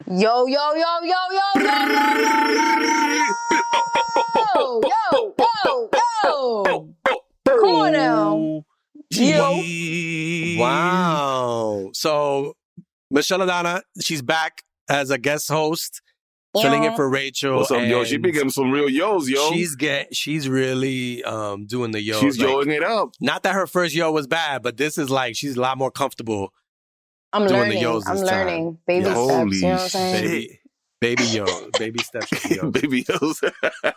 Yo, 0.06 0.46
yo, 0.46 0.74
yo, 0.74 1.00
yo, 1.02 1.20
yo, 1.32 1.48
yo, 1.56 1.73
yo, 1.73 2.18
yo, 2.20 2.38
yo, 2.52 2.68
yo. 6.22 6.86
Come. 7.61 8.64
Yo. 9.11 9.38
Wow. 10.61 11.90
So 11.93 12.54
MichellAdonna, 13.12 13.82
she's 14.01 14.23
back 14.23 14.62
as 14.88 15.10
a 15.10 15.18
guest 15.18 15.48
host, 15.48 16.01
filling 16.61 16.84
it 16.84 16.97
for 16.97 17.09
Rachel. 17.09 17.56
What's 17.59 17.70
up, 17.70 17.83
yo? 17.87 18.05
She 18.05 18.16
and 18.16 18.23
be 18.24 18.33
getting 18.33 18.51
some 18.51 18.70
real 18.70 18.88
yos, 18.88 19.29
yo. 19.29 19.51
She's 19.52 19.74
get 19.74 20.15
she's 20.15 20.48
really 20.48 21.23
um 21.24 21.66
doing 21.66 21.93
the 21.93 22.01
yo. 22.02 22.20
She's 22.20 22.38
like, 22.38 22.48
yoing 22.48 22.69
it 22.69 22.83
up. 22.83 23.10
Not 23.20 23.43
that 23.45 23.55
her 23.55 23.66
first 23.66 23.95
yo 23.95 24.10
was 24.12 24.27
bad, 24.27 24.62
but 24.62 24.77
this 24.77 24.98
is 24.98 25.09
like 25.10 25.37
she's 25.37 25.57
a 25.57 25.60
lot 25.60 25.79
more 25.79 25.91
comfortable. 25.91 26.52
I'm 27.33 27.46
Doing 27.46 27.60
the 27.60 27.77
learning. 27.77 27.79
yos 27.83 28.07
I'm 28.07 28.16
this 28.19 28.29
time. 28.29 28.46
learning. 28.46 28.79
Baby 28.87 29.05
Yeah. 29.07 29.12
steps. 29.15 29.19
Holy 29.27 29.57
You 29.57 29.62
know 29.69 29.73
what 29.74 29.83
I'm 29.83 29.88
saying? 29.88 30.23
Baby, 30.23 30.60
baby 31.01 31.24
yo, 31.29 31.70
baby 31.79 32.02
steps. 32.02 32.51
yo. 32.51 32.71
Baby 32.71 33.07
yos. 33.09 33.41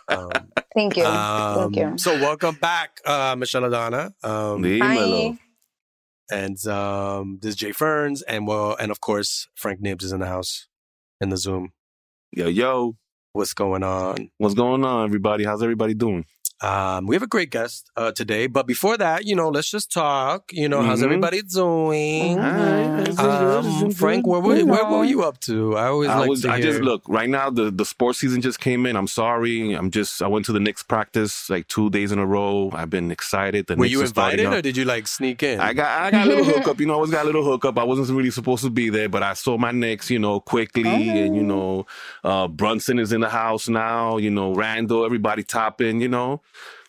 Um, 0.08 0.30
Thank 0.74 0.96
you. 0.96 1.04
um, 1.04 1.54
Thank 1.72 1.76
you. 1.76 1.98
So 1.98 2.18
welcome 2.18 2.54
back, 2.54 2.98
uh, 3.04 3.34
MichellAdonna. 3.36 4.12
Um, 4.24 4.62
Dímelo. 4.62 5.36
Hi. 6.30 6.36
and 6.36 6.66
um, 6.66 7.38
this 7.42 7.50
is 7.50 7.56
Jay 7.56 7.72
Ferns, 7.72 8.22
and 8.22 8.46
well, 8.46 8.74
and 8.80 8.90
of 8.90 9.00
course 9.00 9.48
Frank 9.54 9.80
Nibbs 9.80 10.04
is 10.04 10.12
in 10.12 10.20
the 10.20 10.26
house 10.26 10.66
in 11.20 11.28
the 11.28 11.36
Zoom. 11.36 11.72
Yo, 12.36 12.48
yo. 12.48 12.94
What's 13.32 13.54
going 13.54 13.82
on? 13.82 14.30
What's 14.36 14.54
going 14.54 14.84
on, 14.84 15.06
everybody? 15.06 15.44
How's 15.44 15.62
everybody 15.62 15.94
doing? 15.94 16.26
Um, 16.62 17.06
we 17.06 17.14
have 17.14 17.22
a 17.22 17.26
great 17.26 17.50
guest 17.50 17.90
uh, 17.98 18.12
today, 18.12 18.46
but 18.46 18.66
before 18.66 18.96
that, 18.96 19.26
you 19.26 19.36
know, 19.36 19.50
let's 19.50 19.70
just 19.70 19.92
talk. 19.92 20.50
You 20.52 20.70
know, 20.70 20.80
how's 20.80 21.00
Mhm. 21.00 21.04
everybody 21.04 21.42
doing? 21.42 22.38
Mhm. 22.38 23.18
Um, 23.18 23.90
Frank, 23.90 24.26
where 24.26 24.40
were, 24.40 24.56
You 24.56 24.66
where 24.66 24.84
were 24.86 25.04
you 25.04 25.22
up 25.22 25.38
to? 25.40 25.76
I 25.76 25.88
always 25.88 26.08
I 26.08 26.20
like 26.20 26.30
was. 26.30 26.42
to 26.42 26.50
I 26.50 26.60
just 26.62 26.80
look 26.80 27.02
right 27.08 27.28
now. 27.28 27.50
The 27.50 27.70
the 27.70 27.84
sports 27.84 28.20
season 28.20 28.40
just 28.40 28.58
came 28.58 28.86
in. 28.86 28.96
I'm 28.96 29.06
sorry. 29.06 29.74
I'm 29.74 29.90
just. 29.90 30.22
I 30.22 30.28
went 30.28 30.46
to 30.46 30.52
the 30.52 30.60
Knicks 30.60 30.82
practice 30.82 31.50
like 31.50 31.68
two 31.68 31.90
days 31.90 32.10
in 32.10 32.18
a 32.18 32.26
row. 32.26 32.70
I've 32.72 32.88
been 32.90 33.10
excited. 33.10 33.66
The 33.66 33.74
Were 33.76 33.82
Knicks 33.84 33.92
you 33.92 34.00
invited, 34.02 34.46
or 34.46 34.62
did 34.62 34.78
you 34.78 34.86
like 34.86 35.06
sneak 35.06 35.42
in? 35.42 35.60
I 35.60 35.74
got 35.74 35.90
I 36.00 36.10
got 36.10 36.26
a 36.26 36.30
little 36.30 36.44
hookup, 36.44 36.80
you 36.80 36.86
know. 36.86 36.94
I 36.94 36.96
always 36.96 37.10
got 37.10 37.24
a 37.24 37.26
little 37.26 37.44
hookup. 37.44 37.78
I 37.78 37.84
wasn't 37.84 38.08
really 38.16 38.30
supposed 38.30 38.64
to 38.64 38.70
be 38.70 38.88
there, 38.88 39.10
but 39.10 39.22
I 39.22 39.34
saw 39.34 39.58
my 39.58 39.72
Knicks, 39.72 40.10
you 40.10 40.18
know, 40.18 40.40
quickly, 40.40 40.84
and 41.10 41.36
you 41.36 41.42
know, 41.42 41.84
uh, 42.24 42.48
Brunson 42.48 42.98
is 42.98 43.12
in 43.12 43.20
the 43.20 43.28
house 43.28 43.68
now. 43.68 44.16
You 44.16 44.30
know, 44.30 44.54
Randle, 44.54 45.04
everybody 45.04 45.42
topping. 45.42 46.00
You 46.00 46.08
know, 46.08 46.40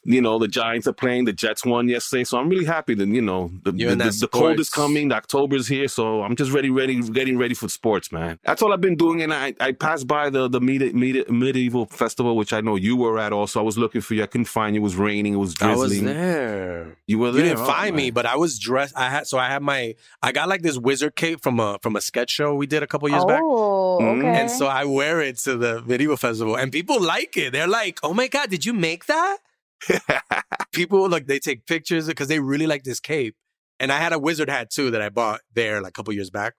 you 0.03 0.21
know 0.21 0.39
the 0.39 0.47
Giants 0.47 0.87
are 0.87 0.93
playing. 0.93 1.25
The 1.25 1.33
Jets 1.33 1.65
won 1.65 1.89
yesterday, 1.89 2.23
so 2.23 2.37
I'm 2.37 2.47
really 2.47 2.63
happy 2.63 2.93
that 2.93 3.07
you 3.07 3.21
know 3.21 3.51
the 3.63 3.71
the, 3.73 3.85
the, 3.95 4.17
the 4.21 4.27
cold 4.29 4.57
is 4.59 4.69
coming. 4.69 5.09
The 5.09 5.15
October's 5.15 5.67
here, 5.67 5.89
so 5.89 6.21
I'm 6.23 6.35
just 6.37 6.51
ready, 6.51 6.69
ready, 6.69 7.01
getting 7.01 7.37
ready 7.37 7.53
for 7.53 7.67
sports, 7.67 8.09
man. 8.11 8.39
That's 8.45 8.61
all 8.61 8.71
I've 8.71 8.79
been 8.79 8.95
doing. 8.95 9.21
And 9.21 9.33
I 9.33 9.53
I 9.59 9.73
passed 9.73 10.07
by 10.07 10.29
the 10.29 10.47
the 10.47 10.61
medi- 10.61 10.93
medi- 10.93 11.25
medieval 11.29 11.87
festival, 11.87 12.37
which 12.37 12.53
I 12.53 12.61
know 12.61 12.77
you 12.77 12.95
were 12.95 13.19
at. 13.19 13.33
Also, 13.33 13.59
I 13.59 13.63
was 13.63 13.77
looking 13.77 13.99
for 13.99 14.13
you. 14.13 14.23
I 14.23 14.27
couldn't 14.27 14.45
find 14.45 14.75
you. 14.75 14.81
It 14.81 14.83
was 14.83 14.95
raining. 14.95 15.33
It 15.33 15.37
was 15.37 15.55
I 15.61 15.75
was 15.75 15.89
drizzling. 15.89 16.05
there. 16.05 16.97
You 17.07 17.19
were 17.19 17.31
there. 17.31 17.43
You 17.43 17.49
didn't 17.49 17.63
Oh, 17.63 17.65
find 17.67 17.93
me, 17.93 18.09
but 18.11 18.25
I 18.25 18.37
was 18.37 18.57
dressed. 18.59 18.95
I 18.97 19.09
had 19.09 19.27
so 19.27 19.37
I 19.37 19.47
had 19.49 19.61
my 19.61 19.95
I 20.23 20.31
got 20.31 20.47
like 20.47 20.61
this 20.61 20.77
wizard 20.77 21.15
cape 21.17 21.41
from 21.41 21.59
a 21.59 21.79
from 21.81 21.97
a 21.97 22.01
sketch 22.01 22.29
show 22.29 22.55
we 22.55 22.67
did 22.67 22.81
a 22.81 22.87
couple 22.87 23.09
years 23.09 23.25
back. 23.25 23.41
Oh, 23.43 23.97
Mm. 23.99 24.19
okay. 24.19 24.27
And 24.41 24.51
so 24.51 24.67
I 24.67 24.85
wear 24.85 25.19
it 25.21 25.37
to 25.39 25.57
the 25.57 25.81
video 25.81 26.15
festival, 26.15 26.55
and 26.55 26.71
people 26.71 27.01
like 27.01 27.35
it. 27.35 27.51
They're 27.51 27.67
like, 27.67 27.99
"Oh 28.03 28.13
my 28.13 28.27
god, 28.27 28.49
did 28.49 28.63
you 28.65 28.73
make 28.73 29.07
that?" 29.07 29.37
people 30.71 31.09
like 31.09 31.27
they 31.27 31.39
take 31.39 31.65
pictures 31.65 32.07
because 32.07 32.27
they 32.27 32.39
really 32.39 32.67
like 32.67 32.83
this 32.83 32.99
cape. 32.99 33.35
And 33.79 33.91
I 33.91 33.99
had 33.99 34.13
a 34.13 34.19
wizard 34.19 34.49
hat 34.49 34.69
too 34.71 34.91
that 34.91 35.01
I 35.01 35.09
bought 35.09 35.41
there 35.53 35.81
like 35.81 35.89
a 35.89 35.93
couple 35.93 36.13
years 36.13 36.29
back. 36.29 36.55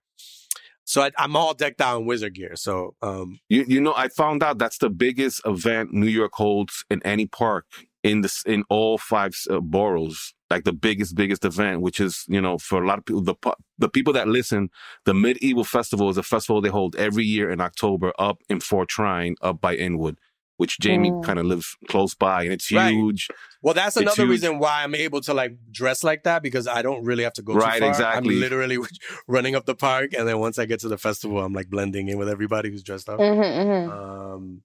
So 0.85 1.03
I, 1.03 1.11
I'm 1.19 1.37
all 1.37 1.53
decked 1.53 1.83
out 1.83 2.01
in 2.01 2.07
wizard 2.07 2.35
gear. 2.35 2.57
So 2.57 2.95
um, 3.03 3.41
You 3.49 3.65
you 3.69 3.81
know, 3.81 3.93
I 3.95 4.09
found 4.09 4.43
out 4.43 4.59
that's 4.59 4.79
the 4.79 4.89
biggest 4.89 5.43
event 5.45 5.93
New 5.93 6.07
York 6.07 6.33
holds 6.35 6.85
in 6.89 7.03
any 7.05 7.27
park 7.27 7.67
in 8.03 8.23
this 8.23 8.43
in 8.47 8.65
all 8.71 8.97
five 8.97 9.35
uh, 9.51 9.61
boroughs. 9.61 10.33
Like 10.51 10.65
the 10.65 10.73
biggest 10.73 11.15
biggest 11.15 11.45
event, 11.45 11.83
which 11.83 12.01
is 12.01 12.25
you 12.27 12.41
know 12.41 12.57
for 12.57 12.83
a 12.83 12.87
lot 12.87 12.99
of 12.99 13.05
people 13.05 13.23
the 13.23 13.35
the 13.77 13.91
people 13.91 14.15
that 14.15 14.29
listen, 14.29 14.71
the 15.05 15.13
Medieval 15.13 15.65
Festival 15.65 16.09
is 16.09 16.17
a 16.17 16.23
festival 16.23 16.63
they 16.63 16.71
hold 16.71 16.97
every 16.97 17.25
year 17.25 17.51
in 17.51 17.61
October 17.61 18.15
up 18.19 18.39
in 18.49 18.61
Fort 18.61 18.89
Tryon, 18.89 19.35
up 19.43 19.61
by 19.61 19.77
Inwood, 19.77 20.17
which 20.59 20.79
Jamie 20.79 21.11
Mm. 21.11 21.25
kind 21.25 21.39
of 21.39 21.47
lives 21.47 21.75
close 21.89 22.15
by, 22.15 22.43
and 22.45 22.53
it's 22.53 22.71
Right. 22.71 22.93
huge. 22.93 23.27
well, 23.63 23.75
that's 23.75 23.97
It's 23.97 24.03
another 24.03 24.23
huge. 24.23 24.31
reason 24.31 24.59
why 24.61 24.85
I'm 24.85 24.95
able 24.95 25.21
to 25.23 25.33
like 25.35 25.53
dress 25.73 26.05
like 26.05 26.23
that 26.25 26.43
because 26.43 26.67
I 26.69 26.81
don't 26.83 27.03
really 27.05 27.25
have 27.25 27.33
to 27.35 27.43
go 27.43 27.55
Right, 27.55 27.75
too 27.75 27.81
far. 27.81 27.89
exactly. 27.89 28.35
I'm 28.37 28.41
literally 28.41 28.79
running 29.27 29.55
up 29.57 29.65
the 29.67 29.75
park, 29.75 30.13
and 30.17 30.29
then 30.29 30.39
once 30.39 30.59
I 30.59 30.67
get 30.67 30.79
to 30.81 30.89
the 30.89 30.99
festival, 30.99 31.39
I'm 31.43 31.53
like 31.55 31.69
blending 31.71 32.09
in 32.09 32.19
with 32.19 32.29
everybody 32.29 32.71
who's 32.71 32.83
dressed 32.85 33.09
up. 33.09 33.19
Mm-hmm, 33.19 33.41
mm-hmm. 33.43 33.91
Um, 33.91 34.63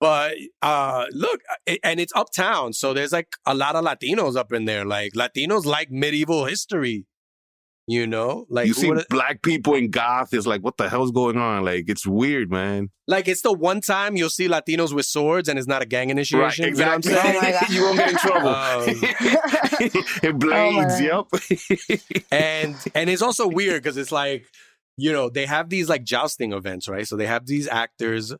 but 0.00 0.34
uh, 0.62 1.06
look, 1.12 1.40
it, 1.66 1.78
and 1.84 2.00
it's 2.00 2.12
uptown, 2.16 2.72
so 2.72 2.92
there's 2.92 3.12
like 3.12 3.28
a 3.46 3.54
lot 3.54 3.76
of 3.76 3.84
Latinos 3.84 4.36
up 4.36 4.52
in 4.52 4.64
there. 4.64 4.84
Like 4.84 5.12
Latinos 5.12 5.64
like 5.64 5.90
medieval 5.92 6.44
history, 6.46 7.06
you 7.86 8.06
know. 8.06 8.46
Like 8.48 8.66
you 8.68 8.74
see 8.74 8.88
would've- 8.88 9.06
black 9.10 9.42
people 9.42 9.74
in 9.74 9.90
goth, 9.90 10.32
is 10.34 10.46
like 10.46 10.62
what 10.62 10.76
the 10.76 10.88
hell's 10.88 11.10
going 11.10 11.36
on? 11.36 11.64
Like 11.64 11.84
it's 11.88 12.06
weird, 12.06 12.50
man. 12.50 12.90
like 13.08 13.28
it's 13.28 13.42
the 13.42 13.52
one 13.52 13.80
time 13.80 14.16
you'll 14.16 14.30
see 14.30 14.48
Latinos 14.48 14.92
with 14.94 15.06
swords, 15.06 15.48
and 15.48 15.58
it's 15.58 15.68
not 15.68 15.82
a 15.82 15.86
gang 15.86 16.10
initiation. 16.10 16.64
You 16.66 16.70
know 16.72 16.86
what 16.86 16.92
I'm 16.92 16.98
exactly. 16.98 17.40
saying? 17.40 17.54
Oh 17.60 17.66
you 17.72 17.82
won't 17.82 17.96
get 17.98 18.10
in 18.10 18.16
trouble. 18.18 18.48
Um, 19.82 19.90
it 20.22 20.38
blades, 20.38 21.00
God. 21.00 21.26
yep. 21.30 22.22
and 22.30 22.76
and 22.94 23.10
it's 23.10 23.22
also 23.22 23.48
weird 23.48 23.82
because 23.82 23.96
it's 23.96 24.12
like 24.12 24.44
you 24.96 25.10
know 25.12 25.28
they 25.30 25.46
have 25.46 25.70
these 25.70 25.88
like 25.88 26.04
jousting 26.04 26.52
events 26.52 26.86
right 26.88 27.06
so 27.08 27.16
they 27.16 27.26
have 27.26 27.46
these 27.46 27.66
actors 27.66 28.34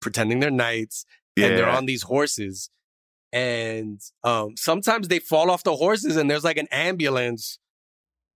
pretending 0.00 0.40
they're 0.40 0.50
knights 0.50 1.04
and 1.36 1.56
they're 1.58 1.68
on 1.68 1.86
these 1.86 2.02
horses 2.02 2.70
and 3.32 4.00
um 4.22 4.56
sometimes 4.56 5.08
they 5.08 5.18
fall 5.18 5.50
off 5.50 5.64
the 5.64 5.76
horses 5.76 6.16
and 6.16 6.30
there's 6.30 6.44
like 6.44 6.58
an 6.58 6.68
ambulance 6.70 7.58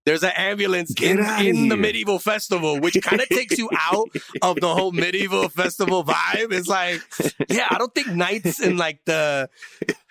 there's 0.06 0.22
an 0.22 0.32
ambulance 0.36 0.92
Get 0.94 1.18
in, 1.18 1.46
in 1.46 1.68
the 1.68 1.76
medieval 1.76 2.18
festival 2.18 2.80
which 2.80 3.00
kind 3.02 3.20
of 3.20 3.28
takes 3.28 3.58
you 3.58 3.68
out 3.78 4.08
of 4.42 4.56
the 4.60 4.74
whole 4.74 4.92
medieval 4.92 5.48
festival 5.48 6.04
vibe 6.04 6.52
it's 6.52 6.68
like 6.68 7.02
yeah 7.48 7.66
i 7.70 7.78
don't 7.78 7.94
think 7.94 8.08
knights 8.08 8.60
in 8.60 8.76
like 8.76 9.04
the 9.04 9.48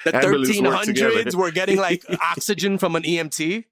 the 0.06 0.16
Ambulance 0.16 0.58
1300s 0.58 1.36
were 1.36 1.52
getting 1.52 1.78
like 1.78 2.04
oxygen 2.22 2.78
from 2.78 2.96
an 2.96 3.04
emt 3.04 3.66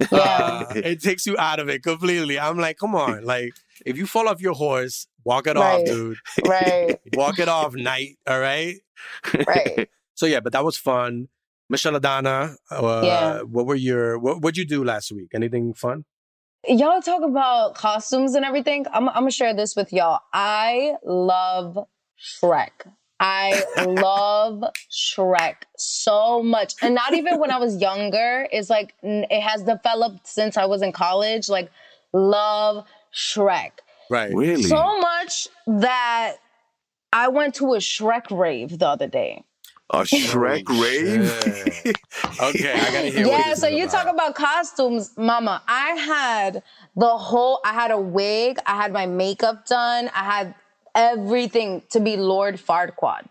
uh, 0.12 0.66
it 0.74 1.00
takes 1.02 1.26
you 1.26 1.36
out 1.38 1.58
of 1.58 1.68
it 1.68 1.82
completely. 1.82 2.38
I'm 2.38 2.58
like, 2.58 2.78
come 2.78 2.94
on, 2.94 3.24
like 3.24 3.54
if 3.86 3.96
you 3.96 4.06
fall 4.06 4.28
off 4.28 4.40
your 4.40 4.54
horse, 4.54 5.06
walk 5.24 5.46
it 5.46 5.56
off, 5.56 5.84
dude. 5.84 6.18
right, 6.46 6.98
Walk 7.14 7.38
it 7.38 7.48
off, 7.48 7.74
knight. 7.74 8.18
All 8.26 8.40
right. 8.40 8.76
right. 9.46 9.88
So 10.14 10.26
yeah, 10.26 10.40
but 10.40 10.52
that 10.52 10.62
was 10.62 10.76
fun. 10.76 11.28
MichellAdonna, 11.72 12.56
uh, 12.70 13.02
Yeah. 13.04 13.40
what 13.42 13.66
were 13.66 13.74
your 13.74 14.18
what 14.18 14.40
what'd 14.42 14.56
you 14.58 14.66
do 14.66 14.84
last 14.84 15.10
week? 15.12 15.30
Anything 15.34 15.72
fun? 15.74 16.04
Y'all 16.68 17.00
talk 17.02 17.22
about 17.22 17.74
costumes 17.74 18.34
and 18.34 18.44
everything. 18.44 18.86
I'm, 18.92 19.08
I'm 19.08 19.14
gonna 19.14 19.30
share 19.32 19.54
this 19.54 19.74
with 19.74 19.92
y'all. 19.92 20.20
I 20.32 20.94
love 21.04 21.78
Shrek. 22.20 22.86
I 23.18 23.64
love 23.86 24.62
Shrek 24.90 25.56
so 25.76 26.42
much. 26.42 26.74
And 26.82 26.94
not 26.94 27.14
even 27.14 27.38
when 27.40 27.50
I 27.50 27.58
was 27.58 27.80
younger. 27.80 28.46
It's 28.52 28.70
like 28.70 28.94
it 29.02 29.40
has 29.40 29.62
developed 29.62 30.26
since 30.26 30.56
I 30.56 30.66
was 30.66 30.82
in 30.82 30.92
college. 30.92 31.48
Like, 31.48 31.70
love 32.12 32.84
Shrek. 33.14 33.72
Right. 34.10 34.32
really? 34.34 34.62
So 34.64 34.98
much 35.00 35.48
that 35.66 36.34
I 37.12 37.28
went 37.28 37.54
to 37.56 37.74
a 37.74 37.78
Shrek 37.78 38.36
rave 38.36 38.78
the 38.78 38.86
other 38.88 39.06
day. 39.08 39.44
A 39.90 39.98
Shrek 40.02 40.64
Oh, 40.68 40.82
rave? 40.82 41.94
Okay, 42.40 42.72
I 42.72 42.92
gotta 42.92 43.08
hear. 43.08 43.26
yeah, 43.26 43.50
this 43.50 43.60
so 43.60 43.66
is 43.68 43.74
you 43.74 43.88
talk 43.88 44.06
about 44.08 44.34
costumes, 44.34 45.12
mama. 45.16 45.62
I 45.68 45.90
had 45.90 46.62
the 46.96 47.16
whole 47.16 47.60
I 47.64 47.72
had 47.72 47.90
a 47.90 48.00
wig, 48.00 48.58
I 48.66 48.76
had 48.76 48.92
my 48.92 49.06
makeup 49.06 49.66
done, 49.66 50.08
I 50.14 50.24
had 50.24 50.54
everything 50.94 51.82
to 51.90 52.00
be 52.00 52.16
Lord 52.16 52.56
Farquaad. 52.56 53.26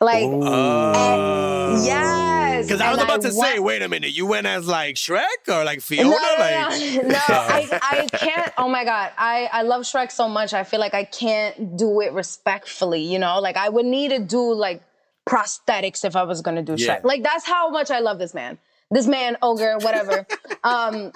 Like 0.00 0.24
Oh. 0.24 1.82
yes. 1.84 2.66
Because 2.66 2.80
I 2.80 2.90
was 2.90 2.98
and 2.98 3.08
about 3.08 3.20
to 3.22 3.30
say, 3.32 3.58
wait 3.58 3.82
a 3.82 3.88
minute, 3.88 4.12
you 4.16 4.24
went 4.26 4.46
as 4.46 4.66
like 4.66 4.94
Shrek 4.96 5.24
or 5.48 5.64
like 5.64 5.78
no, 5.78 5.82
Fiona? 5.82 6.08
no, 6.10 6.34
like 6.38 7.02
no, 7.02 7.08
no. 7.08 7.18
I, 7.28 7.78
I 7.82 8.06
can't. 8.16 8.52
Oh 8.56 8.68
my 8.68 8.84
god, 8.84 9.12
I 9.18 9.48
I 9.52 9.62
love 9.62 9.82
Shrek 9.82 10.10
so 10.10 10.28
much. 10.28 10.54
I 10.54 10.64
feel 10.64 10.80
like 10.80 10.94
I 10.94 11.04
can't 11.04 11.76
do 11.76 12.00
it 12.00 12.12
respectfully. 12.14 13.02
You 13.02 13.18
know, 13.18 13.38
like 13.40 13.56
I 13.58 13.68
would 13.68 13.84
need 13.86 14.08
to 14.12 14.18
do 14.18 14.54
like 14.54 14.82
prosthetics 15.28 16.04
if 16.04 16.16
I 16.16 16.22
was 16.22 16.40
gonna 16.40 16.62
do 16.62 16.74
Yeah. 16.76 16.98
Shrek. 16.98 17.04
Like 17.04 17.22
that's 17.22 17.46
how 17.46 17.70
much 17.70 17.90
I 17.90 18.00
love 18.00 18.18
this 18.18 18.34
man. 18.34 18.58
This 18.90 19.06
man 19.06 19.36
ogre, 19.42 19.78
whatever. 19.78 20.26
um, 20.64 21.12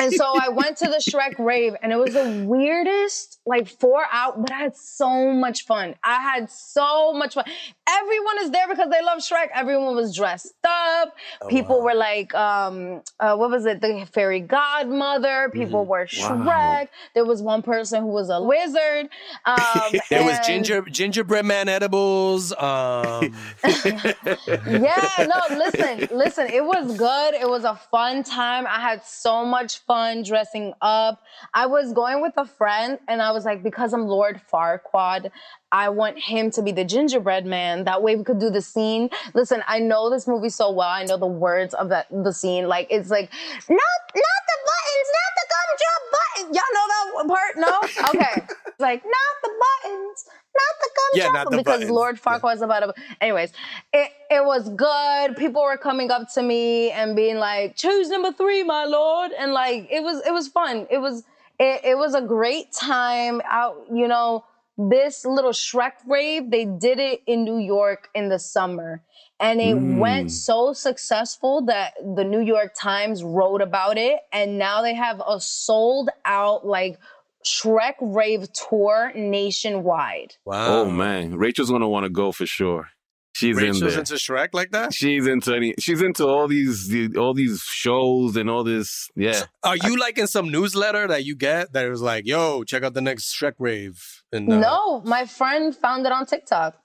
and 0.00 0.12
so 0.12 0.34
I 0.40 0.48
went 0.48 0.78
to 0.78 0.86
the 0.86 0.96
Shrek 0.96 1.38
rave, 1.38 1.74
and 1.82 1.92
it 1.92 1.96
was 1.96 2.14
the 2.14 2.44
weirdest, 2.46 3.40
like 3.44 3.68
four 3.68 4.04
out, 4.10 4.40
but 4.40 4.50
I 4.50 4.58
had 4.58 4.76
so 4.76 5.32
much 5.32 5.66
fun. 5.66 5.94
I 6.02 6.20
had 6.20 6.50
so 6.50 7.12
much 7.12 7.34
fun. 7.34 7.44
Everyone 7.88 8.38
is 8.40 8.50
there 8.50 8.66
because 8.68 8.90
they 8.90 9.02
love 9.02 9.18
Shrek. 9.18 9.48
Everyone 9.54 9.94
was 9.94 10.16
dressed 10.16 10.54
up. 10.64 11.14
People 11.48 11.78
wow. 11.78 11.84
were 11.84 11.94
like, 11.94 12.34
um, 12.34 13.02
uh, 13.20 13.36
what 13.36 13.50
was 13.50 13.66
it? 13.66 13.80
The 13.80 14.08
fairy 14.12 14.40
godmother. 14.40 15.50
People 15.52 15.84
were 15.84 16.06
Shrek. 16.06 16.44
Wow. 16.46 16.88
There 17.14 17.24
was 17.24 17.42
one 17.42 17.62
person 17.62 18.02
who 18.02 18.08
was 18.08 18.30
a 18.30 18.42
wizard. 18.42 19.08
Um, 19.44 19.56
There 20.10 20.24
was 20.24 20.38
ginger 20.46 20.82
gingerbread 20.82 21.44
man 21.44 21.68
edibles. 21.68 22.52
Um, 22.52 23.34
yeah, 23.64 25.10
no, 25.18 25.56
listen, 25.56 26.08
listen. 26.16 26.46
It 26.48 26.64
was 26.64 26.85
good. 26.86 27.34
It 27.34 27.48
was 27.48 27.64
a 27.64 27.74
fun 27.74 28.22
time. 28.22 28.66
I 28.66 28.80
had 28.80 29.04
so 29.04 29.44
much 29.44 29.78
fun 29.80 30.22
dressing 30.22 30.74
up. 30.80 31.22
I 31.54 31.66
was 31.66 31.92
going 31.92 32.22
with 32.22 32.34
a 32.36 32.44
friend, 32.44 32.98
and 33.08 33.22
I 33.22 33.30
was 33.32 33.44
like, 33.44 33.62
because 33.62 33.92
I'm 33.92 34.06
Lord 34.06 34.40
Farquaad, 34.52 35.30
I 35.72 35.88
want 35.88 36.18
him 36.18 36.50
to 36.52 36.62
be 36.62 36.72
the 36.72 36.84
gingerbread 36.84 37.46
man. 37.46 37.84
That 37.84 38.02
way 38.02 38.16
we 38.16 38.24
could 38.24 38.38
do 38.38 38.50
the 38.50 38.62
scene. 38.62 39.10
Listen, 39.34 39.62
I 39.66 39.78
know 39.78 40.10
this 40.10 40.26
movie 40.26 40.48
so 40.48 40.70
well. 40.70 40.88
I 40.88 41.04
know 41.04 41.16
the 41.16 41.26
words 41.26 41.74
of 41.74 41.88
that 41.90 42.06
the 42.10 42.32
scene. 42.32 42.68
Like 42.68 42.86
it's 42.90 43.10
like, 43.10 43.30
not 43.68 43.96
not 44.14 44.42
the 44.48 44.58
buttons, 44.68 45.08
not 45.18 45.32
the 45.36 45.46
gumdrop 45.54 46.02
buttons. 46.12 46.56
Y'all 46.56 46.72
know 46.74 46.86
that 46.88 47.28
part? 47.28 47.56
No? 47.56 48.12
Okay. 48.16 48.46
It's 48.66 48.80
like, 48.80 49.02
not 49.04 49.34
the 49.42 49.50
buttons, 49.64 50.26
not 50.62 50.74
the 50.82 50.90
Yeah, 51.14 51.24
gumdrop. 51.24 51.34
not 51.34 51.50
the 51.50 51.56
because. 51.56 51.90
Lord 51.90 52.18
Yeah. 52.26 52.38
Was 52.42 52.62
about 52.62 52.80
to. 52.80 52.94
Anyways, 53.20 53.52
it 53.92 54.10
it 54.30 54.44
was 54.44 54.68
good. 54.70 55.36
People 55.36 55.62
were 55.62 55.76
coming 55.76 56.10
up 56.10 56.32
to 56.34 56.42
me 56.42 56.90
and 56.90 57.14
being 57.16 57.38
like, 57.38 57.76
"Choose 57.76 58.08
number 58.08 58.32
three, 58.32 58.62
my 58.62 58.84
lord," 58.84 59.32
and 59.38 59.52
like 59.52 59.88
it 59.90 60.02
was 60.02 60.24
it 60.26 60.32
was 60.32 60.48
fun. 60.48 60.86
It 60.90 60.98
was 60.98 61.24
it, 61.58 61.80
it 61.84 61.98
was 61.98 62.14
a 62.14 62.22
great 62.22 62.72
time 62.72 63.40
out. 63.44 63.76
You 63.92 64.08
know, 64.08 64.44
this 64.76 65.24
little 65.24 65.52
Shrek 65.52 65.92
rave. 66.06 66.50
They 66.50 66.64
did 66.64 66.98
it 66.98 67.22
in 67.26 67.44
New 67.44 67.58
York 67.58 68.08
in 68.14 68.28
the 68.28 68.38
summer. 68.38 69.02
And 69.38 69.60
it 69.60 69.76
Mm. 69.76 69.98
went 69.98 70.30
so 70.30 70.72
successful 70.72 71.62
that 71.66 71.94
the 72.16 72.24
New 72.24 72.40
York 72.40 72.72
Times 72.74 73.22
wrote 73.22 73.60
about 73.60 73.98
it. 73.98 74.20
And 74.32 74.58
now 74.58 74.80
they 74.82 74.94
have 74.94 75.20
a 75.26 75.40
sold 75.40 76.08
out 76.24 76.66
like 76.66 76.98
Shrek 77.46 77.94
rave 78.00 78.48
tour 78.52 79.12
nationwide. 79.14 80.34
wow. 80.44 80.80
Oh 80.80 80.90
man, 80.90 81.36
Rachel's 81.36 81.70
gonna 81.70 81.88
want 81.88 82.04
to 82.04 82.10
go 82.10 82.32
for 82.32 82.46
sure. 82.46 82.88
She's 83.34 83.56
in 83.58 83.64
Rachel's 83.64 83.80
there. 83.92 83.98
into 83.98 84.14
Shrek 84.14 84.48
like 84.54 84.70
that? 84.70 84.94
she's 84.94 85.26
into 85.26 85.54
any. 85.54 85.74
She's 85.78 86.00
into 86.00 86.26
all 86.26 86.48
these 86.48 86.90
all 87.16 87.34
these 87.34 87.60
shows 87.62 88.34
and 88.36 88.48
all 88.48 88.64
this. 88.64 89.08
Yeah. 89.14 89.42
Are 89.62 89.76
you 89.76 89.98
like 89.98 90.16
in 90.16 90.26
some 90.26 90.50
newsletter 90.50 91.06
that 91.08 91.24
you 91.26 91.36
get 91.36 91.72
that 91.74 91.88
was 91.90 92.00
like, 92.00 92.26
yo, 92.26 92.64
check 92.64 92.82
out 92.82 92.94
the 92.94 93.02
next 93.02 93.34
Shrek 93.38 93.52
rave? 93.58 94.02
And, 94.32 94.50
uh, 94.50 94.58
No, 94.58 95.00
my 95.02 95.26
friend 95.26 95.76
found 95.76 96.06
it 96.06 96.12
on 96.12 96.24
TikTok. 96.24 96.76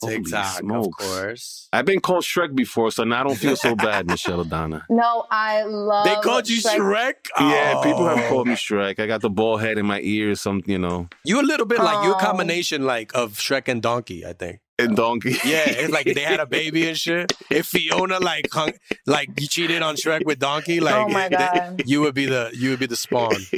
Holy 0.00 0.16
TikTok, 0.22 0.62
of 0.70 0.88
course. 0.98 1.68
I've 1.72 1.84
been 1.86 2.00
called 2.00 2.24
Shrek 2.24 2.54
before, 2.54 2.90
so 2.90 3.02
now 3.04 3.20
I 3.20 3.24
don't 3.24 3.34
feel 3.36 3.56
so 3.56 3.74
bad, 3.74 4.06
MichellAdonna. 4.06 4.82
No, 4.90 5.26
I 5.30 5.62
love. 5.62 6.04
They 6.04 6.14
called 6.16 6.48
you 6.48 6.60
Shrek? 6.60 7.14
Yeah, 7.40 7.80
people 7.82 8.06
have 8.06 8.18
Oh. 8.18 8.28
called 8.28 8.46
me 8.48 8.54
Shrek. 8.54 8.98
I 9.00 9.06
got 9.06 9.22
the 9.22 9.30
bald 9.30 9.60
head 9.62 9.78
in 9.78 9.86
my 9.86 10.00
ears, 10.02 10.40
some 10.40 10.62
you 10.66 10.78
know, 10.78 11.08
You 11.24 11.40
a 11.40 11.42
little 11.42 11.66
bit 11.66 11.78
like 11.78 12.04
you 12.04 12.12
a 12.12 12.16
Oh. 12.16 12.18
combination 12.18 12.84
like 12.84 13.14
of 13.14 13.32
Shrek 13.38 13.66
and 13.68 13.80
Donkey, 13.82 14.24
I 14.26 14.34
think. 14.34 14.60
And 14.78 14.96
donkey. 14.96 15.36
Yeah, 15.44 15.66
it's 15.68 15.92
like 15.92 16.06
they 16.06 16.22
had 16.22 16.40
a 16.40 16.46
baby 16.60 16.88
and 16.88 16.96
shit. 16.98 17.32
If 17.48 17.66
Fiona 17.66 18.18
like 18.18 18.48
hung, 18.50 18.72
like 19.06 19.28
you 19.40 19.46
cheated 19.46 19.82
on 19.82 19.94
Shrek 19.94 20.24
with 20.24 20.40
Donkey, 20.40 20.80
like 20.80 20.94
Oh 20.96 21.08
my 21.08 21.28
th- 21.28 21.38
God. 21.38 21.82
you 21.86 22.00
would 22.00 22.14
be 22.14 22.26
the 22.26 22.50
you 22.54 22.70
would 22.70 22.80
be 22.80 22.86
the 22.86 22.96
spawn. 22.96 23.46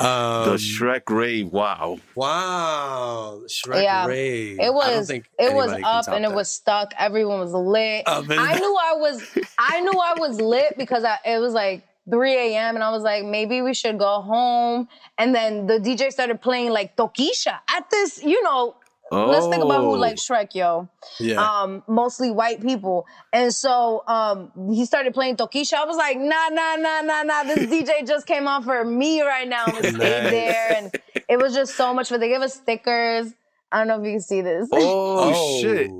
Um, 0.00 0.44
the 0.46 0.56
Shrek 0.56 1.08
rave. 1.08 1.52
Wow. 1.52 2.00
wow, 2.16 3.42
Shrek 3.46 3.84
Yeah, 3.84 4.06
rave. 4.06 4.58
It 4.60 4.74
was 4.74 5.08
it 5.08 5.22
was 5.54 5.70
up 5.70 6.06
top 6.06 6.08
and 6.08 6.24
it 6.24 6.32
was 6.32 6.48
stuck. 6.48 6.92
Everyone 6.98 7.38
was 7.38 7.52
lit. 7.52 8.02
Up 8.08 8.24
I 8.28 8.54
knew 8.58 8.76
I 8.76 8.94
was 8.96 9.22
I 9.56 9.80
knew 9.82 9.92
I 9.92 10.14
was 10.18 10.40
lit 10.40 10.76
because 10.76 11.04
I, 11.04 11.18
it 11.24 11.38
was 11.38 11.54
like 11.54 11.86
3 12.10 12.32
a.m. 12.34 12.74
and 12.74 12.82
I 12.82 12.90
was 12.90 13.04
like, 13.04 13.24
maybe 13.24 13.62
we 13.62 13.72
should 13.72 13.96
go 13.98 14.20
home. 14.20 14.88
And 15.16 15.32
then 15.32 15.68
the 15.68 15.78
DJ 15.78 16.10
started 16.10 16.40
playing 16.42 16.70
like 16.70 16.96
Tokischa 16.96 17.56
at 17.70 17.88
this, 17.90 18.20
you 18.22 18.42
know. 18.42 18.74
Let's 19.12 19.46
think 19.46 19.62
about 19.62 19.82
who 19.82 19.90
Oh. 19.90 19.92
likes 19.92 20.26
Shrek, 20.26 20.54
yo. 20.54 20.88
yeah. 21.20 21.36
um, 21.62 21.82
mostly 21.86 22.30
white 22.30 22.60
people. 22.60 23.06
And 23.32 23.54
so 23.54 24.02
um, 24.08 24.50
he 24.72 24.84
started 24.86 25.14
playing 25.14 25.36
Tokischa. 25.36 25.74
I 25.74 25.84
was 25.84 25.96
like, 25.96 26.18
nah, 26.18 26.48
nah, 26.50 26.76
nah, 26.76 27.00
nah, 27.02 27.22
nah. 27.22 27.44
This 27.44 27.58
DJ 27.70 28.06
just 28.06 28.26
came 28.26 28.48
on 28.48 28.62
for 28.64 28.84
me 28.84 29.22
right 29.22 29.46
now. 29.48 29.66
I'm 29.66 29.74
gonna 29.74 29.90
stay 29.92 29.98
Nice. 30.22 30.30
there. 30.30 30.72
And 30.76 30.98
it 31.28 31.38
was 31.38 31.54
just 31.54 31.76
so 31.76 31.94
much 31.94 32.08
fun. 32.08 32.18
They 32.20 32.28
gave 32.28 32.40
us 32.40 32.54
stickers. 32.54 33.32
I 33.70 33.78
don't 33.78 33.88
know 33.88 34.00
if 34.00 34.06
you 34.06 34.12
can 34.12 34.20
see 34.20 34.40
this. 34.40 34.68
Oh, 34.72 35.60
shit! 35.60 35.90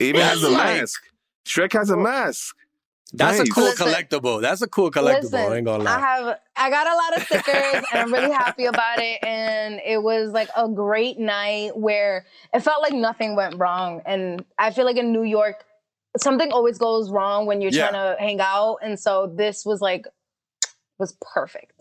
Even 0.00 0.20
has 0.20 0.42
a 0.42 0.50
mask. 0.50 1.00
Shrek 1.46 1.72
has 1.72 1.90
a 1.90 1.96
mask. 1.96 2.56
That's 3.16 3.38
a 3.40 3.44
cool 3.46 3.64
Listen. 3.64 3.86
collectible. 3.88 4.40
That's 4.42 4.62
a 4.62 4.66
cool 4.68 4.90
collectible. 4.90 5.50
I 5.50 5.56
ain't 5.56 5.64
gonna 5.66 5.84
I 5.88 5.98
have 6.00 6.38
I 6.56 6.70
got 6.70 6.86
a 6.86 6.94
lot 6.94 7.16
of 7.16 7.22
stickers 7.24 7.84
and 7.92 8.00
I'm 8.00 8.12
really 8.12 8.32
happy 8.32 8.64
about 8.66 8.98
it. 8.98 9.18
And 9.24 9.80
it 9.84 10.02
was 10.02 10.32
like 10.32 10.48
a 10.56 10.68
great 10.68 11.18
night 11.18 11.76
where 11.76 12.26
it 12.52 12.60
felt 12.60 12.82
like 12.82 12.92
nothing 12.92 13.36
went 13.36 13.56
wrong. 13.58 14.02
And 14.06 14.44
I 14.58 14.70
feel 14.70 14.84
like 14.84 14.96
in 14.96 15.12
New 15.12 15.22
York, 15.24 15.64
something 16.16 16.50
always 16.52 16.78
goes 16.78 17.10
wrong 17.10 17.46
when 17.46 17.60
you're 17.60 17.70
Yeah. 17.72 17.88
trying 17.90 18.16
to 18.16 18.20
hang 18.22 18.40
out. 18.40 18.78
And 18.82 18.98
so 18.98 19.32
this 19.36 19.64
was 19.64 19.80
like 19.80 20.06
was 20.98 21.16
perfect. 21.34 21.72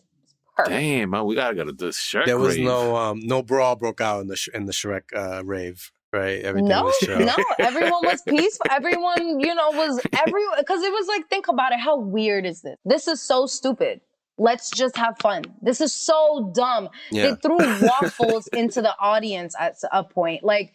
Perfect. 0.55 0.71
Damn, 0.75 1.09
man, 1.09 1.25
we 1.25 1.33
gotta 1.33 1.55
go 1.55 1.65
to 1.65 1.71
the 1.71 1.87
Shrek 1.87 2.25
there 2.25 2.37
was 2.37 2.55
rave. 2.57 2.65
no 2.65 2.95
um 2.95 3.19
no 3.23 3.41
brawl 3.41 3.75
broke 3.75 4.01
out 4.01 4.21
in 4.21 4.27
the 4.27 4.35
sh- 4.35 4.49
in 4.53 4.65
the 4.67 4.71
Shrek 4.71 5.01
uh, 5.15 5.43
rave, 5.43 5.91
right? 6.13 6.41
Everything 6.41 6.69
No, 6.69 6.91
no, 7.07 7.35
everyone 7.59 8.05
was 8.05 8.21
peaceful. 8.27 8.65
Everyone, 8.69 9.39
you 9.39 9.53
know, 9.53 9.71
was 9.71 9.99
everyone 10.13 10.55
because 10.59 10.81
it 10.83 10.91
was 10.91 11.07
like, 11.07 11.27
think 11.29 11.47
about 11.47 11.71
it. 11.73 11.79
How 11.79 11.97
weird 11.97 12.45
is 12.45 12.61
this? 12.61 12.77
This 12.85 13.07
is 13.07 13.21
so 13.21 13.45
stupid. 13.45 14.01
Let's 14.37 14.71
just 14.71 14.97
have 14.97 15.17
fun. 15.19 15.43
This 15.61 15.79
is 15.81 15.93
so 15.93 16.51
dumb. 16.55 16.89
Yeah. 17.11 17.31
They 17.31 17.35
threw 17.35 17.57
waffles 17.57 18.47
into 18.53 18.81
the 18.81 18.95
audience 18.99 19.55
at 19.59 19.75
a 19.91 20.03
point. 20.03 20.43
Like, 20.43 20.73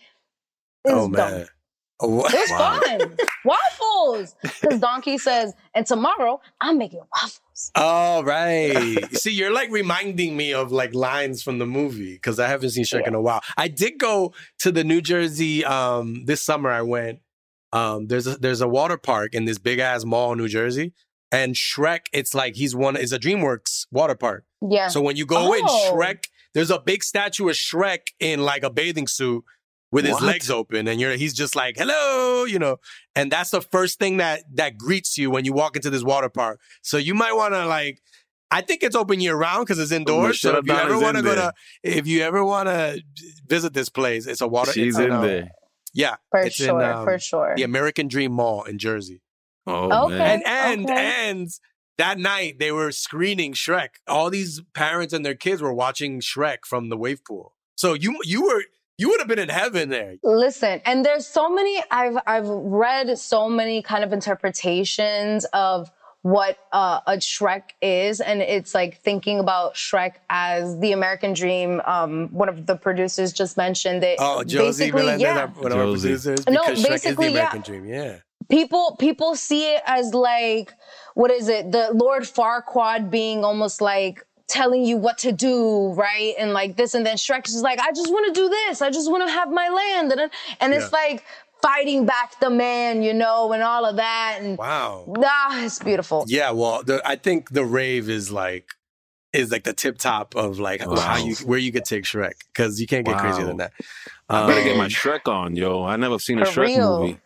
Oh 0.84 1.10
dumb. 1.10 1.46
Man. 2.00 2.10
Oh, 2.10 2.26
It 2.26 2.32
was 2.32 2.50
Wow. 2.50 2.80
fun. 2.80 3.16
waffles. 3.44 4.34
Because 4.42 4.80
Donkey 4.80 5.18
says, 5.18 5.52
and 5.74 5.86
tomorrow 5.86 6.40
I'm 6.60 6.78
making 6.78 7.00
waffles. 7.12 7.40
All 7.74 8.24
right. 8.24 9.04
See, 9.16 9.32
you're 9.32 9.52
like 9.52 9.70
reminding 9.70 10.36
me 10.36 10.52
of 10.54 10.70
like 10.72 10.94
lines 10.94 11.42
from 11.42 11.58
the 11.58 11.66
movie 11.66 12.14
because 12.14 12.38
I 12.38 12.46
haven't 12.48 12.70
seen 12.70 12.84
Shrek 12.84 13.06
in 13.06 13.14
a 13.14 13.20
while. 13.20 13.42
I 13.56 13.68
did 13.68 13.98
go 13.98 14.32
to 14.60 14.70
the 14.70 14.84
New 14.84 15.00
Jersey 15.00 15.64
um 15.64 16.24
this 16.26 16.42
summer. 16.42 16.70
I 16.70 16.82
went. 16.82 17.20
Um, 17.72 18.06
there's 18.06 18.26
a 18.26 18.36
there's 18.38 18.60
a 18.62 18.68
water 18.68 18.96
park 18.96 19.34
in 19.34 19.44
this 19.44 19.58
big 19.58 19.78
ass 19.78 20.04
mall 20.04 20.32
in 20.32 20.38
New 20.38 20.48
Jersey, 20.48 20.94
and 21.32 21.54
Shrek. 21.54 22.06
It's 22.12 22.34
like 22.34 22.54
he's 22.54 22.74
one. 22.74 22.96
It's 22.96 23.12
a 23.12 23.18
DreamWorks 23.18 23.86
water 23.90 24.14
park. 24.14 24.44
Yeah. 24.66 24.88
So 24.88 25.02
when 25.02 25.16
you 25.16 25.26
go 25.26 25.52
in, 25.52 25.62
Oh. 25.66 25.92
Shrek, 25.92 26.24
there's 26.54 26.70
a 26.70 26.78
big 26.78 27.02
statue 27.04 27.48
of 27.48 27.56
Shrek 27.56 28.08
in 28.20 28.40
like 28.40 28.62
a 28.62 28.70
bathing 28.70 29.06
suit 29.06 29.44
with 29.90 30.04
his 30.04 30.20
legs 30.20 30.50
open, 30.50 30.86
and 30.88 31.00
you're 31.00 31.12
he's 31.12 31.34
just 31.34 31.56
like, 31.56 31.76
hello, 31.76 32.44
you 32.44 32.58
know. 32.58 32.76
And 33.14 33.32
that's 33.32 33.50
the 33.50 33.60
first 33.60 33.98
thing 33.98 34.18
that 34.18 34.42
that 34.54 34.76
greets 34.76 35.16
you 35.16 35.30
when 35.30 35.44
you 35.44 35.52
walk 35.52 35.76
into 35.76 35.90
this 35.90 36.02
water 36.02 36.28
park. 36.28 36.60
So 36.82 36.96
you 36.96 37.14
might 37.14 37.32
want 37.34 37.54
to 37.54 37.66
like. 37.66 38.00
I 38.50 38.62
think 38.62 38.82
it's 38.82 38.96
open 38.96 39.20
year 39.20 39.36
round 39.36 39.66
because 39.66 39.78
it's 39.78 39.92
indoors. 39.92 40.40
So 40.40 40.56
if 40.56 40.66
you 40.66 40.72
ever 40.72 40.98
want 40.98 41.18
to 41.18 41.22
go 41.22 41.34
there. 41.34 41.52
to, 41.52 41.54
if 41.82 42.06
you 42.06 42.22
ever 42.22 42.42
want 42.42 42.68
to 42.68 43.02
visit 43.46 43.74
this 43.74 43.90
place, 43.90 44.26
it's 44.26 44.40
a 44.40 44.48
water. 44.48 44.72
She's 44.72 44.96
it's 44.96 45.04
in 45.04 45.12
uh, 45.12 45.20
there. 45.20 45.50
Yeah, 45.92 46.16
for 46.30 46.40
it's 46.40 46.58
in, 46.60 46.66
sure. 46.66 46.82
um, 46.82 47.04
for 47.04 47.18
sure. 47.18 47.54
the 47.56 47.62
American 47.62 48.08
Dream 48.08 48.32
Mall 48.32 48.64
in 48.64 48.78
Jersey. 48.78 49.20
Oh 49.66 50.06
Okay. 50.06 50.16
man. 50.16 50.42
And 50.46 50.46
and 50.46 50.90
okay. 50.90 51.28
and 51.28 51.48
that 51.98 52.18
night 52.18 52.58
they 52.58 52.72
were 52.72 52.90
screening 52.92 53.52
Shrek. 53.52 53.88
All 54.06 54.30
these 54.30 54.62
parents 54.74 55.12
and 55.12 55.26
their 55.26 55.34
kids 55.34 55.60
were 55.60 55.74
watching 55.74 56.20
Shrek 56.20 56.58
from 56.64 56.88
the 56.88 56.96
wave 56.96 57.22
pool. 57.24 57.54
So 57.76 57.92
you 57.92 58.18
you 58.24 58.44
were 58.44 58.64
you 58.98 59.08
would 59.08 59.20
have 59.20 59.28
been 59.28 59.38
in 59.38 59.48
heaven 59.48 59.88
there. 59.88 60.16
Listen, 60.22 60.80
and 60.84 61.04
there's 61.04 61.26
so 61.26 61.48
many 61.48 61.82
I've 61.90 62.18
I've 62.26 62.48
read 62.48 63.16
so 63.18 63.48
many 63.48 63.80
kind 63.82 64.04
of 64.04 64.12
interpretations 64.12 65.44
of 65.52 65.90
what 66.22 66.58
uh, 66.72 67.00
a 67.06 67.12
Shrek 67.12 67.62
is, 67.80 68.20
and 68.20 68.42
it's 68.42 68.74
like 68.74 69.00
thinking 69.02 69.38
about 69.38 69.74
Shrek 69.76 70.14
as 70.28 70.78
the 70.80 70.90
American 70.92 71.32
Dream. 71.32 71.80
Um, 71.86 72.28
one 72.32 72.48
of 72.48 72.66
the 72.66 72.74
producers 72.74 73.32
just 73.32 73.56
mentioned 73.56 74.02
it. 74.02 74.16
Oh, 74.20 74.42
Josie 74.42 74.86
Basically, 74.86 75.02
Melendez, 75.02 75.22
yeah. 75.22 75.38
our, 75.38 75.46
one 75.46 75.72
of 75.72 75.78
our 75.78 75.84
Josie. 75.84 76.08
producers, 76.08 76.46
No, 76.48 76.60
because 76.64 76.66
Shrek 76.66 76.72
is 76.78 76.82
the 76.82 76.88
basically, 76.90 77.26
yeah. 77.26 77.30
American 77.32 77.60
Dream. 77.62 77.86
Yeah. 77.86 78.16
people 78.50 78.96
people 78.98 79.36
see 79.36 79.74
it 79.74 79.82
as 79.86 80.12
like 80.14 80.72
what 81.14 81.30
is 81.30 81.48
it 81.48 81.70
the 81.70 81.90
lord 81.92 82.22
farquaad 82.22 83.10
being 83.10 83.44
almost 83.44 83.80
like 83.82 84.24
telling 84.48 84.84
you 84.84 84.96
what 84.96 85.18
to 85.18 85.30
do 85.32 85.92
right 85.92 86.34
and 86.38 86.52
like 86.52 86.76
this 86.76 86.94
and 86.94 87.04
then 87.04 87.16
shrek 87.16 87.46
is 87.46 87.52
just 87.52 87.64
like 87.64 87.78
i 87.80 87.92
just 87.92 88.10
want 88.10 88.26
to 88.34 88.40
do 88.40 88.48
this 88.48 88.80
i 88.82 88.90
just 88.90 89.10
want 89.10 89.26
to 89.26 89.30
have 89.32 89.50
my 89.50 89.68
land 89.68 90.10
and, 90.12 90.30
and 90.60 90.72
it's 90.74 90.92
like 90.92 91.22
fighting 91.60 92.06
back 92.06 92.38
the 92.38 92.48
man, 92.48 93.02
you 93.02 93.12
know, 93.12 93.52
and 93.52 93.64
all 93.64 93.84
of 93.84 93.96
that. 93.96 94.38
And 94.40 94.56
Wow. 94.56 95.12
ah, 95.24 95.64
it's 95.64 95.80
beautiful. 95.80 96.24
Yeah, 96.28 96.52
well, 96.52 96.84
the, 96.84 97.02
I 97.04 97.16
think 97.16 97.50
the 97.50 97.64
rave 97.64 98.08
is 98.08 98.30
like 98.30 98.68
is 99.32 99.50
like 99.50 99.64
the 99.64 99.72
tip 99.72 99.98
top 99.98 100.36
of 100.36 100.60
like 100.60 100.80
how 100.80 101.16
you 101.16 101.34
where 101.44 101.58
you 101.58 101.72
could 101.72 101.84
take 101.84 102.04
Shrek 102.04 102.34
because 102.54 102.80
you 102.80 102.86
can't 102.86 103.04
get 103.04 103.18
crazier 103.18 103.44
than 103.44 103.56
that. 103.56 103.72
I 104.28 104.46
better 104.46 104.62
get 104.62 104.76
my 104.76 104.84
Um, 104.84 104.90
Shrek 104.90 105.26
on, 105.26 105.56
yo. 105.56 105.82
I 105.84 105.96
never 105.96 106.20
seen 106.20 106.38
a 106.38 106.42
Shrek 106.42 106.76
real. 106.76 107.00
movie. 107.00 107.18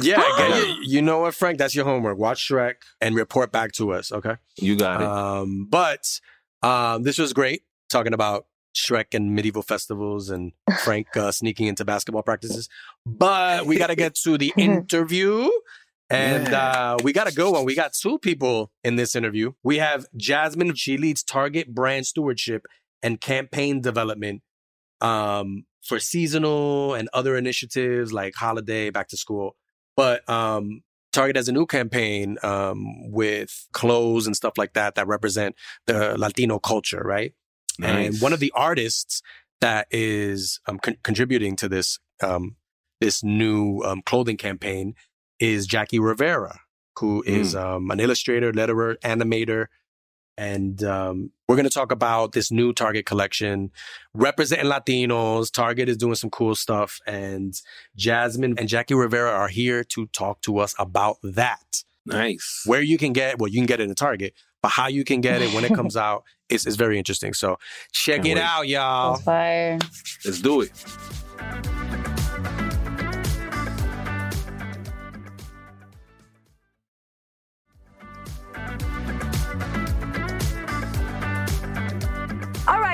Yeah, 0.00 0.22
get- 0.38 0.68
you, 0.68 0.76
you 0.84 1.02
know 1.02 1.18
what, 1.18 1.34
Frank? 1.34 1.58
That's 1.58 1.74
your 1.74 1.84
homework. 1.84 2.16
Watch 2.16 2.48
Shrek 2.48 2.74
and 3.00 3.16
report 3.16 3.50
back 3.50 3.72
to 3.72 3.92
us, 3.92 4.12
okay? 4.12 4.36
You 4.56 4.76
got 4.76 5.00
it. 5.00 5.06
Um, 5.08 5.66
but 5.68 6.06
um, 6.62 7.02
this 7.02 7.18
was 7.18 7.32
great 7.32 7.62
talking 7.88 8.14
about 8.14 8.46
Shrek 8.74 9.14
and 9.14 9.34
medieval 9.34 9.62
festivals 9.62 10.30
and 10.30 10.52
Frank 10.84 11.16
uh, 11.16 11.32
sneaking 11.32 11.66
into 11.66 11.84
basketball 11.84 12.22
practices. 12.22 12.68
But 13.04 13.66
we 13.66 13.78
got 13.78 13.88
to 13.88 13.96
get 13.96 14.14
to 14.24 14.38
the 14.38 14.52
interview. 14.56 15.50
And 16.08 16.52
uh, 16.52 16.96
we 17.04 17.12
got 17.12 17.28
a 17.28 17.32
good 17.32 17.52
one. 17.52 17.64
We 17.64 17.76
got 17.76 17.92
two 17.92 18.18
people 18.18 18.72
in 18.82 18.96
this 18.96 19.14
interview. 19.14 19.52
We 19.62 19.78
have 19.78 20.06
Jasmine. 20.16 20.74
She 20.74 20.96
leads 20.96 21.22
Target 21.22 21.72
brand 21.72 22.04
stewardship 22.06 22.66
and 23.00 23.20
campaign 23.20 23.80
development 23.80 24.42
um, 25.00 25.66
for 25.82 26.00
seasonal 26.00 26.94
and 26.94 27.08
other 27.12 27.36
initiatives 27.36 28.12
like 28.12 28.34
holiday, 28.34 28.90
back 28.90 29.06
to 29.08 29.16
school. 29.16 29.56
But 29.96 30.28
um, 30.28 30.82
Target 31.12 31.36
has 31.36 31.48
a 31.48 31.52
new 31.52 31.66
campaign 31.66 32.36
um, 32.42 33.10
with 33.10 33.66
clothes 33.72 34.26
and 34.26 34.36
stuff 34.36 34.54
like 34.56 34.74
that 34.74 34.94
that 34.94 35.06
represent 35.06 35.56
the 35.86 36.16
Latino 36.18 36.58
culture, 36.58 37.02
right? 37.04 37.34
And 37.82 38.20
one 38.20 38.32
of 38.32 38.40
the 38.40 38.52
artists 38.54 39.22
that 39.60 39.86
is 39.90 40.60
um, 40.66 40.78
con- 40.78 40.98
contributing 41.02 41.56
to 41.56 41.68
this 41.68 41.98
um, 42.22 42.56
this 43.00 43.24
new 43.24 43.80
um, 43.80 44.02
clothing 44.04 44.36
campaign 44.36 44.94
is 45.38 45.66
Jackie 45.66 45.98
Rivera, 45.98 46.60
who 46.98 47.22
is 47.26 47.54
um, 47.54 47.90
an 47.90 47.98
illustrator, 47.98 48.52
letterer, 48.52 48.96
animator, 49.02 49.66
and 50.40 50.82
um, 50.84 51.30
we're 51.46 51.56
going 51.56 51.68
to 51.68 51.70
talk 51.70 51.92
about 51.92 52.32
this 52.32 52.50
new 52.50 52.72
Target 52.72 53.04
collection 53.04 53.70
representing 54.14 54.70
Latinos. 54.70 55.52
Target 55.52 55.90
is 55.90 55.98
doing 55.98 56.14
some 56.14 56.30
cool 56.30 56.54
stuff, 56.54 56.98
and 57.06 57.60
Jasmine 57.94 58.54
and 58.58 58.66
Jackie 58.66 58.94
Rivera 58.94 59.30
are 59.30 59.48
here 59.48 59.84
to 59.84 60.06
talk 60.06 60.40
to 60.42 60.56
us 60.58 60.74
about 60.78 61.18
that. 61.22 61.82
nice. 62.06 62.62
Where 62.64 62.80
you 62.80 62.96
can 62.96 63.12
get, 63.12 63.38
well, 63.38 63.50
you 63.50 63.58
can 63.58 63.66
get 63.66 63.80
it 63.80 63.88
in 63.90 63.94
Target, 63.94 64.32
but 64.62 64.70
how 64.70 64.88
you 64.88 65.04
can 65.04 65.20
get 65.20 65.42
it 65.42 65.52
when 65.52 65.66
it 65.66 65.74
comes 65.74 65.94
out 66.08 66.24
is, 66.48 66.66
is 66.66 66.76
very 66.76 66.96
interesting. 66.96 67.34
So 67.34 67.58
check 67.92 68.22
Can't 68.22 68.28
it 68.28 68.34
wait. 68.36 68.42
out, 68.42 68.66
y'all. 68.66 69.12
That's 69.12 69.24
fire. 69.24 69.78
Let's 70.24 70.40
do 70.40 70.62
it. 70.62 70.72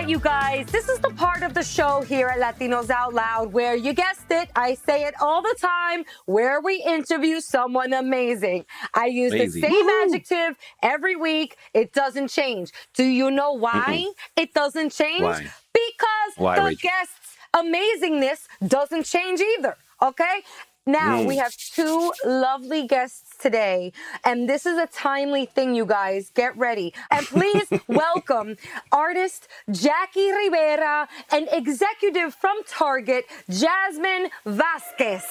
All 0.07 0.13
right, 0.13 0.19
you 0.19 0.23
guys, 0.23 0.67
this 0.67 0.89
is 0.89 1.01
the 1.01 1.11
part 1.11 1.43
of 1.43 1.53
the 1.53 1.65
show 1.65 2.01
here 2.01 2.29
at 2.29 2.39
Latinos 2.39 2.91
Out 2.91 3.13
Loud 3.13 3.53
where 3.53 3.75
you 3.75 3.93
guessed 3.93 4.31
it, 4.31 4.49
I 4.55 4.75
say 4.75 5.03
it 5.03 5.15
all 5.21 5.43
the 5.43 5.57
time, 5.61 6.05
where 6.27 6.61
we 6.61 6.81
interview 6.81 7.41
someone 7.41 7.93
amazing. 7.93 8.67
I 8.95 9.07
use 9.07 9.33
Amazing. 9.33 9.63
the 9.63 9.67
same 9.69 9.89
adjective 10.05 10.59
every 10.81 11.17
week. 11.17 11.57
It 11.75 11.93
doesn't 11.93 12.29
change. 12.29 12.71
Do 12.95 13.03
you 13.03 13.33
know 13.33 13.53
why 13.55 14.07
it 14.37 14.55
doesn't 14.55 14.93
change? 14.93 15.23
Why? 15.23 15.41
Because 15.75 16.33
Why, 16.37 16.55
the 16.55 16.63
Rachel? 16.67 16.89
guest's 16.89 17.37
amazingness 17.53 18.47
doesn't 18.69 19.07
change 19.07 19.41
either. 19.41 19.77
Okay? 20.01 20.43
Now 20.87 21.19
Mm. 21.21 21.27
we 21.27 21.37
have 21.39 21.53
two 21.57 22.13
lovely 22.25 22.87
guests 22.87 23.37
today, 23.39 23.93
and 24.25 24.49
this 24.49 24.67
is 24.67 24.79
a 24.79 24.87
timely 24.87 25.45
thing, 25.47 25.75
you 25.75 25.85
guys. 25.85 26.31
Get 26.35 26.57
ready. 26.57 26.95
And 27.11 27.27
please 27.27 27.67
welcome 27.89 28.57
artist 28.93 29.49
Jackie 29.71 30.31
Rivera 30.31 31.09
and 31.33 31.49
executive 31.51 32.35
from 32.35 32.57
Target, 32.69 33.25
Jasmine 33.51 34.31
Vázquez. 34.47 35.25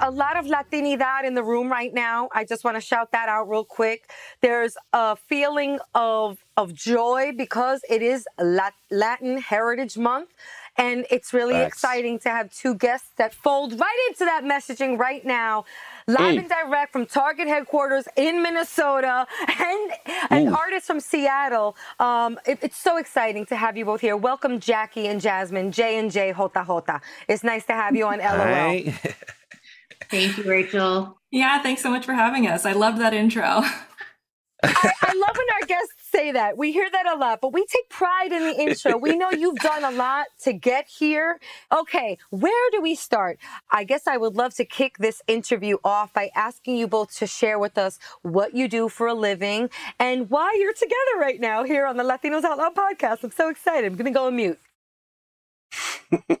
a 0.00 0.10
lot 0.10 0.36
of 0.36 0.46
Latinidad 0.46 1.24
in 1.24 1.34
the 1.34 1.42
room 1.44 1.70
right 1.70 1.92
now. 1.92 2.28
I 2.34 2.44
just 2.44 2.64
want 2.64 2.76
to 2.76 2.80
shout 2.80 3.12
that 3.12 3.28
out 3.28 3.48
real 3.48 3.64
quick. 3.64 4.10
There's 4.40 4.76
a 4.92 5.16
feeling 5.16 5.78
of 5.94 6.38
of 6.56 6.72
joy 6.72 7.32
because 7.36 7.82
it 7.90 8.00
is 8.00 8.26
Latin 8.90 9.38
Heritage 9.38 9.98
Month. 9.98 10.30
And 10.78 11.06
it's 11.10 11.32
really 11.32 11.54
Facts. 11.54 11.68
exciting 11.76 12.18
to 12.20 12.28
have 12.28 12.50
two 12.50 12.74
guests 12.74 13.08
that 13.16 13.32
fold 13.32 13.78
right 13.80 14.06
into 14.10 14.26
that 14.26 14.42
messaging 14.44 14.98
right 14.98 15.24
now. 15.24 15.64
Live 16.06 16.18
Mm. 16.34 16.38
and 16.40 16.48
direct 16.50 16.92
from 16.92 17.06
Target 17.06 17.48
headquarters 17.48 18.06
in 18.14 18.42
Minnesota 18.42 19.26
and 19.58 19.92
an 20.30 20.48
artist 20.54 20.86
from 20.86 21.00
Seattle. 21.00 21.76
Um, 21.98 22.38
it- 22.46 22.58
it's 22.62 22.76
so 22.76 22.98
exciting 22.98 23.46
to 23.46 23.56
have 23.56 23.76
you 23.78 23.86
both 23.86 24.02
here. 24.02 24.18
Welcome, 24.18 24.60
Jackie 24.60 25.08
and 25.08 25.18
Jasmine, 25.20 25.72
J 25.72 25.98
and 25.98 26.10
J 26.10 26.32
Jota 26.34 26.62
Jota. 26.66 27.00
It's 27.26 27.42
nice 27.42 27.64
to 27.66 27.72
have 27.72 27.96
you 27.96 28.06
on 28.06 28.18
LOL. 28.20 28.92
Hi. 30.10 30.10
Thank 30.10 30.38
you, 30.38 30.44
Rachel. 30.44 31.18
Yeah, 31.30 31.62
thanks 31.62 31.82
so 31.82 31.90
much 31.90 32.06
for 32.06 32.14
having 32.14 32.46
us. 32.48 32.66
I 32.66 32.72
love 32.72 32.98
that 32.98 33.14
intro. 33.14 33.42
I, 34.82 34.92
I 35.02 35.14
love 35.14 35.36
when 35.36 35.46
our 35.60 35.66
guests 35.66 35.94
say 36.12 36.32
that. 36.32 36.58
We 36.58 36.72
hear 36.72 36.88
that 36.90 37.06
a 37.06 37.16
lot, 37.16 37.40
but 37.42 37.52
we 37.52 37.66
take 37.66 37.88
pride 37.90 38.32
in 38.32 38.44
the 38.44 38.60
intro. 38.60 38.96
We 38.96 39.16
know 39.16 39.30
you've 39.30 39.58
done 39.58 39.84
a 39.84 39.90
lot 39.90 40.26
to 40.44 40.52
get 40.52 40.88
here. 40.88 41.40
Okay, 41.76 42.18
where 42.30 42.70
do 42.72 42.80
we 42.82 42.94
start? 42.94 43.38
I 43.72 43.84
guess 43.84 44.06
I 44.06 44.16
would 44.18 44.34
love 44.36 44.54
to 44.56 44.64
kick 44.64 44.98
this 44.98 45.22
interview 45.28 45.78
off 45.84 46.12
by 46.12 46.30
asking 46.34 46.76
you 46.78 46.88
both 46.88 47.16
to 47.18 47.26
share 47.26 47.58
with 47.58 47.78
us 47.78 47.98
what 48.22 48.54
you 48.54 48.68
do 48.68 48.88
for 48.88 49.06
a 49.08 49.14
living 49.14 49.70
and 49.98 50.30
why 50.30 50.56
you're 50.60 50.74
together 50.74 51.20
right 51.20 51.40
now 51.40 51.64
here 51.64 51.86
on 51.86 51.96
the 51.96 52.04
Latinos 52.04 52.44
Out 52.44 52.58
Loud 52.58 52.74
podcast. 52.74 53.24
I'm 53.24 53.32
so 53.32 53.50
excited. 53.50 53.92
I'm 53.92 53.96
going 53.98 54.12
to 54.12 54.18
go 54.18 54.26
on 54.28 54.36
mute. 54.36 54.58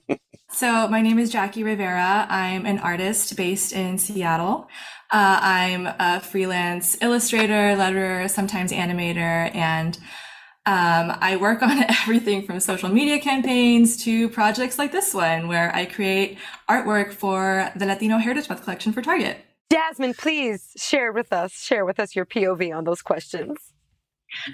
So, 0.56 0.88
my 0.88 1.02
name 1.02 1.18
is 1.18 1.28
Jackie 1.28 1.64
Rivera. 1.64 2.26
I'm 2.30 2.64
an 2.64 2.78
artist 2.78 3.36
based 3.36 3.74
in 3.74 3.98
Seattle. 3.98 4.70
Uh, 5.12 5.38
I'm 5.42 5.86
a 5.86 6.18
freelance 6.20 6.96
illustrator, 7.02 7.76
letterer, 7.76 8.30
sometimes 8.30 8.72
animator, 8.72 9.54
and 9.54 9.98
um, 10.64 11.14
I 11.20 11.36
work 11.38 11.60
on 11.60 11.84
everything 11.90 12.46
from 12.46 12.58
social 12.60 12.88
media 12.88 13.20
campaigns 13.20 14.02
to 14.04 14.30
projects 14.30 14.78
like 14.78 14.92
this 14.92 15.12
one, 15.12 15.46
where 15.46 15.76
I 15.76 15.84
create 15.84 16.38
artwork 16.70 17.12
for 17.12 17.70
the 17.76 17.84
Latino 17.84 18.16
Heritage 18.16 18.48
Month 18.48 18.62
collection 18.62 18.94
for 18.94 19.02
Target. 19.02 19.36
Jasmine, 19.70 20.14
please 20.14 20.72
share 20.78 21.12
with 21.12 21.34
us, 21.34 21.52
share 21.52 21.84
with 21.84 22.00
us 22.00 22.16
your 22.16 22.24
POV 22.24 22.74
on 22.74 22.84
those 22.84 23.02
questions. 23.02 23.58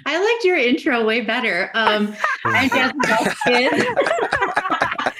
I 0.05 0.21
liked 0.21 0.43
your 0.43 0.57
intro 0.57 1.05
way 1.05 1.21
better. 1.21 1.71
Um, 1.73 2.13
I'm 2.43 2.69
Jasmine 2.69 3.01
Vázquez. 3.03 4.59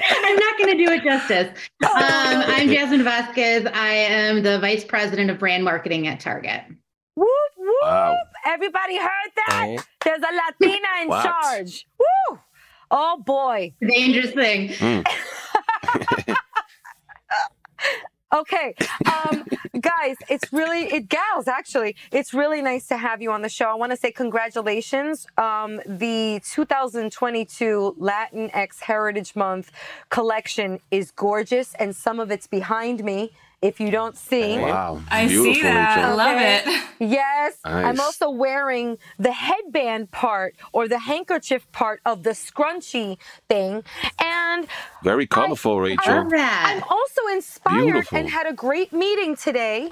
I'm 0.09 0.35
not 0.35 0.57
going 0.57 0.77
to 0.77 0.85
do 0.85 0.91
it 0.91 1.03
justice. 1.03 1.49
Um, 1.83 2.43
I'm 2.47 2.69
Jasmine 2.69 3.01
Vázquez. 3.03 3.71
I 3.73 3.93
am 3.93 4.41
the 4.41 4.57
vice 4.59 4.83
president 4.83 5.29
of 5.29 5.37
brand 5.37 5.63
marketing 5.63 6.07
at 6.07 6.19
Target. 6.19 6.63
Whoop, 7.15 7.27
whoop. 7.57 7.75
Wow. 7.83 8.17
Everybody 8.45 8.97
heard 8.97 9.31
that? 9.35 9.75
There's 10.03 10.21
a 10.21 10.61
Latina 10.61 10.87
in 11.03 11.07
What? 11.09 11.23
charge. 11.23 11.85
Woo! 11.99 12.39
Oh 12.89 13.21
boy. 13.23 13.73
Dangerous 13.87 14.31
thing. 14.31 14.69
Mm. 14.69 15.05
Okay. 18.33 18.73
Um, 19.05 19.45
guys, 19.79 20.15
it's 20.27 20.51
really 20.51 20.85
it 20.85 21.07
gals 21.07 21.47
actually. 21.47 21.95
It's 22.11 22.33
really 22.33 22.63
nice 22.63 22.87
to 22.87 22.97
have 22.97 23.21
you 23.21 23.31
on 23.31 23.43
the 23.43 23.49
show. 23.49 23.65
I 23.65 23.75
want 23.75 23.91
to 23.91 23.97
say 23.97 24.11
congratulations. 24.11 25.27
Um, 25.37 25.79
the 25.85 26.41
2022 26.43 27.95
Latinx 27.99 28.79
Heritage 28.81 29.35
Month 29.35 29.71
collection 30.09 30.79
is 30.89 31.11
gorgeous 31.11 31.75
and 31.75 31.95
some 31.95 32.19
of 32.19 32.31
it's 32.31 32.47
behind 32.47 33.03
me 33.03 33.33
if 33.63 33.79
you 33.79 33.89
don't 33.91 34.17
see. 34.17 34.59
Wow. 34.59 35.01
I 35.09 35.27
Beautiful, 35.27 35.53
see 35.55 35.63
that. 35.63 35.97
I 35.99 36.13
love 36.13 36.35
Okay. 36.37 36.61
it. 36.65 36.83
Yes, 37.03 37.57
I'm 37.65 37.99
also 37.99 38.29
wearing 38.29 38.97
the 39.19 39.33
headband 39.33 40.11
part 40.11 40.55
or 40.71 40.87
the 40.87 40.99
handkerchief 40.99 41.69
part 41.73 41.99
of 42.05 42.23
the 42.23 42.31
scrunchy 42.31 43.17
thing. 43.49 43.83
And 44.21 44.67
Very 45.03 45.27
colorful, 45.27 45.73
Love 45.75 45.83
Rachel. 45.83 46.29
that. 46.31 46.63
I'm 46.75 46.83
also 46.89 47.21
inspired 47.33 47.83
Beautiful. 47.83 48.17
and 48.19 48.29
had 48.29 48.47
a 48.47 48.53
great 48.53 48.93
meeting 48.93 49.35
today. 49.35 49.89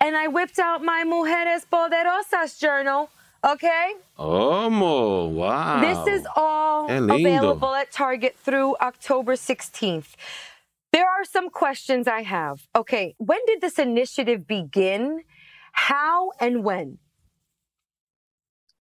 And 0.00 0.16
I 0.16 0.28
whipped 0.28 0.58
out 0.58 0.82
my 0.82 1.04
Mujeres 1.04 1.66
Poderosas 1.70 2.58
journal. 2.58 3.10
Okay? 3.44 3.92
Oh, 4.18 4.70
mo, 4.70 5.26
wow. 5.26 5.80
This 5.82 6.20
is 6.20 6.26
all 6.36 6.88
available 6.90 7.74
at 7.74 7.92
Target 7.92 8.36
through 8.42 8.76
October 8.80 9.34
16th. 9.34 10.14
There 10.94 11.08
are 11.08 11.24
some 11.24 11.50
questions 11.50 12.06
I 12.06 12.22
have. 12.22 12.68
Okay, 12.76 13.16
when 13.18 13.40
did 13.48 13.60
this 13.60 13.80
initiative 13.80 14.46
begin? 14.46 15.24
How 15.72 16.30
and 16.40 16.62
when? 16.62 16.98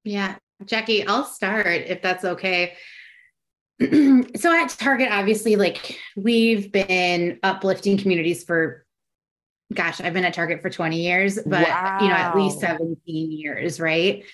Yeah. 0.04 0.36
Jackie, 0.64 1.04
I'll 1.04 1.24
start 1.24 1.66
if 1.66 2.00
that's 2.00 2.24
okay. 2.24 2.74
so 3.80 4.52
at 4.52 4.68
Target, 4.78 5.08
obviously, 5.10 5.56
like 5.56 5.98
we've 6.16 6.70
been 6.70 7.40
uplifting 7.42 7.98
communities 7.98 8.44
for, 8.44 8.86
gosh, 9.74 10.00
I've 10.00 10.14
been 10.14 10.24
at 10.24 10.34
Target 10.34 10.62
for 10.62 10.70
20 10.70 11.02
years, 11.02 11.40
but 11.44 11.66
you 12.00 12.08
know, 12.08 12.14
at 12.14 12.36
least 12.36 12.60
17 12.60 12.96
years, 13.32 13.80
right? 13.80 14.24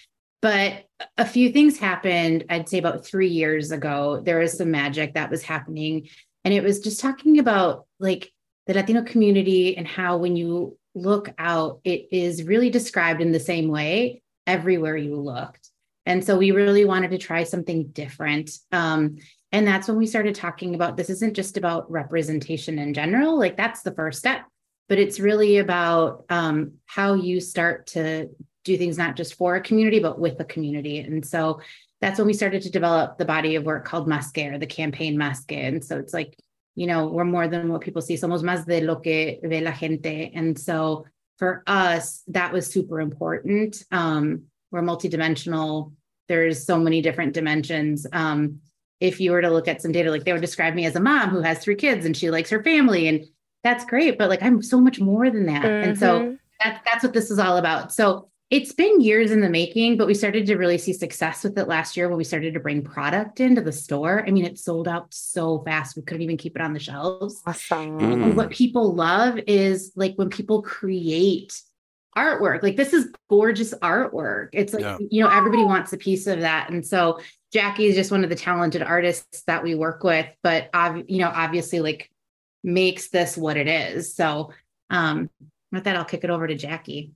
But 0.42 0.84
a 1.16 1.24
few 1.24 1.50
things 1.50 1.78
happened, 1.78 2.44
I'd 2.50 2.68
say 2.68 2.76
about 2.76 3.06
three 3.06 3.28
years 3.28 3.70
ago. 3.70 4.20
There 4.22 4.40
was 4.40 4.58
some 4.58 4.70
magic 4.70 5.14
that 5.14 5.30
was 5.30 5.42
happening. 5.42 6.08
And 6.44 6.52
it 6.52 6.62
was 6.62 6.80
just 6.80 7.00
talking 7.00 7.38
about 7.38 7.86
like 7.98 8.32
the 8.66 8.74
Latino 8.74 9.02
community 9.02 9.76
and 9.76 9.86
how 9.86 10.18
when 10.18 10.36
you 10.36 10.78
look 10.94 11.32
out, 11.38 11.80
it 11.84 12.08
is 12.12 12.44
really 12.44 12.70
described 12.70 13.20
in 13.20 13.32
the 13.32 13.40
same 13.40 13.68
way 13.68 14.22
everywhere 14.46 14.96
you 14.96 15.16
looked. 15.16 15.70
And 16.06 16.22
so 16.24 16.36
we 16.36 16.50
really 16.50 16.84
wanted 16.84 17.10
to 17.12 17.18
try 17.18 17.44
something 17.44 17.88
different. 17.88 18.50
Um, 18.72 19.16
and 19.52 19.66
that's 19.66 19.88
when 19.88 19.96
we 19.96 20.06
started 20.06 20.34
talking 20.34 20.74
about 20.74 20.96
this 20.96 21.08
isn't 21.08 21.34
just 21.34 21.56
about 21.56 21.90
representation 21.90 22.78
in 22.78 22.92
general, 22.92 23.38
like 23.38 23.56
that's 23.56 23.82
the 23.82 23.94
first 23.94 24.18
step, 24.18 24.42
but 24.88 24.98
it's 24.98 25.20
really 25.20 25.58
about 25.58 26.24
um, 26.28 26.72
how 26.86 27.14
you 27.14 27.40
start 27.40 27.86
to 27.88 28.28
do 28.64 28.76
things 28.76 28.98
not 28.98 29.16
just 29.16 29.34
for 29.34 29.56
a 29.56 29.60
community, 29.60 30.00
but 30.00 30.18
with 30.18 30.40
a 30.40 30.44
community. 30.44 30.98
And 30.98 31.24
so 31.24 31.60
that's 32.04 32.18
when 32.18 32.26
we 32.26 32.34
started 32.34 32.60
to 32.60 32.70
develop 32.70 33.16
the 33.16 33.24
body 33.24 33.54
of 33.54 33.64
work 33.64 33.86
called 33.86 34.06
Más 34.06 34.30
Que 34.30 34.50
or 34.50 34.58
the 34.58 34.66
campaign 34.66 35.16
Más 35.16 35.46
Que. 35.46 35.56
And 35.56 35.82
so 35.82 35.98
it's 35.98 36.12
like, 36.12 36.38
you 36.74 36.86
know, 36.86 37.06
we're 37.06 37.24
more 37.24 37.48
than 37.48 37.72
what 37.72 37.80
people 37.80 38.02
see. 38.02 38.16
Somos 38.16 38.42
más 38.42 38.66
de 38.66 38.82
lo 38.82 38.96
que 38.96 39.38
ve 39.42 39.62
la 39.62 39.72
gente. 39.72 40.30
And 40.34 40.58
so 40.58 41.06
for 41.38 41.62
us, 41.66 42.22
that 42.26 42.52
was 42.52 42.66
super 42.66 43.00
important. 43.00 43.82
Um, 43.90 44.42
we're 44.70 44.82
multidimensional. 44.82 45.92
There's 46.28 46.66
so 46.66 46.78
many 46.78 47.00
different 47.00 47.32
dimensions. 47.32 48.06
Um, 48.12 48.60
if 49.00 49.18
you 49.18 49.32
were 49.32 49.40
to 49.40 49.50
look 49.50 49.66
at 49.66 49.80
some 49.80 49.92
data, 49.92 50.10
like 50.10 50.24
they 50.24 50.34
would 50.34 50.42
describe 50.42 50.74
me 50.74 50.84
as 50.84 50.96
a 50.96 51.00
mom 51.00 51.30
who 51.30 51.40
has 51.40 51.58
three 51.58 51.74
kids 51.74 52.04
and 52.04 52.14
she 52.14 52.28
likes 52.30 52.50
her 52.50 52.62
family, 52.62 53.08
and 53.08 53.24
that's 53.62 53.86
great. 53.86 54.18
But 54.18 54.28
like 54.28 54.42
I'm 54.42 54.60
so 54.60 54.78
much 54.78 55.00
more 55.00 55.30
than 55.30 55.46
that. 55.46 55.64
And 55.64 55.98
so 55.98 56.20
Mhm. 56.20 56.38
that's 56.62 56.84
that's 56.84 57.02
what 57.02 57.14
this 57.14 57.30
is 57.30 57.38
all 57.38 57.56
about. 57.56 57.94
So 57.94 58.28
it's 58.50 58.72
been 58.72 59.00
years 59.00 59.30
in 59.30 59.40
the 59.40 59.48
making, 59.48 59.96
but 59.96 60.06
we 60.06 60.14
started 60.14 60.46
to 60.46 60.56
really 60.56 60.78
see 60.78 60.92
success 60.92 61.42
with 61.42 61.58
it 61.58 61.66
last 61.66 61.96
year 61.96 62.08
when 62.08 62.18
we 62.18 62.24
started 62.24 62.54
to 62.54 62.60
bring 62.60 62.82
product 62.82 63.40
into 63.40 63.60
the 63.60 63.72
store. 63.72 64.24
I 64.26 64.30
mean, 64.30 64.44
it 64.44 64.58
sold 64.58 64.86
out 64.86 65.12
so 65.12 65.62
fast 65.64 65.96
we 65.96 66.02
couldn't 66.02 66.22
even 66.22 66.36
keep 66.36 66.54
it 66.54 66.62
on 66.62 66.72
the 66.72 66.78
shelves. 66.78 67.42
Awesome. 67.46 67.98
Mm. 67.98 68.22
And 68.22 68.36
what 68.36 68.50
people 68.50 68.94
love 68.94 69.38
is 69.46 69.92
like 69.96 70.14
when 70.16 70.28
people 70.28 70.62
create 70.62 71.60
artwork. 72.16 72.62
Like 72.62 72.76
this 72.76 72.92
is 72.92 73.12
gorgeous 73.28 73.74
artwork. 73.74 74.50
It's 74.52 74.72
like, 74.72 74.82
Yeah. 74.82 74.98
you 75.10 75.22
know, 75.22 75.30
everybody 75.30 75.64
wants 75.64 75.92
a 75.92 75.96
piece 75.96 76.26
of 76.26 76.40
that. 76.40 76.70
And 76.70 76.86
so 76.86 77.20
Jackie 77.52 77.86
is 77.86 77.96
just 77.96 78.10
one 78.10 78.24
of 78.24 78.30
the 78.30 78.36
talented 78.36 78.82
artists 78.82 79.42
that 79.46 79.62
we 79.62 79.74
work 79.74 80.04
with, 80.04 80.26
but 80.42 80.68
ob- 80.74 81.04
you 81.08 81.18
know, 81.18 81.32
obviously 81.34 81.80
like 81.80 82.10
makes 82.62 83.08
this 83.08 83.36
what 83.36 83.56
it 83.56 83.68
is. 83.68 84.14
So 84.14 84.52
um 84.90 85.28
with 85.72 85.84
that, 85.84 85.96
I'll 85.96 86.04
kick 86.04 86.22
it 86.22 86.30
over 86.30 86.46
to 86.46 86.54
Jackie. 86.54 87.12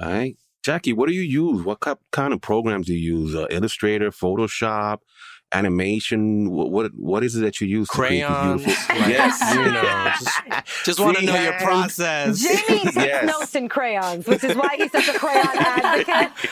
All 0.00 0.10
right. 0.10 0.36
Jackie, 0.62 0.92
what 0.92 1.08
do 1.08 1.14
you 1.14 1.22
use? 1.22 1.64
What 1.64 1.80
kind 1.80 2.34
of 2.34 2.40
programs 2.40 2.86
do 2.86 2.94
you 2.94 3.18
use? 3.18 3.34
Uh, 3.34 3.46
Illustrator, 3.50 4.10
Photoshop, 4.10 4.98
animation? 5.52 6.50
What, 6.50 6.70
what 6.70 6.92
what 6.94 7.24
is 7.24 7.36
it 7.36 7.40
that 7.40 7.60
you 7.60 7.66
use? 7.66 7.88
to 7.88 7.94
Crayons. 7.96 8.66
like, 8.66 8.76
yes. 8.88 9.54
You 9.54 9.64
know, 9.72 10.12
just, 10.60 10.84
just 10.84 11.00
want 11.00 11.16
to 11.18 11.24
know 11.24 11.40
your 11.40 11.54
process. 11.54 12.40
Jamie 12.42 12.80
takes 12.82 12.96
Yes. 13.00 13.26
notes 13.26 13.54
in 13.54 13.68
crayons, 13.68 14.26
which 14.26 14.44
is 14.44 14.56
why 14.56 14.76
he's 14.76 14.92
such 14.92 15.08
a 15.08 15.18
crayon 15.18 15.46
advocate. 15.54 16.50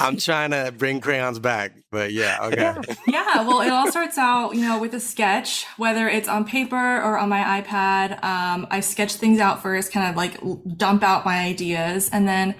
I'm 0.00 0.16
trying 0.16 0.50
to 0.50 0.72
bring 0.76 1.00
crayons 1.00 1.38
back, 1.38 1.72
but 1.92 2.12
yeah, 2.12 2.38
okay. 2.42 2.74
Yeah, 3.06 3.46
well, 3.46 3.60
it 3.60 3.70
all 3.70 3.88
starts 3.90 4.18
out, 4.18 4.54
you 4.54 4.62
know, 4.62 4.78
with 4.80 4.92
a 4.94 5.00
sketch, 5.00 5.66
whether 5.76 6.08
it's 6.08 6.28
on 6.28 6.44
paper 6.44 6.76
or 6.76 7.16
on 7.16 7.28
my 7.28 7.62
iPad. 7.62 8.22
Um, 8.24 8.66
I 8.70 8.80
sketch 8.80 9.14
things 9.14 9.38
out 9.38 9.62
first, 9.62 9.92
kind 9.92 10.10
of 10.10 10.16
like 10.16 10.38
dump 10.76 11.02
out 11.04 11.24
my 11.24 11.38
ideas, 11.44 12.10
and 12.12 12.26
then 12.26 12.56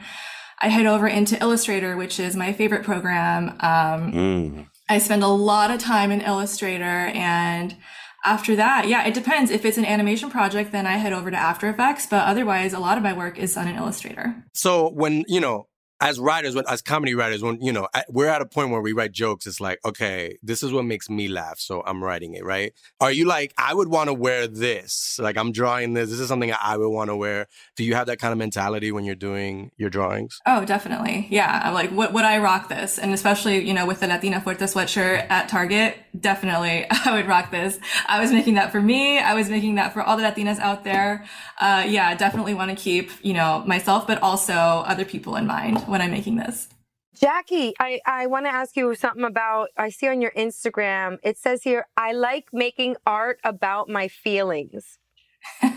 I 0.62 0.68
head 0.68 0.86
over 0.86 1.08
into 1.08 1.38
Illustrator, 1.42 1.96
which 1.96 2.20
is 2.20 2.36
my 2.36 2.52
favorite 2.52 2.84
program. 2.84 3.48
Um, 3.60 4.12
Mm. 4.12 4.66
I 4.88 4.99
spend 4.99 5.23
a 5.23 5.28
lot 5.28 5.70
of 5.70 5.80
time 5.80 6.10
in 6.10 6.20
Illustrator 6.20 6.84
and 6.84 7.76
after 8.25 8.56
that, 8.56 8.88
yeah, 8.88 9.06
it 9.06 9.12
depends. 9.12 9.50
If 9.50 9.66
it's 9.66 9.76
an 9.76 9.84
animation 9.84 10.30
project, 10.30 10.73
then 10.73 10.86
I 10.86 10.92
head 10.92 11.12
over 11.12 11.30
to 11.30 11.36
After 11.36 11.68
Effects, 11.68 12.06
but 12.06 12.25
otherwise, 12.25 12.73
a 12.73 12.78
lot 12.78 12.97
of 12.97 13.04
my 13.04 13.12
work 13.12 13.38
is 13.38 13.54
done 13.54 13.68
in 13.68 13.76
Illustrator. 13.76 14.44
So 14.54 14.88
when 14.90 15.25
you 15.28 15.40
know, 15.40 15.66
as 16.04 16.21
writers, 16.21 16.54
as 16.54 16.82
comedy 16.82 17.14
writers, 17.14 17.43
when 17.43 17.60
you 17.62 17.73
know, 17.73 17.88
we're 18.10 18.28
at 18.28 18.43
a 18.43 18.47
point 18.47 18.71
where 18.71 18.82
we 18.82 18.93
write 18.93 19.10
jokes. 19.10 19.47
It's 19.47 19.58
like, 19.58 19.78
okay, 19.86 20.36
this 20.43 20.62
is 20.62 20.71
what 20.71 20.84
makes 20.84 21.08
me 21.08 21.28
laugh, 21.28 21.58
so 21.58 21.82
I'm 21.86 22.04
writing 22.04 22.34
it. 22.34 22.45
Right? 22.45 22.75
Are 23.00 23.10
you 23.10 23.25
like, 23.25 23.54
I 23.56 23.73
would 23.73 23.88
want 23.88 24.08
to 24.08 24.14
wear 24.14 24.47
this? 24.47 25.19
Like, 25.19 25.38
I'm 25.38 25.50
drawing 25.50 25.95
this. 25.95 26.10
This 26.10 26.21
is 26.21 26.28
something 26.28 26.52
I 26.52 26.76
would 26.76 26.90
want 26.90 27.08
to 27.08 27.17
wear. 27.17 27.47
Do 27.76 27.84
you 27.84 27.95
have 27.95 28.06
that 28.08 28.19
kind 28.19 28.32
of 28.32 28.38
mentality 28.38 28.93
when 28.93 29.04
you're 29.06 29.14
doing 29.14 29.71
your 29.78 29.88
drawings? 29.88 30.38
Oh, 30.47 30.67
definitely. 30.67 31.26
Yeah. 31.30 31.62
I'm 31.64 31.73
like, 31.73 31.90
what 31.90 32.12
would 32.12 32.25
I 32.26 32.36
rock 32.36 32.69
this? 32.69 32.99
And 32.99 33.14
especially, 33.14 33.67
you 33.67 33.73
know, 33.73 33.86
with 33.86 34.00
the 34.00 34.06
Latina 34.06 34.43
Fuerte 34.43 34.58
sweatshirt 34.58 35.30
at 35.30 35.49
Target, 35.49 35.97
definitely 36.21 36.86
I 36.90 37.14
would 37.14 37.26
rock 37.26 37.50
this. 37.50 37.78
I 38.06 38.21
was 38.21 38.30
making 38.30 38.54
that 38.54 38.73
for 38.73 38.82
me. 38.82 39.19
I 39.19 39.32
was 39.32 39.49
making 39.49 39.76
that 39.76 39.95
for 39.95 40.02
all 40.02 40.19
the 40.19 40.23
Latinas 40.23 40.58
out 40.58 40.84
there. 40.84 41.25
Uh, 41.58 41.84
yeah, 41.88 42.14
definitely 42.14 42.52
want 42.52 42.71
to 42.71 42.76
keep, 42.76 43.10
you 43.23 43.32
know, 43.32 43.64
myself, 43.67 44.06
but 44.06 44.21
also 44.23 44.52
other 44.52 45.06
people 45.06 45.36
in 45.36 45.47
mind 45.47 45.78
when 45.95 46.02
I'm 46.02 46.11
making 46.11 46.35
this. 46.35 46.69
Jackie, 47.21 47.73
I, 47.78 48.00
I 48.04 48.26
want 48.26 48.47
to 48.47 48.50
ask 48.50 48.76
you 48.76 48.93
something 48.97 49.23
about, 49.23 49.69
I 49.76 49.91
see 49.91 50.09
on 50.09 50.21
your 50.21 50.33
Instagram, 50.33 51.19
it 51.23 51.39
says 51.39 51.63
here, 51.63 51.87
I 51.97 52.11
like 52.11 52.49
making 52.52 52.97
art 53.07 53.39
about 53.45 53.89
my 53.89 54.09
feelings. 54.09 54.99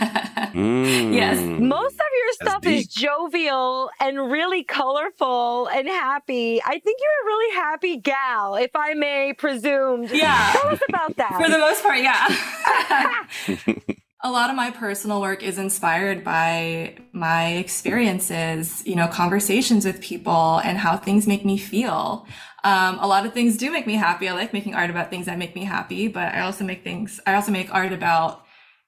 Mm. 0.53 1.13
Yes. 1.13 1.37
Most 1.59 1.95
of 1.95 1.99
your 1.99 2.31
That's 2.39 2.51
stuff 2.51 2.65
is 2.65 2.87
jovial 2.87 3.91
and 3.99 4.31
really 4.31 4.63
colorful 4.63 5.67
and 5.67 5.87
happy. 5.87 6.61
I 6.63 6.79
think 6.79 6.99
you're 7.01 7.21
a 7.21 7.25
really 7.25 7.55
happy 7.55 7.97
gal, 7.97 8.55
if 8.55 8.71
I 8.73 8.93
may 8.93 9.33
presume. 9.33 10.03
Yeah. 10.03 10.53
Tell 10.53 10.71
us 10.71 10.79
about 10.87 11.17
that. 11.17 11.41
For 11.43 11.49
the 11.49 11.59
most 11.59 11.83
part, 11.83 11.99
yeah. 11.99 13.85
a 14.23 14.31
lot 14.31 14.49
of 14.49 14.55
my 14.55 14.71
personal 14.71 15.21
work 15.21 15.43
is 15.43 15.59
inspired 15.59 16.23
by 16.23 16.95
my 17.11 17.53
experiences, 17.53 18.81
you 18.85 18.95
know, 18.95 19.07
conversations 19.07 19.85
with 19.85 20.01
people 20.01 20.59
and 20.63 20.77
how 20.77 20.97
things 20.97 21.27
make 21.27 21.45
me 21.45 21.57
feel. 21.57 22.25
Um, 22.63 22.97
a 22.99 23.07
lot 23.07 23.25
of 23.25 23.33
things 23.33 23.57
do 23.57 23.71
make 23.71 23.85
me 23.85 23.93
happy. 23.93 24.27
I 24.27 24.33
like 24.33 24.53
making 24.53 24.73
art 24.73 24.89
about 24.89 25.11
things 25.11 25.27
that 25.27 25.37
make 25.37 25.55
me 25.55 25.63
happy, 25.63 26.07
but 26.07 26.33
I 26.33 26.41
also 26.41 26.63
make 26.63 26.83
things, 26.83 27.19
I 27.27 27.35
also 27.35 27.51
make 27.51 27.73
art 27.73 27.93
about, 27.93 28.43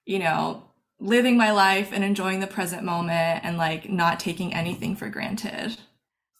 you 0.05 0.17
know, 0.17 0.63
living 0.99 1.37
my 1.37 1.51
life 1.51 1.91
and 1.93 2.03
enjoying 2.03 2.39
the 2.39 2.47
present 2.47 2.83
moment 2.83 3.41
and 3.43 3.57
like 3.57 3.89
not 3.89 4.19
taking 4.19 4.53
anything 4.53 4.95
for 4.95 5.09
granted. 5.09 5.77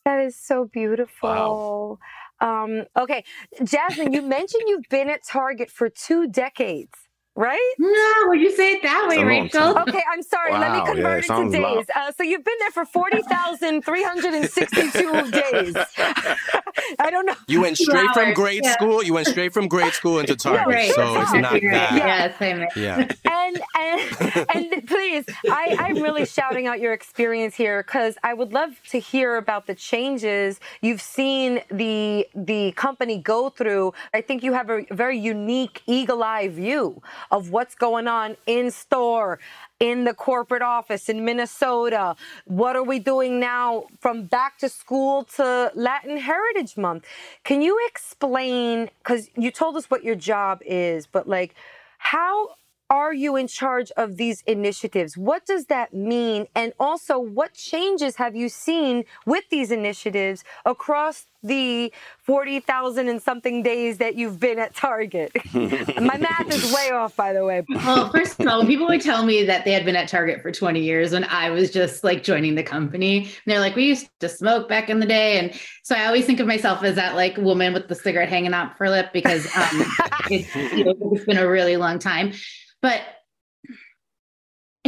That 0.04 0.20
is 0.20 0.36
so 0.36 0.66
beautiful. 0.66 2.00
Um, 2.42 2.86
okay, 2.98 3.24
Jasmine, 3.64 4.14
you 4.14 4.22
mentioned 4.22 4.64
you've 4.66 4.90
been 4.90 5.10
at 5.10 5.24
Target 5.26 5.70
for 5.70 5.90
two 5.90 6.28
decades, 6.28 6.98
right? 7.36 7.74
No, 7.80 8.14
would 8.28 8.40
you 8.42 8.52
say 8.56 8.74
it 8.74 8.82
that 8.84 9.08
way, 9.08 9.16
It's 9.18 9.56
a 9.56 9.60
long 9.60 9.76
Rachel? 9.76 9.90
Okay, 9.90 10.04
I'm 10.12 10.22
sorry. 10.24 10.52
Let 10.54 10.62
Wow, 10.62 10.74
me 10.74 10.80
yeah, 10.80 10.86
convert 10.94 11.20
it 11.20 11.26
it 11.26 11.28
to 11.28 11.50
days. 11.52 11.86
Uh, 11.96 12.12
so 12.18 12.24
you've 12.24 12.44
been 12.44 12.58
there 12.60 12.72
for 12.72 12.86
40,362 12.86 15.32
days. 15.54 15.76
I 17.00 17.10
don't 17.12 17.26
know. 17.26 17.36
You 17.48 17.62
went 17.62 17.78
straight 17.78 18.10
from 18.14 18.34
grade 18.34 18.62
yeah. 18.64 18.74
school. 18.74 19.04
You 19.04 19.14
went 19.14 19.28
straight 19.28 19.54
from 19.54 19.68
grade 19.68 19.94
school 19.94 20.20
into 20.20 20.36
Target, 20.36 20.68
Right. 20.68 20.92
so 20.94 21.22
it's 21.22 21.34
not 21.34 21.56
Accurate. 21.56 21.74
that. 21.74 21.94
Yes, 21.96 22.36
I 22.40 22.54
mean. 22.54 22.68
Yeah. 22.76 23.08
And 23.50 23.62
and 23.76 24.48
and 24.54 24.88
please, 24.88 25.26
I, 25.50 25.76
I'm 25.80 26.02
really 26.02 26.26
shouting 26.26 26.68
out 26.68 26.80
your 26.80 26.94
experience 26.94 27.56
here 27.56 27.84
because 27.84 28.18
I 28.24 28.34
would 28.34 28.54
love 28.54 28.82
to 28.90 29.00
hear 29.00 29.38
about 29.38 29.68
the 29.68 29.76
changes 29.76 30.60
you've 30.82 31.02
seen 31.02 31.62
the 31.70 32.28
the 32.36 32.72
company 32.74 33.18
go 33.18 33.50
through. 33.50 33.94
I 34.14 34.22
think 34.22 34.44
you 34.44 34.54
have 34.54 34.70
a 34.70 34.86
very 34.92 35.18
unique 35.18 35.82
eagle 35.88 36.24
eye 36.24 36.48
view 36.48 37.02
of 37.32 37.50
what's 37.52 37.76
going 37.76 38.08
on 38.08 38.38
in 38.46 38.72
store. 38.72 39.40
In 39.80 40.04
the 40.04 40.14
corporate 40.14 40.62
office 40.62 41.08
in 41.08 41.24
Minnesota. 41.24 42.18
What 42.44 42.76
are 42.76 42.84
we 42.84 43.00
doing 43.00 43.40
now 43.40 43.86
from 44.02 44.26
back 44.26 44.58
to 44.58 44.68
school 44.68 45.24
to 45.38 45.72
Latin 45.74 46.18
Heritage 46.18 46.76
Month? 46.76 47.06
Can 47.46 47.62
you 47.62 47.80
explain? 47.88 48.90
Because 48.98 49.30
you 49.38 49.52
told 49.52 49.78
us 49.78 49.86
what 49.90 50.04
your 50.04 50.16
job 50.16 50.60
is, 50.66 51.08
but 51.08 51.30
like, 51.30 51.56
how 52.00 52.50
are 52.90 53.14
you 53.14 53.36
in 53.36 53.48
charge 53.48 53.92
of 53.98 54.18
these 54.18 54.42
initiatives? 54.48 55.16
What 55.16 55.46
does 55.46 55.66
that 55.68 55.94
mean? 55.94 56.48
And 56.56 56.74
also, 56.80 57.20
what 57.20 57.54
changes 57.54 58.16
have 58.16 58.36
you 58.36 58.50
seen 58.50 59.06
with 59.26 59.44
these 59.50 59.72
initiatives 59.72 60.44
across 60.66 61.28
the 61.44 61.94
40,000 62.20 63.08
and 63.08 63.22
something 63.22 63.64
days 63.64 63.98
that 63.98 64.16
you've 64.16 64.40
been 64.40 64.60
at 64.60 64.76
Target? 64.76 65.32
My 65.54 66.18
math 66.18 66.54
is 66.54 66.74
way 66.74 66.92
off, 66.92 67.16
by 67.16 67.34
the 67.34 67.46
way. 67.46 67.64
Well, 67.70 68.10
first 68.10 68.40
of 68.40 68.48
all, 68.48 68.66
people 68.66 68.88
would 68.88 69.02
tell 69.02 69.26
me 69.26 69.44
that 69.46 69.66
they 69.66 69.72
had 69.72 69.86
been 69.86 69.96
at 69.96 70.08
Target 70.08 70.42
for 70.42 70.52
20 70.52 70.82
years 70.82 71.12
when 71.12 71.24
I 71.26 71.50
was 71.50 71.72
just 71.72 72.04
like 72.04 72.24
joining 72.24 72.56
the 72.56 72.64
company. 72.64 73.20
And 73.20 73.44
they're 73.46 73.60
like, 73.60 73.76
we 73.76 73.86
used 73.86 74.10
to 74.20 74.30
smoke 74.30 74.68
back 74.70 74.90
in 74.90 75.00
the 75.00 75.06
day. 75.06 75.40
And 75.40 75.54
so 75.84 75.96
I 75.96 76.06
always 76.06 76.26
think 76.26 76.40
of 76.40 76.48
myself 76.48 76.84
as 76.84 76.96
that 76.96 77.16
like 77.16 77.38
woman 77.38 77.74
with 77.74 77.88
the 77.88 77.96
cigarette 77.96 78.30
hanging 78.30 78.54
out 78.54 78.78
for 78.78 78.90
lip 78.90 79.12
because 79.14 79.46
um, 79.56 79.86
it's, 80.30 80.56
you 80.74 80.84
know, 80.84 80.96
it's 81.14 81.26
been 81.26 81.38
a 81.38 81.48
really 81.48 81.78
long 81.78 82.00
time. 82.00 82.34
But 82.82 83.02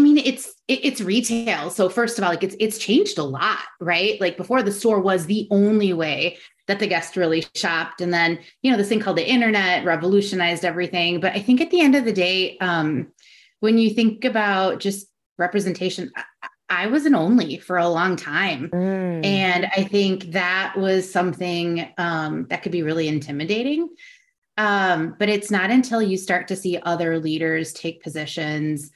I 0.02 0.04
mean, 0.04 0.18
it's 0.18 0.48
it, 0.68 0.84
it's 0.84 1.00
retail. 1.00 1.70
So 1.70 1.88
first 1.88 2.18
of 2.18 2.24
all, 2.24 2.32
like 2.32 2.44
it's 2.44 2.56
it's 2.60 2.80
changed 2.80 3.20
a 3.20 3.24
lot, 3.24 3.60
right? 3.80 4.20
Like 4.20 4.36
before, 4.36 4.64
the 4.64 4.72
store 4.72 5.00
was 5.00 5.28
the 5.28 5.48
only 5.52 5.94
way 5.94 6.40
that 6.66 6.80
the 6.80 6.88
guest 6.88 7.16
really 7.16 7.46
shopped, 7.54 8.02
and 8.02 8.12
then 8.12 8.40
you 8.64 8.72
know 8.72 8.78
this 8.78 8.90
thing 8.90 9.00
called 9.00 9.18
the 9.18 9.30
internet 9.30 9.86
revolutionized 9.86 10.66
everything. 10.66 11.20
But 11.20 11.34
I 11.34 11.40
think 11.40 11.62
at 11.62 11.70
the 11.70 11.82
end 11.82 11.94
of 11.94 12.04
the 12.04 12.14
day, 12.14 12.58
um, 12.58 13.10
when 13.60 13.78
you 13.78 13.92
think 13.92 14.26
about 14.26 14.80
just 14.80 15.06
representation, 15.38 16.12
I, 16.16 16.48
I 16.68 16.88
was 16.88 17.06
an 17.06 17.14
only 17.14 17.60
for 17.60 17.78
a 17.78 17.88
long 17.88 18.16
time, 18.16 18.70
Mm. 18.70 19.24
and 19.24 19.66
I 19.78 19.84
think 19.84 20.32
that 20.32 20.74
was 20.76 21.12
something 21.12 21.88
um, 22.00 22.48
that 22.50 22.64
could 22.64 22.72
be 22.72 22.82
really 22.82 23.08
intimidating. 23.08 23.88
Um, 24.58 25.16
but 25.20 25.30
it's 25.30 25.52
not 25.52 25.70
until 25.70 26.02
you 26.02 26.18
start 26.18 26.48
to 26.48 26.56
see 26.56 26.80
other 26.82 27.20
leaders 27.20 27.72
take 27.72 28.02
positions 28.02 28.90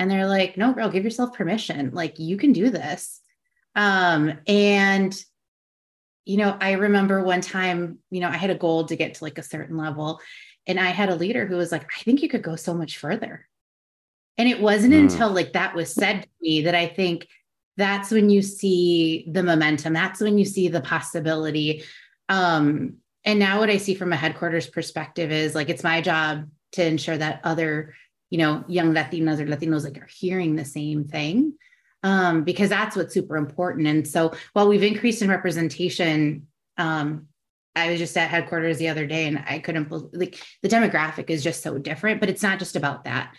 and 0.00 0.10
they're 0.10 0.26
like, 0.26 0.56
no, 0.56 0.72
girl, 0.72 0.88
give 0.88 1.04
yourself 1.04 1.34
permission. 1.34 1.90
Like, 1.92 2.18
you 2.18 2.38
can 2.38 2.54
do 2.54 2.70
this. 2.70 3.20
Um, 3.76 4.32
and, 4.46 5.14
you 6.24 6.38
know, 6.38 6.56
I 6.58 6.72
remember 6.72 7.22
one 7.22 7.42
time, 7.42 7.98
you 8.10 8.20
know, 8.20 8.28
I 8.28 8.38
had 8.38 8.48
a 8.48 8.54
goal 8.54 8.86
to 8.86 8.96
get 8.96 9.14
to 9.14 9.24
like 9.24 9.36
a 9.36 9.42
certain 9.42 9.76
level, 9.76 10.20
and 10.66 10.80
I 10.80 10.86
had 10.86 11.10
a 11.10 11.14
leader 11.14 11.44
who 11.44 11.56
was 11.56 11.70
like, 11.70 11.84
I 11.84 12.02
think 12.02 12.22
you 12.22 12.30
could 12.30 12.42
go 12.42 12.56
so 12.56 12.72
much 12.72 12.96
further. 12.96 13.46
And 14.38 14.48
it 14.48 14.60
wasn't 14.60 14.94
Mm. 14.94 15.00
until 15.00 15.30
like 15.30 15.52
that 15.52 15.74
was 15.74 15.92
said 15.92 16.22
to 16.22 16.28
me 16.40 16.62
that 16.62 16.74
I 16.74 16.86
think 16.86 17.28
that's 17.76 18.10
when 18.10 18.30
you 18.30 18.40
see 18.40 19.26
the 19.30 19.42
momentum. 19.42 19.92
That's 19.92 20.20
when 20.20 20.38
you 20.38 20.46
see 20.46 20.68
the 20.68 20.80
possibility. 20.80 21.84
Um, 22.30 22.94
and 23.24 23.38
now 23.38 23.60
what 23.60 23.68
I 23.68 23.76
see 23.76 23.94
from 23.94 24.14
a 24.14 24.16
headquarters 24.16 24.66
perspective 24.66 25.30
is 25.30 25.54
like 25.54 25.68
it's 25.68 25.84
my 25.84 26.00
job 26.00 26.48
to 26.72 26.86
ensure 26.86 27.18
that 27.18 27.42
other, 27.44 27.94
you 28.30 28.38
know, 28.38 28.64
young 28.68 28.94
Latinas 28.94 29.40
or 29.40 29.46
Latinos 29.46 29.84
like 29.84 29.98
are 29.98 30.08
hearing 30.08 30.56
the 30.56 30.64
same 30.64 31.04
thing. 31.04 31.54
Um, 32.02 32.44
because 32.44 32.70
that's 32.70 32.96
what's 32.96 33.12
super 33.12 33.36
important. 33.36 33.86
And 33.86 34.08
so 34.08 34.32
while 34.54 34.68
we've 34.68 34.82
increased 34.82 35.20
in 35.20 35.28
representation, 35.28 36.46
um, 36.78 37.26
I 37.76 37.90
was 37.90 37.98
just 37.98 38.16
at 38.16 38.30
headquarters 38.30 38.78
the 38.78 38.88
other 38.88 39.06
day 39.06 39.26
and 39.26 39.44
I 39.46 39.58
couldn't 39.58 39.92
like 40.14 40.42
the 40.62 40.68
demographic 40.68 41.28
is 41.28 41.44
just 41.44 41.62
so 41.62 41.76
different, 41.76 42.20
but 42.20 42.30
it's 42.30 42.42
not 42.42 42.58
just 42.58 42.74
about 42.74 43.04
that 43.04 43.34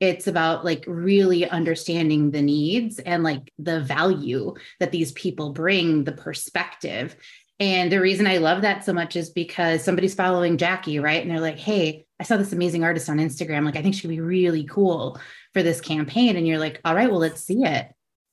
it's 0.00 0.26
about 0.26 0.64
like 0.64 0.84
really 0.86 1.48
understanding 1.48 2.30
the 2.30 2.42
needs 2.42 2.98
and 2.98 3.22
like 3.22 3.52
the 3.58 3.80
value 3.80 4.54
that 4.78 4.92
these 4.92 5.12
people 5.12 5.52
bring 5.52 6.04
the 6.04 6.12
perspective 6.12 7.16
and 7.58 7.90
the 7.90 8.00
reason 8.00 8.26
i 8.26 8.36
love 8.36 8.62
that 8.62 8.84
so 8.84 8.92
much 8.92 9.16
is 9.16 9.30
because 9.30 9.82
somebody's 9.82 10.14
following 10.14 10.58
jackie 10.58 10.98
right 10.98 11.22
and 11.22 11.30
they're 11.30 11.40
like 11.40 11.58
hey 11.58 12.05
i 12.20 12.24
saw 12.24 12.36
this 12.36 12.52
amazing 12.52 12.84
artist 12.84 13.08
on 13.08 13.18
instagram 13.18 13.64
like 13.64 13.76
i 13.76 13.82
think 13.82 13.94
she 13.94 14.02
could 14.02 14.10
be 14.10 14.20
really 14.20 14.64
cool 14.64 15.18
for 15.56 15.62
this 15.62 15.80
campaign. 15.80 16.36
And 16.36 16.46
you're 16.46 16.58
like 16.58 16.82
all 16.84 16.94
right 16.94 17.10
well 17.10 17.18
let's 17.18 17.42
see 17.42 17.64
it. 17.64 17.90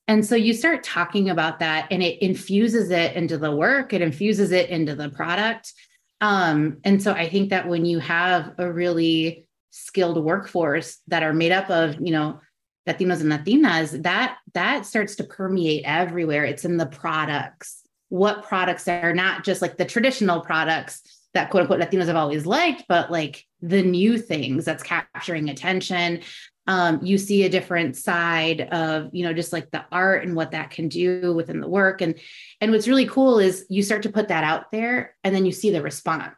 And 0.10 0.26
so 0.26 0.36
you 0.36 0.54
start 0.54 0.84
talking 0.84 1.30
about 1.30 1.60
that 1.60 1.88
and 1.90 2.04
it 2.04 2.22
infuses 2.22 2.90
it 2.90 3.16
into 3.16 3.38
the 3.38 3.56
work. 3.56 3.94
It 3.94 4.02
infuses 4.02 4.52
it 4.52 4.70
into 4.70 4.94
the 4.94 5.08
product. 5.08 5.72
Um, 6.20 6.80
and 6.84 7.02
so 7.02 7.14
i 7.14 7.30
think 7.30 7.52
that 7.52 7.70
when 7.70 7.86
you 7.86 8.00
have 8.00 8.56
a 8.58 8.70
really 8.70 9.48
skilled 9.72 10.22
workforce 10.22 10.98
that 11.08 11.24
are 11.24 11.34
made 11.34 11.54
up 11.54 11.70
of 11.70 11.96
you 12.02 12.12
know 12.12 12.42
latinos 12.88 13.22
and 13.22 13.32
latinas 13.32 14.04
that 14.04 14.38
that 14.54 14.86
starts 14.86 15.16
to 15.16 15.24
permeate 15.24 15.84
everywhere. 15.86 16.44
It's 16.44 16.66
in 16.66 16.76
the 16.76 16.86
products 16.86 17.84
what 18.10 18.44
products 18.44 18.88
are 18.88 19.14
not 19.14 19.46
just 19.46 19.62
like 19.62 19.78
the 19.78 19.86
traditional 19.86 20.42
products 20.42 21.02
that 21.34 21.50
quote 21.50 21.62
unquote 21.62 21.80
latinos 21.80 22.08
have 22.08 22.16
always 22.16 22.46
liked 22.46 22.86
but 22.88 23.12
like 23.12 23.46
the 23.64 23.82
new 23.82 24.18
things 24.18 24.66
that's 24.66 24.84
capturing 24.84 25.50
attention. 25.50 26.22
Um, 26.66 27.00
you 27.04 27.18
see 27.18 27.44
a 27.44 27.50
different 27.50 27.98
side 27.98 28.62
of 28.62 29.10
you 29.14 29.26
know 29.26 29.34
just 29.34 29.52
like 29.52 29.72
the 29.72 29.84
art 29.92 30.24
and 30.24 30.36
what 30.36 30.52
that 30.52 30.70
can 30.70 30.90
do 30.90 31.34
within 31.34 31.60
the 31.60 31.68
work. 31.68 32.02
And 32.02 32.16
and 32.62 32.72
what's 32.72 32.88
really 32.88 33.08
cool 33.08 33.40
is 33.40 33.66
you 33.70 33.82
start 33.82 34.04
to 34.04 34.12
put 34.12 34.28
that 34.28 34.44
out 34.44 34.72
there 34.72 35.16
and 35.24 35.34
then 35.34 35.46
you 35.46 35.52
see 35.52 35.72
the 35.72 35.82
response. 35.82 36.36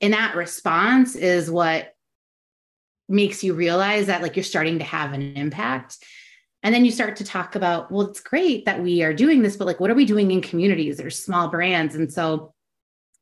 And 0.00 0.12
that 0.12 0.36
response 0.36 1.14
is 1.14 1.50
what 1.50 1.94
makes 3.08 3.44
you 3.44 3.54
realize 3.54 4.06
that 4.06 4.22
like 4.22 4.36
you're 4.36 4.44
starting 4.44 4.78
to 4.78 4.84
have 4.84 5.12
an 5.12 5.36
impact. 5.36 5.98
And 6.62 6.74
then 6.74 6.84
you 6.84 6.90
start 6.90 7.16
to 7.16 7.24
talk 7.24 7.54
about 7.54 7.90
well 7.92 8.08
it's 8.08 8.20
great 8.20 8.64
that 8.66 8.82
we 8.82 9.02
are 9.02 9.14
doing 9.14 9.42
this 9.42 9.56
but 9.56 9.66
like 9.66 9.80
what 9.80 9.90
are 9.90 9.94
we 9.94 10.04
doing 10.04 10.30
in 10.30 10.42
communities? 10.42 11.00
Or 11.00 11.10
small 11.10 11.48
brands. 11.48 11.94
And 11.94 12.12
so 12.12 12.53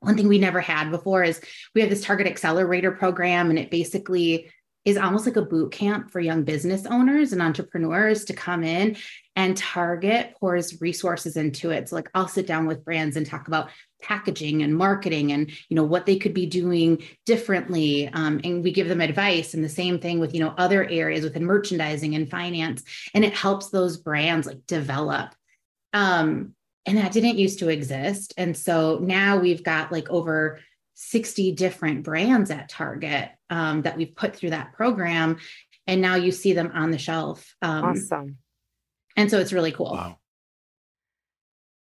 one 0.03 0.17
thing 0.17 0.29
we 0.29 0.38
never 0.38 0.61
had 0.61 0.91
before 0.91 1.23
is 1.23 1.41
we 1.75 1.81
have 1.81 1.91
this 1.91 2.05
target 2.05 2.27
accelerator 2.27 2.91
program 2.91 3.51
and 3.51 3.59
it 3.59 3.71
basically 3.71 4.51
is 4.85 4.97
almost 4.97 5.27
like 5.27 5.37
a 5.37 5.43
boot 5.43 5.71
camp 5.71 6.11
for 6.11 6.19
young 6.19 6.43
business 6.43 6.87
owners 6.87 7.33
and 7.33 7.41
entrepreneurs 7.41 8.25
to 8.25 8.33
come 8.33 8.65
in 8.65 8.97
and 9.37 9.57
target 9.57 10.35
pours 10.41 10.81
resources 10.81 11.37
into 11.37 11.71
it. 11.71 11.88
So 11.88 11.97
like 11.97 12.11
i'll 12.15 12.29
sit 12.29 12.47
down 12.47 12.67
with 12.67 12.85
brands 12.85 13.17
and 13.17 13.25
talk 13.25 13.47
about 13.47 13.71
packaging 14.03 14.65
and 14.65 14.77
marketing 14.77 15.31
and 15.31 15.49
you 15.69 15.77
know 15.77 15.85
what 15.85 16.07
they 16.07 16.17
could 16.17 16.35
be 16.35 16.47
doing 16.47 17.01
differently 17.25 18.09
um, 18.09 18.41
and 18.43 18.65
we 18.65 18.73
give 18.73 18.88
them 18.88 19.01
advice. 19.01 19.55
And 19.55 19.62
the 19.62 19.69
same 19.69 20.01
thing 20.01 20.19
with 20.19 20.35
you 20.35 20.41
know 20.41 20.55
other 20.59 20.85
areas 20.88 21.23
within 21.23 21.45
merchandising 21.45 22.17
and 22.17 22.29
finance 22.29 22.83
and 23.15 23.25
it 23.25 23.35
helps 23.35 23.69
those 23.71 23.97
brands 23.97 24.47
like 24.49 24.67
develop. 24.67 25.35
Um, 25.93 26.55
and 26.87 26.99
that 26.99 27.12
didn't 27.12 27.38
used 27.38 27.59
to 27.61 27.68
exist 27.68 28.35
and 28.37 28.57
so 28.57 28.99
now 29.01 29.38
we've 29.38 29.62
got 29.62 29.92
like 29.92 30.09
over 30.11 30.61
60 30.95 31.53
different 31.53 32.03
brands 32.03 32.51
at 32.51 32.68
target 32.68 33.31
um, 33.51 33.83
that 33.83 33.97
we've 33.97 34.14
put 34.14 34.35
through 34.37 34.51
that 34.51 34.73
program 34.73 35.38
and 35.87 36.01
now 36.01 36.14
you 36.16 36.31
see 36.33 36.53
them 36.53 36.71
on 36.75 36.90
the 36.90 36.99
shelf 36.99 37.55
um, 37.62 37.85
Awesome. 37.85 38.38
and 39.16 39.31
so 39.31 39.38
it's 39.38 39.53
really 39.53 39.73
cool 39.73 39.92
Wow. 39.92 40.16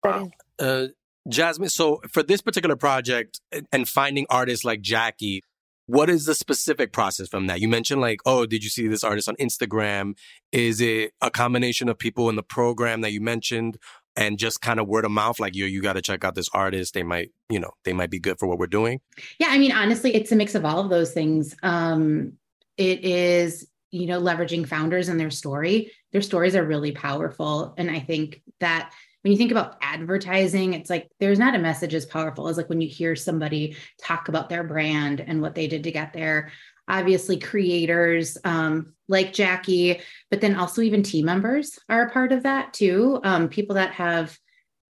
That 0.03 0.21
is- 0.21 0.31
Uh, 0.59 0.87
Jasmine, 1.29 1.69
so 1.69 1.99
for 2.09 2.23
this 2.23 2.41
particular 2.41 2.75
project 2.77 3.41
and- 3.51 3.67
and 3.71 3.87
finding 3.87 4.25
artists 4.29 4.63
like 4.63 4.79
Jackie, 4.81 5.43
what 5.85 6.09
is 6.09 6.25
the 6.25 6.33
specific 6.35 6.91
process 6.93 7.27
from 7.27 7.47
that? 7.47 7.59
You 7.59 7.67
mentioned 7.67 7.99
like, 8.01 8.19
oh, 8.25 8.45
did 8.45 8.63
you 8.63 8.69
see 8.69 8.87
this 8.87 9.03
artist 9.03 9.27
on 9.27 9.35
Instagram? 9.35 10.17
Is 10.53 10.79
it 10.81 11.13
a 11.21 11.29
combination 11.29 11.89
of 11.89 11.97
people 11.99 12.29
in 12.29 12.35
the 12.37 12.43
program 12.43 13.01
that 13.01 13.11
you 13.11 13.19
mentioned 13.21 13.77
and 14.17 14.39
just 14.39 14.61
kind 14.61 14.79
of 14.79 14.87
word 14.87 15.05
of 15.05 15.11
mouth, 15.11 15.39
like, 15.39 15.55
yo, 15.55 15.67
you 15.67 15.81
got 15.81 15.93
to 15.93 16.01
check 16.01 16.25
out 16.25 16.33
this 16.33 16.49
artist. 16.49 16.95
They 16.95 17.03
might, 17.03 17.31
you 17.49 17.59
know, 17.59 17.71
they 17.85 17.93
might 17.93 18.09
be 18.09 18.19
good 18.19 18.39
for 18.39 18.47
what 18.47 18.57
we're 18.57 18.65
doing. 18.65 18.99
Yeah, 19.39 19.47
I 19.51 19.59
mean, 19.59 19.71
honestly, 19.71 20.13
it's 20.15 20.31
a 20.31 20.35
mix 20.35 20.55
of 20.55 20.65
all 20.65 20.79
of 20.79 20.89
those 20.89 21.13
things. 21.13 21.55
Um, 21.61 22.33
it 22.77 23.05
is, 23.05 23.67
you 23.91 24.07
know, 24.07 24.19
leveraging 24.19 24.67
founders 24.67 25.07
and 25.07 25.19
their 25.19 25.29
story. 25.29 25.91
Their 26.11 26.21
stories 26.21 26.55
are 26.55 26.65
really 26.65 26.91
powerful. 26.91 27.75
And 27.77 27.91
I 27.91 27.99
think 27.99 28.41
that 28.59 28.91
when 29.21 29.31
you 29.31 29.37
think 29.37 29.51
about 29.51 29.77
advertising, 29.81 30.73
it's 30.73 30.89
like 30.89 31.09
there's 31.19 31.39
not 31.39 31.55
a 31.55 31.59
message 31.59 31.93
as 31.93 32.05
powerful 32.05 32.47
as 32.47 32.57
like 32.57 32.69
when 32.69 32.81
you 32.81 32.87
hear 32.87 33.15
somebody 33.15 33.75
talk 34.01 34.29
about 34.29 34.49
their 34.49 34.63
brand 34.63 35.21
and 35.21 35.41
what 35.41 35.53
they 35.53 35.67
did 35.67 35.83
to 35.83 35.91
get 35.91 36.13
there. 36.13 36.51
Obviously, 36.87 37.37
creators 37.37 38.37
um, 38.43 38.93
like 39.07 39.33
Jackie, 39.33 39.99
but 40.29 40.41
then 40.41 40.55
also 40.55 40.81
even 40.81 41.03
team 41.03 41.25
members 41.25 41.79
are 41.89 42.03
a 42.03 42.11
part 42.11 42.31
of 42.31 42.43
that 42.43 42.73
too. 42.73 43.19
Um, 43.23 43.49
people 43.49 43.75
that 43.75 43.91
have, 43.93 44.37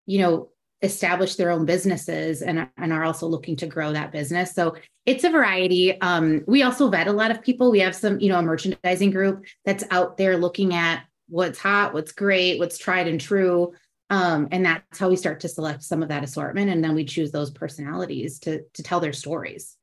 you 0.06 0.18
know, 0.18 0.50
established 0.82 1.38
their 1.38 1.50
own 1.50 1.64
businesses 1.64 2.42
and, 2.42 2.68
and 2.76 2.92
are 2.92 3.04
also 3.04 3.26
looking 3.26 3.56
to 3.56 3.66
grow 3.66 3.92
that 3.92 4.12
business. 4.12 4.54
So 4.54 4.76
it's 5.06 5.24
a 5.24 5.30
variety. 5.30 5.98
Um, 6.00 6.42
we 6.46 6.62
also 6.62 6.88
vet 6.90 7.08
a 7.08 7.12
lot 7.12 7.30
of 7.30 7.42
people. 7.42 7.70
We 7.70 7.80
have 7.80 7.94
some, 7.94 8.20
you 8.20 8.28
know, 8.28 8.38
a 8.38 8.42
merchandising 8.42 9.10
group 9.10 9.46
that's 9.64 9.84
out 9.90 10.16
there 10.16 10.36
looking 10.36 10.74
at 10.74 11.04
what's 11.28 11.58
hot, 11.58 11.94
what's 11.94 12.12
great, 12.12 12.58
what's 12.58 12.78
tried 12.78 13.08
and 13.08 13.20
true. 13.20 13.72
Um, 14.10 14.48
and 14.52 14.64
that's 14.64 14.98
how 14.98 15.08
we 15.08 15.16
start 15.16 15.40
to 15.40 15.48
select 15.48 15.82
some 15.82 16.02
of 16.02 16.08
that 16.10 16.22
assortment. 16.22 16.70
And 16.70 16.84
then 16.84 16.94
we 16.94 17.04
choose 17.04 17.32
those 17.32 17.50
personalities 17.50 18.38
to 18.40 18.62
to 18.74 18.82
tell 18.82 19.00
their 19.00 19.12
stories. 19.12 19.76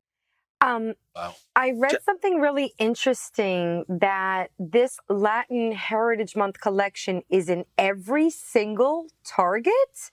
Um, 0.64 0.94
Wow. 1.14 1.34
I 1.54 1.70
read 1.76 1.92
Ja- 1.92 1.98
something 2.04 2.40
really 2.40 2.72
interesting 2.78 3.84
that 3.88 4.50
this 4.58 4.98
Latin 5.08 5.72
Heritage 5.72 6.34
Month 6.34 6.60
collection 6.60 7.22
is 7.28 7.48
in 7.48 7.64
every 7.78 8.30
single 8.30 9.06
Target. 9.24 10.10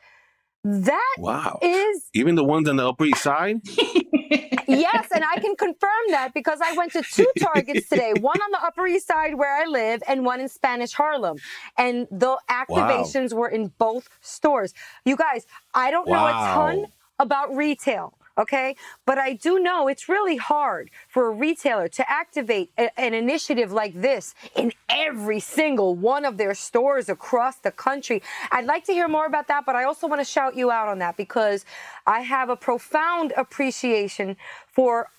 That 0.64 1.16
Wow. 1.18 1.58
is 1.64 2.10
Even 2.14 2.36
the 2.36 2.44
ones 2.44 2.70
on 2.70 2.76
the 2.76 2.88
Upper 2.88 3.06
East 3.06 3.24
Side? 3.24 3.62
yes, 4.68 5.08
and 5.12 5.24
I 5.24 5.38
can 5.42 5.56
confirm 5.56 6.04
that 6.12 6.34
because 6.36 6.60
I 6.62 6.74
went 6.74 6.94
to 6.94 7.04
two 7.04 7.32
Targets 7.40 7.90
today, 7.90 8.14
one 8.20 8.40
on 8.42 8.52
the 8.52 8.64
Upper 8.64 8.86
East 8.86 9.08
Side 9.08 9.36
where 9.36 9.56
I 9.56 9.66
live 9.66 10.04
and 10.08 10.24
one 10.26 10.40
in 10.40 10.50
Spanish 10.50 10.94
Harlem. 10.94 11.38
And 11.78 12.08
the 12.12 12.38
activations 12.50 13.34
were 13.34 13.50
in 13.50 13.72
both 13.80 14.08
stores. 14.22 14.74
You 15.06 15.16
guys, 15.16 15.48
I 15.74 15.90
don't 15.90 16.08
know 16.10 16.28
a 16.28 16.32
ton 16.32 16.86
about 17.18 17.56
retail. 17.56 18.14
Okay. 18.38 18.76
But 19.06 19.18
I 19.18 19.34
do 19.34 19.60
know 19.60 19.88
it's 19.88 20.08
really 20.08 20.38
hard 20.38 20.90
for 21.08 21.28
a 21.28 21.32
retailer 21.32 21.88
to 21.90 22.10
activate 22.10 22.72
a- 22.78 22.98
an 23.00 23.14
initiative 23.14 23.72
like 23.72 23.94
this 23.94 24.34
in 24.56 24.74
every 24.90 25.40
single 25.40 25.96
one 25.96 26.26
of 26.26 26.38
their 26.38 26.54
stores 26.54 27.10
across 27.10 27.58
the 27.58 27.72
country. 27.72 28.22
I'd 28.52 28.66
like 28.66 28.86
to 28.86 28.94
hear 28.94 29.08
more 29.08 29.26
about 29.26 29.48
that, 29.48 29.66
but 29.66 29.76
I 29.76 29.84
also 29.84 30.08
want 30.08 30.22
to 30.22 30.26
shout 30.26 30.56
you 30.56 30.72
out 30.72 30.88
on 30.88 31.00
that 31.00 31.18
because 31.18 31.66
I 32.08 32.22
have 32.22 32.50
a 32.50 32.56
profound 32.56 33.34
appreciation 33.38 34.38
for 34.68 35.10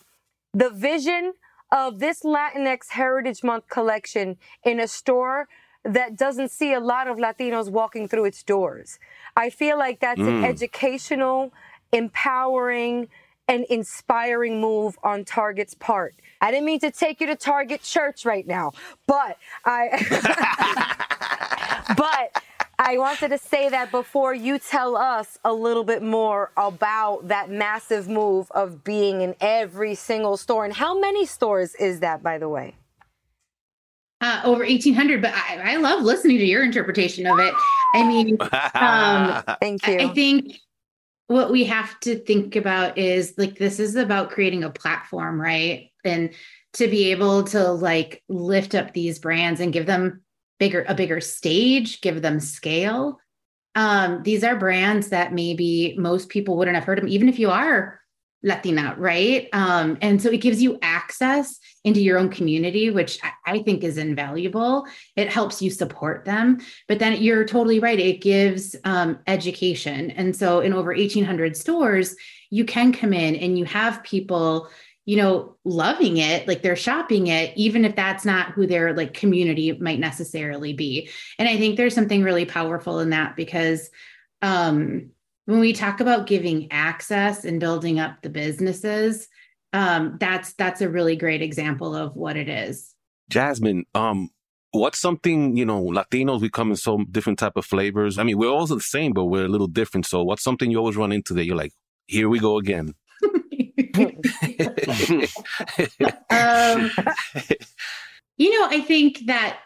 the 0.55 0.71
vision 0.71 1.35
of 1.71 1.99
this 1.99 2.23
Latinx 2.23 2.91
Heritage 2.91 3.43
Month 3.43 3.69
collection 3.69 4.37
in 4.63 4.79
a 4.79 4.87
store 4.87 5.49
that 5.85 6.17
doesn't 6.17 6.51
see 6.51 6.73
a 6.73 6.81
lot 6.81 7.09
of 7.09 7.17
Latinos 7.17 7.71
walking 7.71 8.07
through 8.07 8.27
its 8.27 8.43
doors. 8.43 8.99
I 9.37 9.51
feel 9.51 9.79
like 9.79 10.01
that's 10.01 10.21
an 10.21 10.43
mm. 10.43 10.45
educational, 10.45 11.53
empowering, 11.93 13.09
and 13.49 13.65
inspiring 13.65 14.61
move 14.61 14.97
on 15.03 15.25
Target's 15.25 15.75
part. 15.75 16.15
I 16.41 16.51
didn't 16.51 16.67
mean 16.67 16.81
to 16.81 16.91
take 16.91 17.21
you 17.21 17.27
to 17.27 17.37
Target 17.37 17.83
Church 17.83 18.25
right 18.25 18.47
now, 18.47 18.73
but 19.07 19.37
I 19.65 19.89
but 21.97 22.43
I 22.79 22.99
wanted 22.99 23.29
to 23.29 23.39
say 23.39 23.69
that 23.69 23.91
before 23.91 24.35
you 24.35 24.59
tell 24.59 24.97
us 24.97 25.39
a 25.45 25.53
little 25.53 25.85
bit 25.85 26.03
more 26.03 26.51
about 26.57 27.29
that 27.29 27.51
massive 27.51 28.09
move 28.09 28.51
of 28.53 28.83
being 28.83 29.21
in 29.21 29.35
every 29.41 29.95
single 29.95 30.37
store. 30.37 30.65
And 30.65 30.75
how 30.75 30.99
many 30.99 31.27
stores 31.27 31.75
is 31.77 32.01
that, 32.01 32.23
by 32.23 32.39
the 32.39 32.49
way? 32.49 32.75
Uh, 34.21 34.41
over 34.45 34.65
1800, 34.65 35.21
but 35.21 35.33
I, 35.35 35.75
I 35.75 35.77
love 35.77 36.03
listening 36.03 36.39
to 36.39 36.45
your 36.45 36.65
interpretation 36.65 37.27
of 37.27 37.39
it. 37.41 37.55
I 37.95 38.07
mean, 38.07 38.37
um, 38.41 39.57
Thank 39.61 39.87
I 39.87 39.93
you. 39.93 39.99
I 39.99 40.15
think 40.15 40.61
what 41.33 41.51
we 41.51 41.65
have 41.65 41.99
to 42.01 42.19
think 42.19 42.57
about 42.57 42.99
is 42.99 43.35
like 43.39 43.57
this 43.57 43.81
is 43.81 43.97
about 43.97 44.31
creating 44.31 44.65
a 44.65 44.71
platform, 44.71 45.41
right? 45.41 45.91
And 46.05 46.35
to 46.75 46.89
be 46.89 47.11
able 47.11 47.45
to 47.45 47.73
like 47.73 48.23
lift 48.29 48.75
up 48.75 48.93
these 48.93 49.19
brands 49.19 49.61
and 49.61 49.73
give 49.73 49.87
them 49.87 50.23
bigger 50.59 50.85
a 50.87 50.95
bigger 50.95 51.21
stage, 51.21 52.01
give 52.03 52.23
them 52.23 52.39
scale. 52.39 53.19
Um, 53.75 54.23
these 54.23 54.45
are 54.45 54.57
brands 54.57 55.09
that 55.09 55.33
maybe 55.33 55.97
most 55.99 56.29
people 56.29 56.57
wouldn't 56.57 56.75
have 56.75 56.85
heard 56.85 56.99
of, 56.99 57.07
even 57.07 57.29
if 57.29 57.39
you 57.39 57.51
are 57.51 58.02
Latina, 58.43 58.95
right? 58.99 59.49
Um, 59.53 59.99
and 60.01 60.21
so 60.21 60.31
it 60.31 60.41
gives 60.41 60.61
you 60.63 60.79
access 60.83 61.59
into 61.85 62.01
your 62.01 62.19
own 62.19 62.29
community, 62.29 62.91
which 62.91 63.19
I- 63.47 63.59
think 63.63 63.85
is 63.85 63.99
invaluable. 63.99 64.87
It 65.15 65.29
helps 65.29 65.63
you 65.63 65.71
support 65.71 66.25
them. 66.25 66.59
But 66.89 66.99
then 66.99 67.21
you're 67.23 67.45
totally 67.45 67.79
right. 67.79 67.99
It 67.99 68.21
gives 68.21 68.75
um, 68.85 69.19
education. 69.27 70.11
And 70.11 70.35
so 70.35 70.61
in 70.61 70.73
over 70.73 70.93
1,800 70.93 71.57
stores, 71.57 72.17
you 72.51 72.65
can 72.65 72.93
come 72.93 73.13
in 73.13 73.37
and 73.37 73.59
you 73.59 73.65
have 73.67 74.03
people, 74.03 74.69
you 75.05 75.17
know, 75.17 75.57
loving 75.65 76.17
it, 76.17 76.49
like 76.49 76.63
they're 76.63 76.77
shopping 76.77 77.29
it, 77.29 77.57
even 77.57 77.85
if 77.85 77.95
that's 77.95 78.25
not 78.25 78.53
who 78.53 78.67
their 78.67 78.95
like 78.95 79.15
community 79.15 79.73
might 79.73 80.01
necessarily 80.01 80.73
be. 80.73 81.09
And 81.39 81.49
I 81.49 81.57
think 81.57 81.77
there's 81.77 81.95
something 81.95 82.23
really 82.23 82.47
powerful 82.47 82.99
in 83.01 83.11
that 83.11 83.37
because 83.37 83.91
um, 84.43 85.12
when 85.47 85.61
we 85.61 85.73
talk 85.73 86.01
about 86.01 86.27
giving 86.27 86.71
access 86.71 87.45
and 87.45 87.61
building 87.61 87.99
up 87.99 88.23
the 88.23 88.31
businesses, 88.31 89.29
um, 89.73 90.17
that's 90.21 90.53
that's 90.55 90.81
a 90.81 90.89
really 90.89 91.17
great 91.17 91.43
example 91.43 91.95
of 91.95 92.15
what 92.15 92.37
it 92.37 92.49
is. 92.49 92.95
Jasmine, 93.31 93.85
um, 93.95 94.31
what's 94.73 94.99
something 94.99 95.57
you 95.57 95.65
know 95.65 95.83
Latinos 95.85 96.41
we 96.41 96.51
come 96.51 96.71
in 96.71 96.77
so 96.77 97.05
different 97.11 97.39
type 97.39 97.57
of 97.57 97.65
flavors. 97.65 98.19
I 98.19 98.23
mean, 98.23 98.39
we're 98.39 98.51
all 98.51 98.67
the 98.67 98.81
same, 98.81 99.13
but 99.13 99.25
we're 99.27 99.47
a 99.47 99.49
little 99.49 99.67
different. 99.67 100.07
So, 100.07 100.23
what's 100.23 100.45
something 100.45 100.71
you 100.71 100.79
always 100.79 100.97
run 100.97 101.13
into 101.13 101.35
that 101.35 101.45
you're 101.45 101.57
like, 101.57 101.73
here 102.07 102.29
we 102.29 102.39
go 102.39 102.59
again? 102.59 102.95
um, 106.31 106.91
you 108.37 108.59
know, 108.59 108.67
I 108.69 108.81
think 108.87 109.27
that 109.27 109.59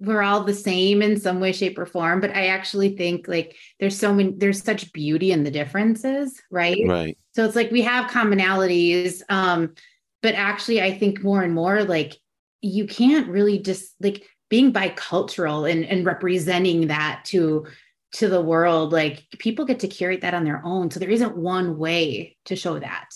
we're 0.00 0.22
all 0.22 0.44
the 0.44 0.54
same 0.54 1.02
in 1.02 1.18
some 1.18 1.40
way, 1.40 1.52
shape, 1.52 1.78
or 1.78 1.86
form, 1.86 2.20
but 2.20 2.30
I 2.30 2.48
actually 2.48 2.96
think 2.96 3.28
like 3.28 3.56
there's 3.78 3.98
so 3.98 4.12
many, 4.12 4.32
there's 4.36 4.62
such 4.62 4.92
beauty 4.92 5.32
in 5.32 5.44
the 5.44 5.50
differences, 5.50 6.40
right? 6.50 6.82
right. 6.86 7.16
So 7.34 7.44
it's 7.44 7.56
like 7.56 7.70
we 7.70 7.82
have 7.82 8.10
commonalities, 8.10 9.22
um, 9.28 9.74
but 10.22 10.34
actually, 10.34 10.82
I 10.82 10.96
think 10.98 11.22
more 11.22 11.42
and 11.42 11.54
more 11.54 11.84
like 11.84 12.16
you 12.60 12.86
can't 12.86 13.28
really 13.28 13.58
just 13.58 13.94
like 14.00 14.26
being 14.48 14.72
bicultural 14.72 15.70
and, 15.70 15.84
and 15.84 16.06
representing 16.06 16.88
that 16.88 17.24
to 17.26 17.66
to 18.14 18.28
the 18.28 18.40
world. 18.40 18.92
Like 18.92 19.26
people 19.38 19.64
get 19.64 19.80
to 19.80 19.88
curate 19.88 20.22
that 20.22 20.34
on 20.34 20.44
their 20.44 20.62
own, 20.64 20.90
so 20.90 20.98
there 20.98 21.10
isn't 21.10 21.36
one 21.36 21.78
way 21.78 22.36
to 22.46 22.56
show 22.56 22.78
that. 22.78 23.08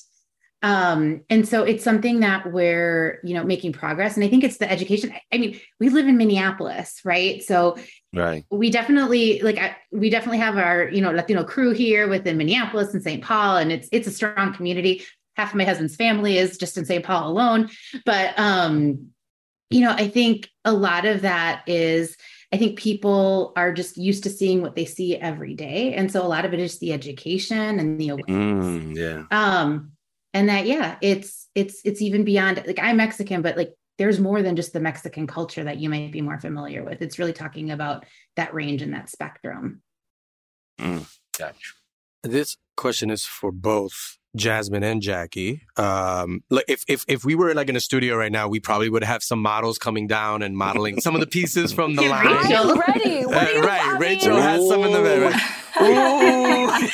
Um, 0.63 1.23
and 1.31 1.47
so 1.47 1.63
it's 1.63 1.85
something 1.85 2.21
that 2.21 2.53
we're 2.53 3.21
you 3.23 3.35
know 3.35 3.45
making 3.45 3.73
progress, 3.73 4.17
and 4.17 4.25
I 4.25 4.29
think 4.29 4.43
it's 4.43 4.57
the 4.57 4.71
education. 4.71 5.13
I- 5.33 5.39
mean, 5.39 5.61
we 5.79 5.89
live 5.89 6.09
in 6.09 6.17
Minneapolis, 6.17 7.01
right? 7.05 7.43
So 7.43 7.77
Right. 8.15 8.45
we 8.51 8.71
definitely 8.71 9.41
like 9.43 9.59
I, 9.59 9.77
we 9.93 10.11
definitely 10.11 10.39
have 10.39 10.57
our 10.57 10.89
you 10.89 11.01
know 11.01 11.13
Latino 11.13 11.45
crew 11.45 11.73
here 11.73 12.09
within 12.09 12.37
Minneapolis 12.37 12.93
and 12.95 13.03
St. 13.03 13.23
Paul, 13.23 13.59
and 13.59 13.71
it's 13.71 13.89
it's 13.93 14.09
a 14.09 14.11
strong 14.11 14.53
community. 14.53 15.05
Half 15.37 15.51
of 15.51 15.57
my 15.57 15.65
husband's 15.65 15.95
family 15.95 16.39
is 16.39 16.59
just 16.59 16.77
in 16.77 16.85
St. 16.85 17.05
Paul 17.05 17.31
alone, 17.31 17.71
but 18.05 18.37
um, 18.39 19.11
you 19.71 19.83
know, 19.83 19.93
I 19.93 20.09
think 20.09 20.49
a 20.65 20.73
lot 20.73 21.05
of 21.05 21.21
that 21.23 21.63
is 21.69 22.17
I 22.53 22.57
think 22.57 22.79
people 22.79 23.53
are 23.55 23.73
just 23.73 23.97
used 23.99 24.25
to 24.25 24.31
seeing 24.31 24.63
what 24.63 24.75
they 24.75 24.87
see 24.87 25.15
every 25.17 25.55
day, 25.55 25.95
and 25.95 26.11
so 26.11 26.25
a 26.25 26.27
lot 26.27 26.45
of 26.47 26.53
it 26.55 26.59
is 26.59 26.81
the 26.81 26.93
education 26.93 27.79
and 27.79 28.01
the 28.01 28.09
awareness 28.09 28.67
Mm, 28.67 28.97
yeah. 28.97 29.23
um 29.31 29.93
and 30.35 30.49
that 30.49 30.67
yeah 30.67 30.97
it's 31.01 31.49
it's 31.55 31.81
it's 31.85 32.03
even 32.03 32.25
beyond 32.25 32.63
like 32.67 32.79
i'm 32.81 32.97
mexican 32.97 33.43
but 33.43 33.57
like 33.57 33.73
there's 33.99 34.21
more 34.21 34.43
than 34.43 34.57
just 34.57 34.73
the 34.73 34.81
mexican 34.81 35.27
culture 35.27 35.65
that 35.65 35.79
you 35.79 35.89
might 35.89 36.13
be 36.13 36.21
more 36.21 36.39
familiar 36.39 36.85
with 36.85 37.03
it's 37.03 37.19
really 37.19 37.33
talking 37.33 37.71
about 37.71 38.05
that 38.37 38.53
range 38.55 38.83
and 38.83 38.95
that 38.95 39.09
spectrum 39.09 39.83
Gotcha. 41.39 41.55
This 42.25 42.57
question 42.77 43.11
is 43.11 43.25
for 43.25 43.53
both 43.53 44.19
Jasmine 44.37 44.83
and 44.83 45.01
Jackie. 45.01 45.63
Um, 45.77 46.43
like 46.51 46.65
if, 46.69 46.85
if 46.89 47.05
if 47.09 47.25
we 47.25 47.35
were 47.35 47.55
like 47.55 47.69
in 47.69 47.77
a 47.77 47.81
studio 47.81 48.17
right 48.17 48.33
now, 48.33 48.49
we 48.49 48.61
probably 48.61 48.91
would 48.91 49.05
have 49.05 49.23
some 49.23 49.41
models 49.41 49.79
coming 49.79 50.07
down 50.07 50.43
and 50.43 50.57
modeling 50.57 51.01
some 51.01 51.15
of 51.15 51.21
the 51.21 51.27
pieces 51.27 51.73
from 51.73 51.95
the 51.95 52.09
line. 52.09 52.27
Rachel. 52.27 52.73
I'm 52.73 52.81
ready. 52.81 53.25
Uh, 53.25 53.63
right, 53.63 53.99
Rachel 54.01 54.37
has 54.37 54.67
some 54.69 54.83
in 54.85 54.93
the 54.93 55.01
bed. 55.01 55.41
Right? 55.81 56.91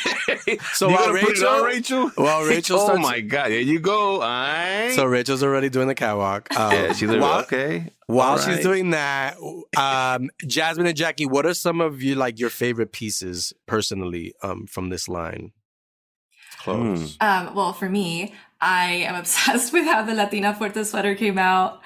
Ooh. 0.49 0.55
so 0.73 0.87
while 0.87 1.07
gonna 1.07 1.19
put 1.19 1.21
it 1.21 1.27
Rachel, 1.29 1.47
on, 1.47 1.63
Rachel, 1.63 2.09
while 2.15 2.43
Rachel 2.43 2.79
oh 2.81 2.97
my 2.97 3.21
God, 3.21 3.49
there 3.49 3.59
you 3.59 3.79
go. 3.79 4.21
I 4.21 4.91
so 4.95 5.05
Rachel's 5.05 5.43
already 5.43 5.69
doing 5.69 5.87
the 5.87 5.95
catwalk. 5.95 6.49
Um, 6.55 6.71
yeah, 6.71 6.93
she's 6.93 7.09
like, 7.09 7.19
while, 7.19 7.41
okay. 7.41 7.91
while 8.07 8.31
all 8.31 8.37
she's 8.37 8.61
doing 8.61 8.91
that, 8.91 9.35
um, 9.77 10.29
Jasmine 10.47 10.87
and 10.87 10.95
Jackie, 10.95 11.25
what 11.25 11.45
are 11.45 11.53
some 11.53 11.81
of 11.81 12.01
you 12.01 12.15
like 12.15 12.39
your 12.39 12.49
favorite 12.49 12.93
pieces 12.93 13.51
personally 13.65 14.33
um, 14.41 14.65
from 14.67 14.89
this 14.89 15.09
line? 15.09 15.51
Clothes. 16.59 17.17
Um, 17.19 17.53
well, 17.53 17.73
for 17.73 17.89
me, 17.89 18.33
I 18.61 18.85
am 19.07 19.15
obsessed 19.15 19.73
with 19.73 19.85
how 19.85 20.03
the 20.03 20.13
Latina 20.13 20.53
Fuerte 20.53 20.85
sweater 20.85 21.13
came 21.13 21.37
out. 21.37 21.81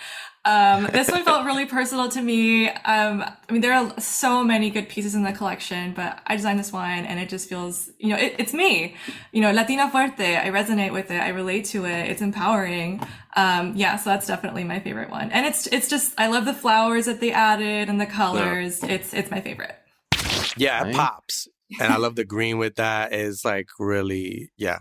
Um, 0.45 0.87
this 0.93 1.11
one 1.11 1.23
felt 1.25 1.45
really 1.45 1.65
personal 1.65 2.09
to 2.09 2.21
me. 2.21 2.69
Um, 2.69 3.23
I 3.23 3.51
mean, 3.51 3.61
there 3.61 3.73
are 3.73 3.99
so 3.99 4.43
many 4.43 4.69
good 4.69 4.87
pieces 4.87 5.13
in 5.13 5.23
the 5.23 5.33
collection, 5.33 5.93
but 5.93 6.21
I 6.25 6.35
designed 6.35 6.59
this 6.59 6.71
one 6.71 7.05
and 7.05 7.19
it 7.19 7.29
just 7.29 7.49
feels, 7.49 7.89
you 7.99 8.09
know, 8.09 8.17
it, 8.17 8.35
it's 8.39 8.53
me. 8.53 8.95
You 9.31 9.41
know, 9.41 9.51
Latina 9.51 9.89
Fuerte. 9.89 10.39
I 10.39 10.49
resonate 10.49 10.93
with 10.93 11.11
it. 11.11 11.21
I 11.21 11.29
relate 11.29 11.65
to 11.65 11.85
it. 11.85 12.09
It's 12.09 12.21
empowering. 12.21 13.01
Um, 13.35 13.73
yeah, 13.75 13.97
so 13.97 14.09
that's 14.11 14.27
definitely 14.27 14.63
my 14.63 14.79
favorite 14.79 15.09
one. 15.09 15.31
And 15.31 15.45
it's, 15.45 15.67
it's 15.67 15.87
just, 15.89 16.13
I 16.17 16.27
love 16.27 16.45
the 16.45 16.53
flowers 16.53 17.05
that 17.05 17.19
they 17.19 17.31
added 17.31 17.89
and 17.89 17.99
the 17.99 18.05
colors. 18.05 18.81
It's, 18.83 19.13
it's 19.13 19.29
my 19.29 19.41
favorite. 19.41 19.75
Yeah, 20.55 20.87
it 20.87 20.95
pops. 20.95 21.47
And 21.79 21.93
I 21.93 21.97
love 21.97 22.15
the 22.15 22.25
green 22.35 22.57
with 22.57 22.75
that. 22.75 23.13
Is 23.13 23.45
like 23.45 23.67
really, 23.79 24.51
yeah. 24.57 24.79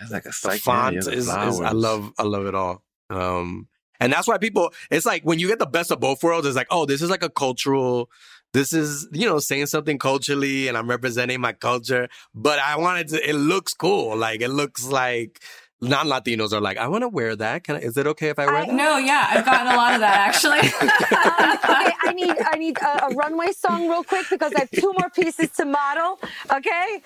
It's 0.00 0.10
like 0.10 0.26
a 0.26 0.32
font 0.32 0.94
yeah, 0.94 0.98
is, 0.98 1.06
is 1.06 1.28
I 1.28 1.48
love 1.70 2.12
I 2.18 2.24
love 2.24 2.46
it 2.46 2.54
all. 2.54 2.82
Um 3.10 3.68
and 4.00 4.12
that's 4.12 4.28
why 4.28 4.38
people 4.38 4.72
it's 4.90 5.06
like 5.06 5.22
when 5.22 5.38
you 5.38 5.48
get 5.48 5.58
the 5.58 5.66
best 5.66 5.90
of 5.90 6.00
both 6.00 6.22
worlds, 6.22 6.46
it's 6.46 6.56
like, 6.56 6.68
oh, 6.70 6.86
this 6.86 7.02
is 7.02 7.10
like 7.10 7.22
a 7.22 7.30
cultural 7.30 8.10
this 8.54 8.72
is, 8.72 9.08
you 9.10 9.26
know, 9.26 9.40
saying 9.40 9.66
something 9.66 9.98
culturally 9.98 10.68
and 10.68 10.78
I'm 10.78 10.88
representing 10.88 11.40
my 11.40 11.52
culture, 11.52 12.08
but 12.36 12.60
I 12.60 12.78
wanted 12.78 13.08
to 13.08 13.28
it 13.28 13.34
looks 13.34 13.74
cool. 13.74 14.16
Like 14.16 14.40
it 14.40 14.48
looks 14.48 14.86
like 14.86 15.42
non 15.80 16.06
Latinos 16.06 16.52
are 16.52 16.60
like, 16.60 16.76
I 16.78 16.88
want 16.88 17.02
to 17.02 17.08
wear 17.08 17.36
that. 17.36 17.64
Can 17.64 17.76
I, 17.76 17.80
is 17.80 17.96
it 17.96 18.06
okay 18.06 18.28
if 18.28 18.38
I 18.38 18.46
wear 18.46 18.56
I- 18.56 18.66
that? 18.66 18.74
No, 18.74 18.96
yeah, 18.98 19.26
I've 19.30 19.44
gotten 19.44 19.66
a 19.72 19.76
lot 19.76 19.94
of 19.94 20.00
that 20.00 20.16
actually. 20.16 20.60
Um, 20.60 20.68
okay, 21.84 21.92
I 22.02 22.12
need 22.14 22.34
I 22.52 22.56
need 22.56 22.78
a, 22.78 23.06
a 23.06 23.14
runway 23.14 23.52
song 23.52 23.88
real 23.88 24.04
quick 24.04 24.26
because 24.30 24.52
I 24.54 24.60
have 24.60 24.70
two 24.70 24.92
more 24.98 25.10
pieces 25.10 25.50
to 25.56 25.64
model. 25.64 26.18
Okay, 26.52 27.02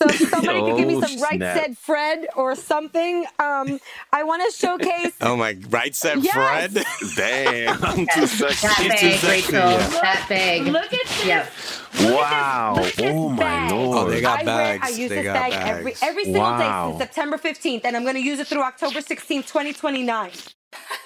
so 0.00 0.08
if 0.08 0.28
somebody 0.30 0.60
could 0.60 0.76
give 0.78 0.86
me 0.88 0.96
Oh, 0.96 1.00
some 1.00 1.20
right 1.22 1.40
said 1.40 1.76
Fred 1.78 2.26
or 2.36 2.54
something. 2.54 3.24
Um, 3.38 3.80
I 4.12 4.22
want 4.24 4.42
to 4.50 4.56
showcase. 4.56 5.12
Oh 5.20 5.36
my, 5.36 5.56
right 5.70 5.94
said 5.94 6.22
Yes. 6.22 6.32
Fred. 6.72 6.84
Damn, 7.16 7.84
I'm 7.84 8.06
too 8.14 8.26
sexy. 8.26 8.66
That 8.66 8.98
She's 8.98 9.00
too 9.00 9.08
big, 9.08 9.18
sexy, 9.20 9.28
Rachel. 9.56 9.70
yeah. 9.70 9.88
That 9.88 10.26
big. 10.28 10.62
Look 10.66 10.84
at 10.84 10.90
this. 10.90 11.26
Yep. 11.26 11.52
Wow. 12.00 12.74
Look 12.76 12.86
at 12.86 12.94
this 12.96 13.10
Oh 13.14 13.28
my 13.28 13.36
bag. 13.36 13.70
lord. 13.72 13.98
Oh, 13.98 14.10
they 14.10 14.20
got 14.20 14.40
I 14.40 14.44
wear, 14.44 14.54
I 14.54 14.78
bags. 14.78 14.98
use 14.98 15.08
They 15.10 15.16
this 15.16 15.24
got 15.24 15.34
bag 15.34 15.52
every 15.52 15.84
bags. 15.92 16.02
every 16.02 16.24
single 16.24 16.42
day 16.42 16.48
Wow. 16.48 16.88
since 16.98 16.98
September 17.10 17.36
15th, 17.38 17.80
and 17.84 17.96
I'm 17.96 18.04
going 18.12 18.22
to 18.22 18.28
use 18.28 18.38
it 18.40 18.46
through 18.46 18.62
October 18.62 19.00
16th, 19.00 19.46
2029. 19.46 20.30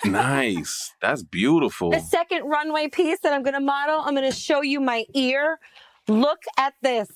nice. 0.06 0.92
That's 1.00 1.22
beautiful. 1.22 1.90
The 1.90 2.00
second 2.00 2.44
runway 2.44 2.88
piece 2.88 3.20
that 3.20 3.32
I'm 3.32 3.42
going 3.42 3.54
to 3.54 3.60
model, 3.60 4.00
I'm 4.00 4.14
going 4.14 4.30
to 4.30 4.36
show 4.36 4.62
you 4.62 4.80
my 4.80 5.04
ear. 5.14 5.58
Look 6.08 6.40
at 6.58 6.74
this. 6.82 7.08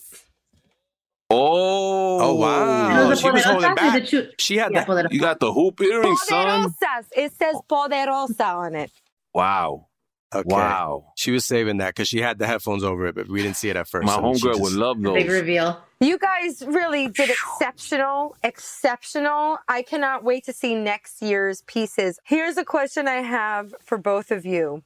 Oh. 1.28 2.20
Oh, 2.20 2.34
wow. 2.36 3.08
Those 3.08 3.20
she 3.20 3.30
was 3.30 3.44
holding 3.44 3.74
back. 3.74 4.02
the 4.02 4.32
She 4.38 4.56
had 4.56 4.72
Yeah, 4.72 4.84
that. 4.84 5.12
You 5.12 5.20
got 5.20 5.40
the 5.40 5.52
hoop 5.52 5.80
earrings, 5.80 6.20
son. 6.22 6.70
Poderosas. 6.70 7.06
It 7.16 7.32
says 7.32 7.56
Poderosa 7.68 8.56
on 8.56 8.74
it. 8.74 8.90
Wow. 9.34 9.86
Okay. 10.32 10.44
Wow. 10.46 11.12
She 11.16 11.32
was 11.32 11.44
saving 11.44 11.78
that 11.78 11.88
because 11.88 12.08
she 12.08 12.20
had 12.20 12.38
the 12.38 12.46
headphones 12.46 12.84
over 12.84 13.06
it, 13.06 13.14
but 13.16 13.28
we 13.28 13.42
didn't 13.42 13.56
see 13.56 13.68
it 13.68 13.76
at 13.76 13.88
first. 13.88 14.06
My 14.06 14.14
so 14.14 14.22
homegirl 14.22 14.52
just- 14.52 14.60
would 14.60 14.72
love 14.74 15.02
those. 15.02 15.14
Big 15.14 15.30
reveal. 15.30 15.82
You 16.00 16.18
guys 16.18 16.62
really 16.66 17.08
did 17.08 17.28
exceptional, 17.30 18.36
exceptional. 18.42 19.58
I 19.68 19.82
cannot 19.82 20.24
wait 20.24 20.44
to 20.44 20.52
see 20.52 20.74
next 20.74 21.20
year's 21.20 21.62
pieces. 21.62 22.18
Here's 22.24 22.56
a 22.56 22.64
question 22.64 23.06
I 23.06 23.16
have 23.16 23.74
for 23.82 23.98
both 23.98 24.30
of 24.30 24.46
you. 24.46 24.82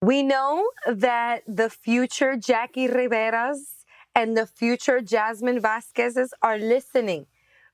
We 0.00 0.22
know 0.22 0.70
that 0.86 1.42
the 1.46 1.68
future 1.68 2.36
Jackie 2.36 2.88
Riveras 2.88 3.84
and 4.14 4.34
the 4.34 4.46
future 4.46 5.00
Jasmine 5.02 5.60
Vázquez's 5.60 6.32
are 6.42 6.58
listening, 6.58 7.26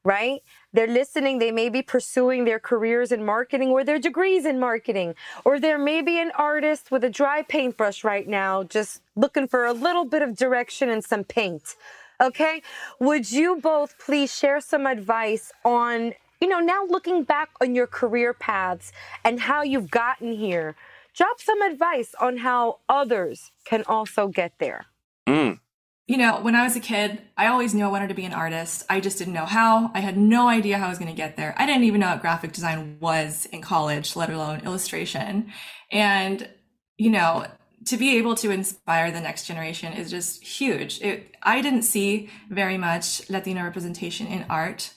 right? 0.07 0.41
They're 0.73 0.87
listening. 0.87 1.41
They 1.41 1.51
may 1.51 1.69
be 1.69 1.83
pursuing 1.83 2.45
their 2.45 2.61
careers 2.61 3.11
in 3.11 3.25
marketing 3.25 3.71
or 3.71 3.83
their 3.83 3.99
degrees 3.99 4.45
in 4.47 4.61
marketing, 4.61 5.17
or 5.45 5.59
there 5.59 5.79
may 5.79 6.01
be 6.01 6.21
an 6.21 6.31
artist 6.39 6.93
with 6.93 7.03
a 7.03 7.11
dry 7.11 7.43
paintbrush 7.43 8.05
right 8.05 8.29
now, 8.29 8.63
just 8.63 9.03
looking 9.17 9.49
for 9.49 9.67
a 9.67 9.73
little 9.73 10.05
bit 10.05 10.23
of 10.23 10.37
direction 10.37 10.89
and 10.89 11.05
some 11.05 11.25
paint. 11.25 11.75
Okay. 12.21 12.63
Would 13.01 13.33
you 13.33 13.57
both 13.61 13.99
please 13.99 14.33
share 14.33 14.61
some 14.61 14.87
advice 14.87 15.51
on, 15.65 16.15
you 16.41 16.47
know, 16.47 16.61
now 16.61 16.87
looking 16.89 17.25
back 17.25 17.51
on 17.61 17.75
your 17.75 17.89
career 17.89 18.33
paths 18.33 18.93
and 19.25 19.41
how 19.41 19.63
you've 19.63 19.91
gotten 19.91 20.33
here? 20.33 20.77
Drop 21.17 21.41
some 21.41 21.61
advice 21.63 22.15
on 22.21 22.37
how 22.37 22.79
others 22.89 23.51
can 23.65 23.83
also 23.89 24.29
get 24.29 24.53
there. 24.59 24.87
Mm. 25.27 25.59
You 26.07 26.17
know, 26.17 26.41
when 26.41 26.55
I 26.55 26.63
was 26.63 26.77
a 26.77 26.81
kid, 26.81 27.21
I 27.37 27.49
always 27.49 27.75
knew 27.75 27.85
I 27.85 27.91
wanted 27.91 28.09
to 28.09 28.15
be 28.15 28.25
an 28.25 28.33
artist. 28.33 28.85
I 28.89 29.01
just 29.01 29.19
didn't 29.19 29.35
know 29.35 29.45
how. 29.45 29.91
I 29.93 30.01
had 30.01 30.17
no 30.17 30.49
idea 30.49 30.79
how 30.79 30.87
I 30.87 30.89
was 30.89 30.99
going 30.99 31.11
to 31.11 31.17
get 31.17 31.37
there. 31.37 31.53
I 31.59 31.67
didn't 31.67 31.83
even 31.85 32.01
know 32.01 32.11
what 32.11 32.21
graphic 32.21 32.53
design 32.53 32.99
was 33.01 33.47
in 33.47 33.61
college, 33.61 34.15
let 34.15 34.31
alone 34.31 34.61
illustration. 34.61 35.53
And, 35.91 36.49
you 36.97 37.11
know, 37.11 37.47
to 37.87 37.97
be 37.97 38.17
able 38.19 38.37
to 38.37 38.51
inspire 38.51 39.11
the 39.11 39.21
next 39.21 39.47
generation 39.47 39.93
is 39.95 40.09
just 40.09 40.45
huge. 40.45 41.01
It, 41.03 41.35
I 41.43 41.61
didn't 41.61 41.83
see 41.83 42.31
very 42.51 42.79
much 42.79 43.29
Latino 43.29 43.65
representation 43.65 44.29
in 44.29 44.47
art, 44.49 44.93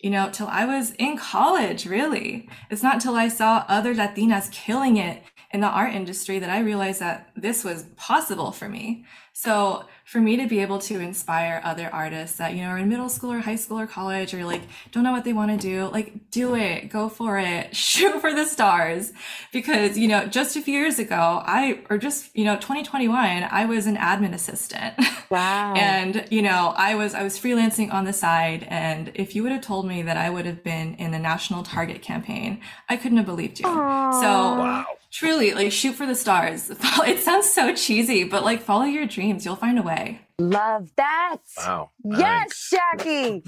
you 0.00 0.10
know, 0.10 0.28
till 0.30 0.48
I 0.48 0.66
was 0.66 0.92
in 0.92 1.16
college, 1.16 1.86
really. 1.86 2.48
It's 2.68 2.82
not 2.82 2.94
until 2.94 3.14
I 3.16 3.28
saw 3.28 3.64
other 3.68 3.94
Latinas 3.94 4.50
killing 4.52 4.98
it 4.98 5.22
in 5.50 5.60
the 5.60 5.66
art 5.66 5.94
industry 5.94 6.38
that 6.38 6.50
I 6.50 6.60
realized 6.60 7.00
that 7.00 7.30
this 7.36 7.64
was 7.64 7.84
possible 7.96 8.52
for 8.52 8.68
me. 8.68 9.06
So 9.32 9.86
for 10.12 10.20
me 10.20 10.36
to 10.36 10.46
be 10.46 10.60
able 10.60 10.78
to 10.78 11.00
inspire 11.00 11.58
other 11.64 11.88
artists 11.90 12.36
that, 12.36 12.52
you 12.52 12.60
know, 12.60 12.68
are 12.68 12.76
in 12.76 12.86
middle 12.86 13.08
school 13.08 13.32
or 13.32 13.38
high 13.38 13.56
school 13.56 13.80
or 13.80 13.86
college 13.86 14.34
or 14.34 14.44
like 14.44 14.60
don't 14.90 15.04
know 15.04 15.10
what 15.10 15.24
they 15.24 15.32
want 15.32 15.50
to 15.50 15.56
do, 15.56 15.86
like 15.86 16.30
do 16.30 16.54
it, 16.54 16.90
go 16.90 17.08
for 17.08 17.38
it, 17.38 17.74
shoot 17.88 18.20
for 18.20 18.34
the 18.34 18.44
stars. 18.44 19.14
Because, 19.54 19.96
you 19.96 20.08
know, 20.08 20.26
just 20.26 20.54
a 20.54 20.60
few 20.60 20.74
years 20.74 20.98
ago, 20.98 21.40
I, 21.46 21.80
or 21.88 21.96
just, 21.96 22.28
you 22.36 22.44
know, 22.44 22.56
2021, 22.56 23.48
I 23.50 23.64
was 23.64 23.86
an 23.86 23.96
admin 23.96 24.34
assistant. 24.34 24.94
Wow. 25.30 25.72
and 25.76 26.26
you 26.28 26.42
know 26.42 26.74
i 26.76 26.94
was 26.94 27.14
i 27.14 27.22
was 27.22 27.38
freelancing 27.38 27.90
on 27.90 28.04
the 28.04 28.12
side 28.12 28.66
and 28.68 29.10
if 29.14 29.34
you 29.34 29.42
would 29.42 29.52
have 29.52 29.62
told 29.62 29.86
me 29.86 30.02
that 30.02 30.18
i 30.18 30.28
would 30.28 30.44
have 30.44 30.62
been 30.62 30.92
in 30.96 31.14
a 31.14 31.18
national 31.18 31.62
target 31.62 32.02
campaign 32.02 32.60
i 32.90 32.98
couldn't 32.98 33.16
have 33.16 33.24
believed 33.24 33.58
you 33.58 33.64
Aww. 33.64 34.20
so 34.20 34.84
truly 35.12 35.52
like 35.52 35.70
shoot 35.70 35.92
for 35.94 36.06
the 36.06 36.14
stars 36.14 36.70
it 37.06 37.20
sounds 37.20 37.50
so 37.52 37.74
cheesy 37.74 38.24
but 38.24 38.42
like 38.44 38.60
follow 38.62 38.84
your 38.84 39.06
dreams 39.06 39.44
you'll 39.44 39.54
find 39.56 39.78
a 39.78 39.82
way 39.82 40.20
Love 40.38 40.90
that. 40.96 41.36
Wow. 41.58 41.90
Yes, 42.04 42.68
Nice. 42.72 42.80
Jackie. 42.98 43.44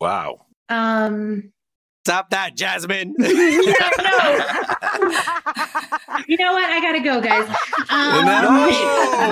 Wow. 0.00 0.46
Um, 0.68 1.52
Stop 2.04 2.30
that, 2.30 2.56
Jasmine. 2.56 3.14
you 3.18 3.26
know 6.38 6.52
what? 6.52 6.70
I 6.70 6.80
gotta 6.80 7.00
go, 7.00 7.20
guys. 7.20 7.48
Um, 7.90 8.24
no, 8.26 8.42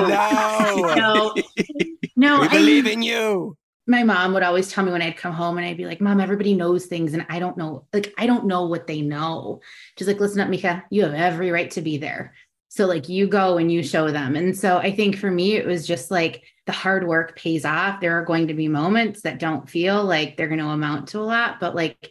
no. 0.08 0.94
no, 0.94 1.34
no. 2.16 2.40
We 2.42 2.46
I- 2.46 2.50
believe 2.52 2.86
in 2.86 3.02
you. 3.02 3.56
My 3.86 4.02
mom 4.02 4.32
would 4.32 4.42
always 4.42 4.70
tell 4.70 4.84
me 4.84 4.92
when 4.92 5.02
I'd 5.02 5.16
come 5.16 5.32
home 5.32 5.58
and 5.58 5.66
I'd 5.66 5.76
be 5.76 5.86
like, 5.86 6.00
Mom, 6.00 6.20
everybody 6.20 6.54
knows 6.54 6.86
things 6.86 7.12
and 7.12 7.26
I 7.28 7.38
don't 7.38 7.56
know. 7.56 7.86
Like, 7.92 8.14
I 8.16 8.26
don't 8.26 8.46
know 8.46 8.66
what 8.66 8.86
they 8.86 9.02
know. 9.02 9.60
She's 9.98 10.08
like, 10.08 10.20
Listen 10.20 10.40
up, 10.40 10.48
Mika, 10.48 10.84
you 10.90 11.02
have 11.02 11.14
every 11.14 11.50
right 11.50 11.70
to 11.72 11.82
be 11.82 11.98
there. 11.98 12.34
So, 12.68 12.86
like, 12.86 13.08
you 13.08 13.26
go 13.26 13.58
and 13.58 13.70
you 13.70 13.82
show 13.82 14.10
them. 14.10 14.36
And 14.36 14.56
so, 14.56 14.78
I 14.78 14.94
think 14.94 15.16
for 15.16 15.30
me, 15.30 15.54
it 15.54 15.66
was 15.66 15.86
just 15.86 16.10
like 16.10 16.44
the 16.66 16.72
hard 16.72 17.06
work 17.06 17.36
pays 17.36 17.64
off. 17.64 18.00
There 18.00 18.18
are 18.18 18.24
going 18.24 18.48
to 18.48 18.54
be 18.54 18.68
moments 18.68 19.22
that 19.22 19.38
don't 19.38 19.68
feel 19.68 20.02
like 20.02 20.36
they're 20.36 20.48
going 20.48 20.60
to 20.60 20.66
amount 20.66 21.08
to 21.08 21.18
a 21.18 21.20
lot, 21.20 21.60
but 21.60 21.74
like, 21.74 22.10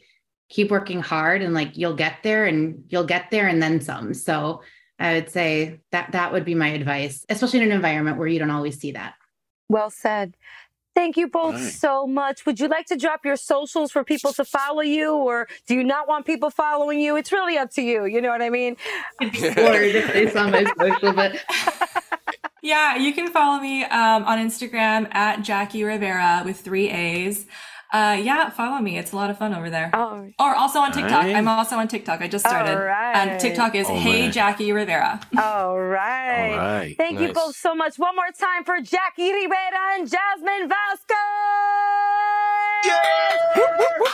keep 0.49 0.69
working 0.69 1.01
hard 1.01 1.41
and 1.41 1.55
like 1.55 1.75
you'll 1.75 1.95
get 1.95 2.17
there 2.21 2.45
and 2.45 2.83
you'll 2.89 3.05
get 3.05 3.31
there 3.31 3.47
and 3.47 3.61
then 3.61 3.81
some. 3.81 4.13
So, 4.13 4.61
I 4.99 5.15
would 5.15 5.31
say 5.31 5.81
that 5.91 6.11
that 6.11 6.31
would 6.31 6.45
be 6.45 6.55
my 6.55 6.69
advice, 6.69 7.25
especially 7.27 7.59
in 7.59 7.65
an 7.65 7.71
environment 7.71 8.17
where 8.17 8.27
you 8.27 8.39
don't 8.39 8.51
always 8.51 8.79
see 8.79 8.91
that. 8.91 9.15
Well 9.67 9.89
said. 9.89 10.37
Thank 10.95 11.17
you 11.17 11.27
both 11.27 11.55
Right. 11.55 11.73
so 11.73 12.05
much. 12.05 12.45
Would 12.45 12.59
you 12.59 12.67
like 12.67 12.85
to 12.87 12.95
drop 12.95 13.25
your 13.25 13.35
socials 13.35 13.91
for 13.91 14.03
people 14.03 14.31
to 14.33 14.45
follow 14.45 14.81
you, 14.81 15.11
or 15.15 15.47
do 15.67 15.73
you 15.75 15.83
not 15.83 16.07
want 16.07 16.25
people 16.25 16.49
following 16.51 16.99
you? 16.99 17.15
It's 17.15 17.31
really 17.31 17.57
up 17.57 17.71
to 17.71 17.81
you. 17.81 18.05
You 18.05 18.21
know 18.21 18.29
what 18.29 18.41
I 18.41 18.49
mean? 18.49 18.75
Or 19.21 19.27
if 19.29 20.13
they 20.13 20.29
saw 20.29 20.47
my 20.49 20.65
social, 20.79 21.13
but 21.13 21.35
Yeah, 22.61 22.95
you 22.95 23.13
can 23.13 23.27
follow 23.29 23.59
me 23.59 23.83
um, 23.83 24.23
on 24.23 24.37
Instagram 24.39 25.13
at 25.13 25.41
Jackie 25.41 25.83
Rivera 25.83 26.43
with 26.45 26.61
three 26.61 26.89
A's. 26.89 27.45
Uh, 27.93 28.19
yeah, 28.19 28.49
follow 28.49 28.81
me. 28.81 28.97
It's 28.97 29.11
a 29.11 29.15
lot 29.15 29.29
of 29.29 29.37
fun 29.37 29.53
over 29.53 29.69
there. 29.69 29.91
Oh, 29.93 30.27
Or 30.39 30.55
also 30.55 30.79
on 30.79 30.91
TikTok. 30.91 31.11
Right. 31.23 31.35
I'm 31.35 31.47
also 31.47 31.75
on 31.75 31.87
TikTok. 31.87 32.21
I 32.21 32.27
just 32.27 32.43
started. 32.43 32.71
All 32.75 32.83
right. 32.83 33.15
And 33.15 33.39
TikTok 33.39 33.75
is 33.75 33.85
Oh, 33.87 33.95
Hey 33.95 34.23
man. 34.23 34.31
Jackie 34.31 34.71
Rivera. 34.71 35.19
all 35.37 35.79
right. 35.79 36.51
All 36.53 36.57
right. 36.57 36.95
Thank 36.97 37.19
you 37.19 37.31
both 37.31 37.55
so 37.55 37.75
much. 37.75 37.97
One 37.99 38.15
more 38.15 38.31
time 38.37 38.63
for 38.63 38.81
Jackie 38.81 39.31
Rivera 39.31 39.93
and 39.93 40.09
Jasmine 40.09 40.69
Vázquez. 40.69 41.17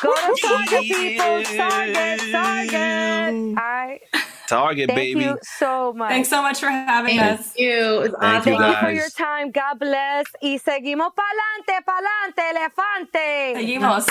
Go 0.02 0.14
to 0.14 0.36
Target, 0.42 0.82
people. 0.84 1.44
Target, 1.44 2.20
Target. 2.32 3.34
All 3.58 3.64
right. 3.64 4.02
Target, 4.50 4.88
Thank 4.88 4.98
baby. 4.98 5.26
Thank 5.26 5.36
you 5.36 5.40
so 5.58 5.94
much. 5.94 6.10
Thanks 6.10 6.30
so 6.30 6.42
much 6.42 6.60
for 6.60 6.70
having 6.70 7.18
thank 7.18 7.40
us. 7.40 7.54
you. 7.56 7.72
It 7.72 8.00
was 8.00 8.16
Thank 8.20 8.46
you, 8.48 8.58
Thank 8.58 8.76
you 8.76 8.82
for 8.82 8.92
your 8.92 9.10
time. 9.12 9.52
God 9.52 9.78
bless. 9.78 10.26
Y 10.42 10.58
seguimos 10.58 11.12
pa'lante, 11.14 11.80
pa'lante, 11.86 12.42
elefante. 12.50 13.54
Seguimos. 13.56 14.08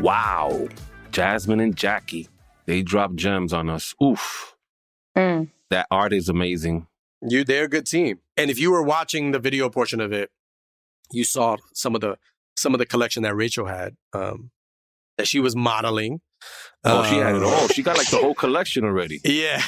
Wow. 0.00 0.68
Jasmine 1.10 1.60
and 1.60 1.76
Jackie, 1.76 2.28
they 2.66 2.82
drop 2.82 3.14
gems 3.14 3.52
on 3.52 3.68
us. 3.68 3.94
Oof. 4.02 4.56
Mm. 5.16 5.50
That 5.70 5.86
art 5.90 6.12
is 6.12 6.28
amazing. 6.28 6.86
You, 7.22 7.44
they're 7.44 7.64
a 7.64 7.68
good 7.68 7.86
team. 7.86 8.20
And 8.36 8.50
if 8.50 8.58
you 8.58 8.70
were 8.70 8.82
watching 8.82 9.32
the 9.32 9.38
video 9.38 9.68
portion 9.68 10.00
of 10.00 10.12
it, 10.12 10.30
you 11.12 11.24
saw 11.24 11.56
some 11.72 11.94
of 11.94 12.00
the 12.00 12.16
some 12.56 12.74
of 12.74 12.78
the 12.78 12.86
collection 12.86 13.22
that 13.24 13.34
Rachel 13.34 13.66
had, 13.66 13.96
um, 14.12 14.50
that 15.18 15.26
she 15.28 15.40
was 15.40 15.54
modeling. 15.56 16.20
Oh, 16.84 17.02
she 17.04 17.16
had 17.16 17.34
it 17.36 17.42
Um, 17.42 17.48
all. 17.48 17.68
She 17.68 17.82
got 17.82 17.96
like 17.96 18.10
the 18.10 18.18
whole 18.18 18.34
collection 18.34 18.84
already. 18.84 19.20
Yeah. 19.24 19.60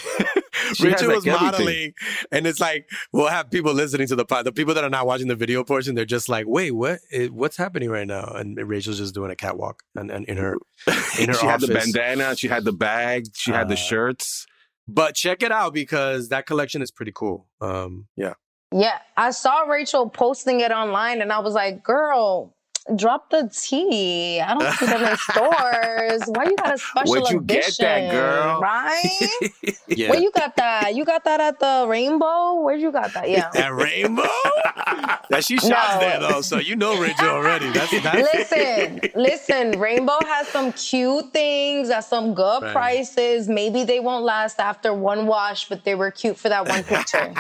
She 0.75 0.85
has, 0.87 1.01
Rachel 1.03 1.09
like, 1.09 1.17
was 1.17 1.27
everything. 1.27 1.47
modeling, 1.47 1.93
and 2.31 2.47
it's 2.47 2.61
like 2.61 2.87
we'll 3.13 3.29
have 3.29 3.51
people 3.51 3.73
listening 3.73 4.07
to 4.09 4.17
the 4.17 4.27
pod. 4.27 4.45
The 4.45 4.53
people 4.53 4.75
that 4.75 4.85
are 4.85 4.91
not 4.91 5.07
watching 5.07 5.29
the 5.29 5.35
video 5.37 5.65
portion, 5.65 5.95
they're 5.95 6.05
just 6.05 6.29
like, 6.29 6.45
"Wait, 6.47 6.73
what? 6.73 6.99
Eh, 7.11 7.29
What's 7.29 7.57
happening 7.57 7.89
right 7.89 8.07
now?" 8.07 8.25
And 8.35 8.59
Rachel's 8.69 8.99
just 8.99 9.15
doing 9.15 9.31
a 9.31 9.37
catwalk 9.37 9.83
and, 9.95 10.11
and 10.11 10.27
in 10.27 10.37
her 10.37 10.57
in 11.19 11.29
her 11.29 11.35
she 11.35 11.47
had 11.47 11.61
the 11.63 11.69
bandana, 11.69 12.37
she 12.37 12.49
had 12.49 12.65
the 12.65 12.73
bag, 12.73 13.25
she 13.35 13.51
had 13.51 13.69
the 13.69 13.75
Uh, 13.75 13.77
shirts. 13.77 14.47
But 14.87 15.15
check 15.15 15.43
it 15.43 15.53
out 15.53 15.73
because 15.73 16.29
that 16.29 16.45
collection 16.45 16.83
is 16.83 16.91
pretty 16.91 17.13
cool. 17.15 17.47
Um, 17.63 18.09
yeah. 18.17 18.35
Yeah, 18.75 18.99
I 19.17 19.31
saw 19.31 19.61
Rachel 19.63 20.11
posting 20.11 20.61
it 20.61 20.73
online, 20.73 21.23
and 21.23 21.33
I 21.33 21.39
was 21.39 21.55
like, 21.55 21.83
"Girl, 21.83 22.55
drop 22.97 23.31
the 23.31 23.49
tea. 23.53 24.41
I 24.41 24.55
don't 24.55 24.73
see 24.75 24.87
them 24.87 25.03
in 25.03 25.17
stores. 25.31 26.23
Why 26.27 26.45
you 26.45 26.57
got 26.57 26.75
a 26.75 26.79
special 26.79 27.13
Where'd 27.13 27.29
you 27.31 27.41
get 27.41 27.65
edition, 27.65 27.85
that, 27.85 28.11
girl? 28.11 28.61
Right? 28.61 29.29
Yeah. 29.89 30.11
Where 30.11 30.21
you 30.21 30.31
got 30.33 30.55
that? 30.57 30.95
You 30.95 31.05
got 31.05 31.25
that 31.25 31.41
at 31.41 31.59
the 31.61 31.87
Rainbow? 31.89 32.61
Where'd 32.61 32.81
you 32.81 32.93
got 32.93 33.13
that? 33.15 33.29
Yeah. 33.29 33.51
At 33.57 33.73
rainbow? 33.75 34.23
that 35.31 35.45
she 35.45 35.57
shops 35.57 35.95
No. 35.95 36.01
there 36.01 36.21
though, 36.21 36.41
so 36.43 36.59
you 36.59 36.77
know 36.77 37.01
Rachel 37.01 37.27
already. 37.29 37.71
That's 37.73 37.91
that's 38.03 38.29
Listen, 38.35 39.01
listen. 39.15 39.81
Rainbow 39.81 40.19
has 40.27 40.47
some 40.49 40.73
cute 40.73 41.33
things 41.33 41.89
at 41.91 42.01
some 42.05 42.35
good 42.35 42.63
Right. 42.63 42.73
prices. 42.73 43.49
Maybe 43.49 43.83
they 43.85 43.99
won't 43.99 44.25
last 44.25 44.61
after 44.61 44.93
one 44.93 45.27
wash, 45.27 45.69
but 45.69 45.85
they 45.85 45.95
were 45.95 46.11
cute 46.11 46.37
for 46.39 46.49
that 46.51 46.69
one 46.69 46.85
picture. 46.85 47.35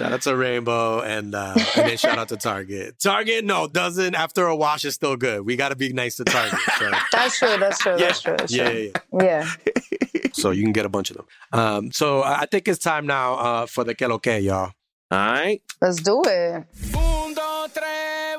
Shout 0.00 0.12
out 0.14 0.22
to 0.22 0.34
Rainbow 0.34 1.02
and 1.02 1.34
uh 1.34 1.52
and 1.76 1.90
then 1.90 1.98
shout 1.98 2.16
out 2.16 2.30
to 2.30 2.38
Target. 2.38 2.98
Target, 2.98 3.44
no, 3.44 3.68
doesn't 3.68 4.14
after 4.14 4.46
a 4.46 4.56
wash 4.56 4.86
is 4.86 4.94
still 4.94 5.14
good. 5.14 5.44
We 5.44 5.56
gotta 5.56 5.76
be 5.76 5.92
nice 5.92 6.16
to 6.16 6.24
Target. 6.24 6.58
So 6.78 6.90
That's 7.12 7.38
true. 7.38 7.56
That's 7.58 7.78
true. 7.78 7.98
That's 7.98 8.22
true. 8.22 8.34
That's 8.38 8.50
yeah, 8.50 8.70
true. 8.70 8.92
yeah, 9.12 9.20
yeah. 9.20 9.54
Yeah. 9.74 10.20
So 10.32 10.52
you 10.52 10.62
can 10.62 10.72
get 10.72 10.86
a 10.86 10.88
bunch 10.88 11.10
of 11.10 11.18
them. 11.18 11.26
Um 11.52 11.92
so 11.92 12.22
I 12.22 12.40
I 12.40 12.46
think 12.46 12.66
it's 12.66 12.78
time 12.78 13.06
now 13.06 13.34
uh 13.34 13.66
for 13.66 13.84
the 13.84 13.94
que 13.94 14.08
lo 14.08 14.18
que, 14.18 14.38
y'all. 14.40 14.72
All 15.10 15.18
right. 15.18 15.60
Let's 15.82 16.00
do 16.00 16.22
it. 16.24 16.64
Un, 16.96 17.34
dos, 17.34 17.70
tres, 17.74 18.38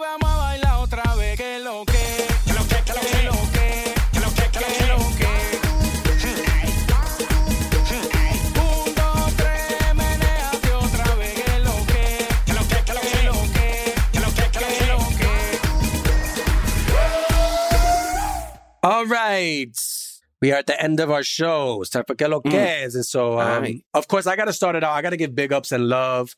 All 18.83 19.05
right. 19.05 19.75
We 20.41 20.51
are 20.51 20.55
at 20.55 20.67
the 20.67 20.81
end 20.81 20.99
of 20.99 21.11
our 21.11 21.21
show. 21.23 21.81
It's 21.81 21.91
time 21.91 22.03
for 22.07 22.15
que 22.15 22.27
lo 22.27 22.41
que 22.41 22.57
es. 22.57 22.95
And 22.95 23.05
so, 23.05 23.33
um, 23.39 23.47
Alright. 23.47 23.85
of 23.93 24.07
course, 24.07 24.25
I 24.25 24.35
got 24.35 24.45
to 24.45 24.53
start 24.53 24.75
it 24.75 24.83
out. 24.83 24.93
I 24.93 25.01
got 25.03 25.11
to 25.11 25.17
give 25.17 25.35
big 25.35 25.53
ups 25.53 25.71
and 25.71 25.87
love 25.87 26.35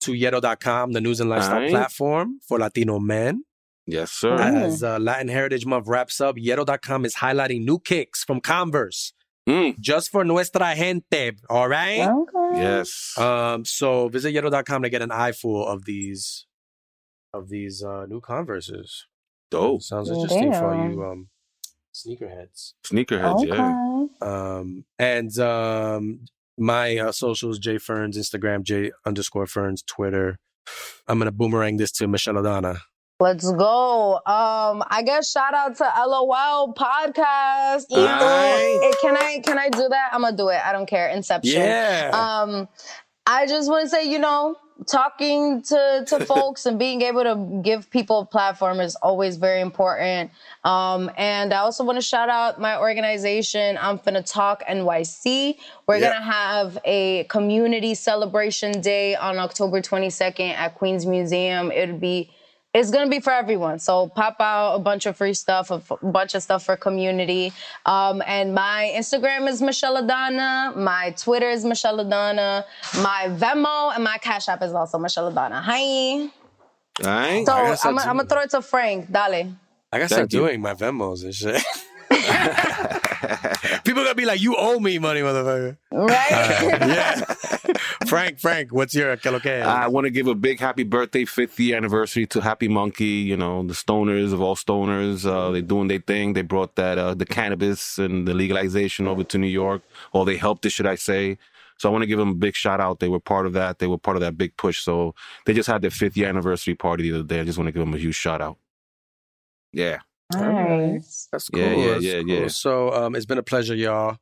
to 0.00 0.12
Yeto.com, 0.12 0.92
the 0.92 1.00
news 1.00 1.20
and 1.20 1.30
lifestyle 1.30 1.56
Alright. 1.56 1.70
platform 1.70 2.40
for 2.46 2.58
Latino 2.58 2.98
men. 2.98 3.44
Yes, 3.86 4.10
sir. 4.10 4.34
As 4.34 4.82
uh, 4.82 4.98
Latin 4.98 5.28
Heritage 5.28 5.66
Month 5.66 5.86
wraps 5.86 6.20
up, 6.20 6.36
Yeto.com 6.36 7.04
is 7.04 7.16
highlighting 7.16 7.64
new 7.64 7.78
kicks 7.78 8.24
from 8.24 8.40
Converse 8.40 9.12
Mm, 9.46 9.78
just 9.78 10.10
for 10.10 10.24
nuestra 10.24 10.74
gente. 10.74 11.32
All 11.50 11.68
right. 11.68 12.08
Okay. 12.08 12.62
yes. 12.62 13.12
Um, 13.18 13.66
so 13.66 14.08
visit 14.08 14.34
Yeto.com 14.34 14.82
to 14.82 14.88
get 14.88 15.02
an 15.02 15.10
eyeful 15.12 15.66
of 15.68 15.84
these 15.84 16.46
of 17.34 17.50
these 17.50 17.82
uh, 17.84 18.06
new 18.06 18.22
Converses. 18.22 19.06
Dope. 19.50 19.82
Sounds 19.82 20.08
interesting 20.08 20.50
for 20.50 20.74
you 20.88 21.04
um, 21.04 21.28
sneakerheads. 21.94 22.72
Sneakerheads, 22.84 23.42
Okay. 23.42 23.48
yeah. 23.56 24.06
Um, 24.20 24.84
and 24.98 25.36
um, 25.38 26.20
my 26.58 26.96
uh, 26.98 27.12
socials, 27.12 27.58
Jay 27.58 27.78
Ferns, 27.78 28.18
Instagram, 28.18 28.62
J 28.62 28.90
underscore 29.06 29.46
Ferns, 29.46 29.82
Twitter. 29.82 30.38
I'm 31.08 31.18
gonna 31.18 31.30
boomerang 31.32 31.76
this 31.76 31.92
to 31.92 32.06
MichellAdonna. 32.06 32.78
Let's 33.20 33.50
go. 33.52 34.14
Um, 34.16 34.82
I 34.90 35.02
guess 35.04 35.30
shout 35.30 35.54
out 35.54 35.76
to 35.76 35.84
LOL 36.06 36.74
podcast. 36.74 37.84
Ethan. 37.90 38.04
Aye. 38.08 38.92
Can 39.00 39.16
I 39.16 39.40
can 39.44 39.58
I 39.58 39.68
do 39.68 39.86
that? 39.88 40.10
I'm 40.12 40.22
gonna 40.22 40.36
do 40.36 40.48
it. 40.48 40.60
I 40.64 40.72
don't 40.72 40.86
care. 40.86 41.08
Inception. 41.08 41.60
Yeah. 41.60 42.10
Um, 42.12 42.68
I 43.26 43.46
just 43.46 43.70
want 43.70 43.84
to 43.84 43.88
say, 43.88 44.04
you 44.10 44.18
know, 44.18 44.56
talking 44.86 45.62
to 45.62 46.04
to 46.08 46.24
folks 46.26 46.66
and 46.66 46.78
being 46.78 47.02
able 47.02 47.22
to 47.22 47.60
give 47.62 47.90
people 47.90 48.20
a 48.20 48.26
platform 48.26 48.80
is 48.80 48.94
always 48.96 49.36
very 49.36 49.60
important. 49.60 50.30
Um, 50.64 51.10
and 51.16 51.52
I 51.54 51.58
also 51.58 51.84
want 51.84 51.96
to 51.96 52.02
shout 52.02 52.28
out 52.28 52.60
my 52.60 52.78
organization. 52.78 53.78
I'm 53.80 53.98
finna 53.98 54.24
talk 54.30 54.62
NYC. 54.68 55.56
We're 55.86 55.98
Yeah. 55.98 56.10
gonna 56.12 56.24
have 56.24 56.78
a 56.84 57.24
community 57.24 57.94
celebration 57.94 58.80
day 58.80 59.14
on 59.16 59.38
October 59.38 59.80
22nd 59.80 60.50
at 60.54 60.74
Queens 60.74 61.06
Museum. 61.06 61.70
It'll 61.70 61.96
be 61.98 62.30
it's 62.74 62.90
gonna 62.90 63.08
be 63.08 63.20
for 63.20 63.32
everyone. 63.32 63.78
So 63.78 64.08
pop 64.08 64.36
out 64.40 64.74
a 64.74 64.78
bunch 64.80 65.06
of 65.06 65.16
free 65.16 65.32
stuff, 65.34 65.70
a 65.70 65.74
f- 65.74 65.92
bunch 66.02 66.34
of 66.34 66.42
stuff 66.42 66.64
for 66.64 66.76
community. 66.76 67.52
Um, 67.86 68.22
and 68.26 68.52
my 68.54 68.92
Instagram 68.96 69.48
is 69.48 69.62
MichellAdonna. 69.62 70.76
My 70.76 71.14
Twitter 71.16 71.48
is 71.48 71.64
MichellAdonna. 71.64 72.64
My 73.00 73.28
Venmo 73.30 73.94
and 73.94 74.02
my 74.02 74.18
Cash 74.18 74.48
App 74.48 74.62
is 74.62 74.72
also 74.72 74.98
MichellAdonna. 74.98 75.62
Hi. 75.62 76.22
All 76.22 76.30
right. 77.04 77.46
So 77.46 77.52
I 77.52 77.68
guess 77.68 77.84
I'm 77.86 77.94
gonna 77.96 78.24
throw 78.24 78.42
it 78.42 78.50
to 78.50 78.60
Frank. 78.60 79.10
Dale. 79.10 79.54
I 79.92 79.98
gotta 79.98 80.08
start 80.08 80.32
you. 80.32 80.40
doing 80.40 80.60
my 80.60 80.74
Venmos 80.74 81.22
and 81.22 81.34
shit. 81.34 81.62
People 83.94 84.06
gonna 84.06 84.16
be 84.16 84.24
like, 84.24 84.40
"You 84.42 84.56
owe 84.58 84.80
me 84.80 84.98
money, 84.98 85.20
motherfucker." 85.20 85.76
Right? 85.92 86.30
yeah. 86.30 87.20
Frank, 88.08 88.40
Frank, 88.40 88.72
what's 88.72 88.92
your 88.92 89.16
que 89.16 89.30
lo 89.30 89.38
que? 89.38 89.52
I 89.52 89.86
want 89.86 90.06
to 90.06 90.10
give 90.10 90.26
a 90.26 90.34
big 90.34 90.58
happy 90.58 90.82
birthday, 90.82 91.24
50th 91.24 91.58
year 91.60 91.76
anniversary 91.76 92.26
to 92.26 92.40
Happy 92.40 92.66
Munkey. 92.68 93.24
You 93.24 93.36
know, 93.36 93.62
the 93.62 93.72
stoners 93.72 94.32
of 94.32 94.40
all 94.42 94.56
stoners. 94.56 95.24
Uh, 95.24 95.52
they're 95.52 95.62
doing 95.62 95.86
their 95.86 96.00
thing. 96.00 96.32
They 96.32 96.42
brought 96.42 96.74
that, 96.74 96.98
uh, 96.98 97.14
the 97.14 97.24
cannabis 97.24 97.96
and 97.96 98.26
the 98.26 98.34
legalization 98.34 99.06
over 99.06 99.22
to 99.22 99.38
New 99.38 99.46
York, 99.46 99.82
or 100.12 100.24
they 100.24 100.38
helped 100.38 100.66
it, 100.66 100.70
should 100.70 100.88
I 100.88 100.96
say. 100.96 101.38
So 101.78 101.88
I 101.88 101.92
want 101.92 102.02
to 102.02 102.08
give 102.08 102.18
them 102.18 102.30
a 102.30 102.34
big 102.34 102.56
shout 102.56 102.80
out. 102.80 102.98
They 102.98 103.08
were 103.08 103.20
part 103.20 103.46
of 103.46 103.52
that. 103.52 103.78
They 103.78 103.86
were 103.86 103.98
part 103.98 104.16
of 104.16 104.22
that 104.22 104.36
big 104.36 104.56
push. 104.56 104.80
So 104.80 105.14
they 105.44 105.54
just 105.54 105.68
had 105.68 105.82
their 105.82 105.90
fifth 105.92 106.16
year 106.16 106.28
anniversary 106.28 106.74
party 106.74 107.10
the 107.10 107.18
other 107.18 107.28
day. 107.28 107.40
I 107.40 107.44
just 107.44 107.58
want 107.58 107.68
to 107.68 107.72
give 107.72 107.80
them 107.80 107.94
a 107.94 107.98
huge 107.98 108.16
shout 108.16 108.40
out. 108.40 108.58
Yeah. 109.72 109.98
Nice. 110.32 111.28
That's 111.30 111.48
cool. 111.48 111.60
Yeah, 111.60 111.74
yeah, 111.74 111.96
yeah, 111.96 112.20
cool. 112.20 112.28
yeah. 112.28 112.48
So 112.48 112.92
um, 112.92 113.14
it's 113.14 113.26
been 113.26 113.38
a 113.38 113.42
pleasure, 113.42 113.74
y'all. 113.74 114.18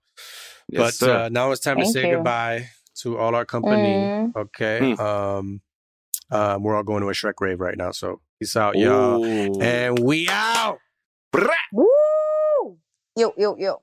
Yes, 0.69 0.99
but 0.99 1.09
uh, 1.09 1.29
now 1.29 1.51
it's 1.51 1.61
time 1.61 1.79
to 1.79 1.87
say 1.87 2.09
you. 2.09 2.17
goodbye 2.17 2.69
to 3.03 3.19
all 3.19 3.35
our 3.35 3.45
company. 3.45 3.77
Mm. 3.77 4.37
Okay. 4.37 4.95
Hmm. 4.95 5.01
Um, 5.01 5.61
um, 6.31 6.63
we're 6.63 6.77
all 6.77 6.83
going 6.83 7.03
to 7.03 7.09
a 7.09 7.13
Shrek 7.13 7.35
rave 7.41 7.61
right 7.61 7.77
now. 7.77 7.91
So 7.91 8.21
peace 8.39 8.57
out, 8.57 8.77
y'all. 8.77 9.25
And 9.63 9.99
we 9.99 10.29
out. 10.29 10.79
Brah. 11.35 11.51
Woo! 11.73 12.79
Yo, 13.17 13.33
yo, 13.37 13.57
yo. 13.57 13.83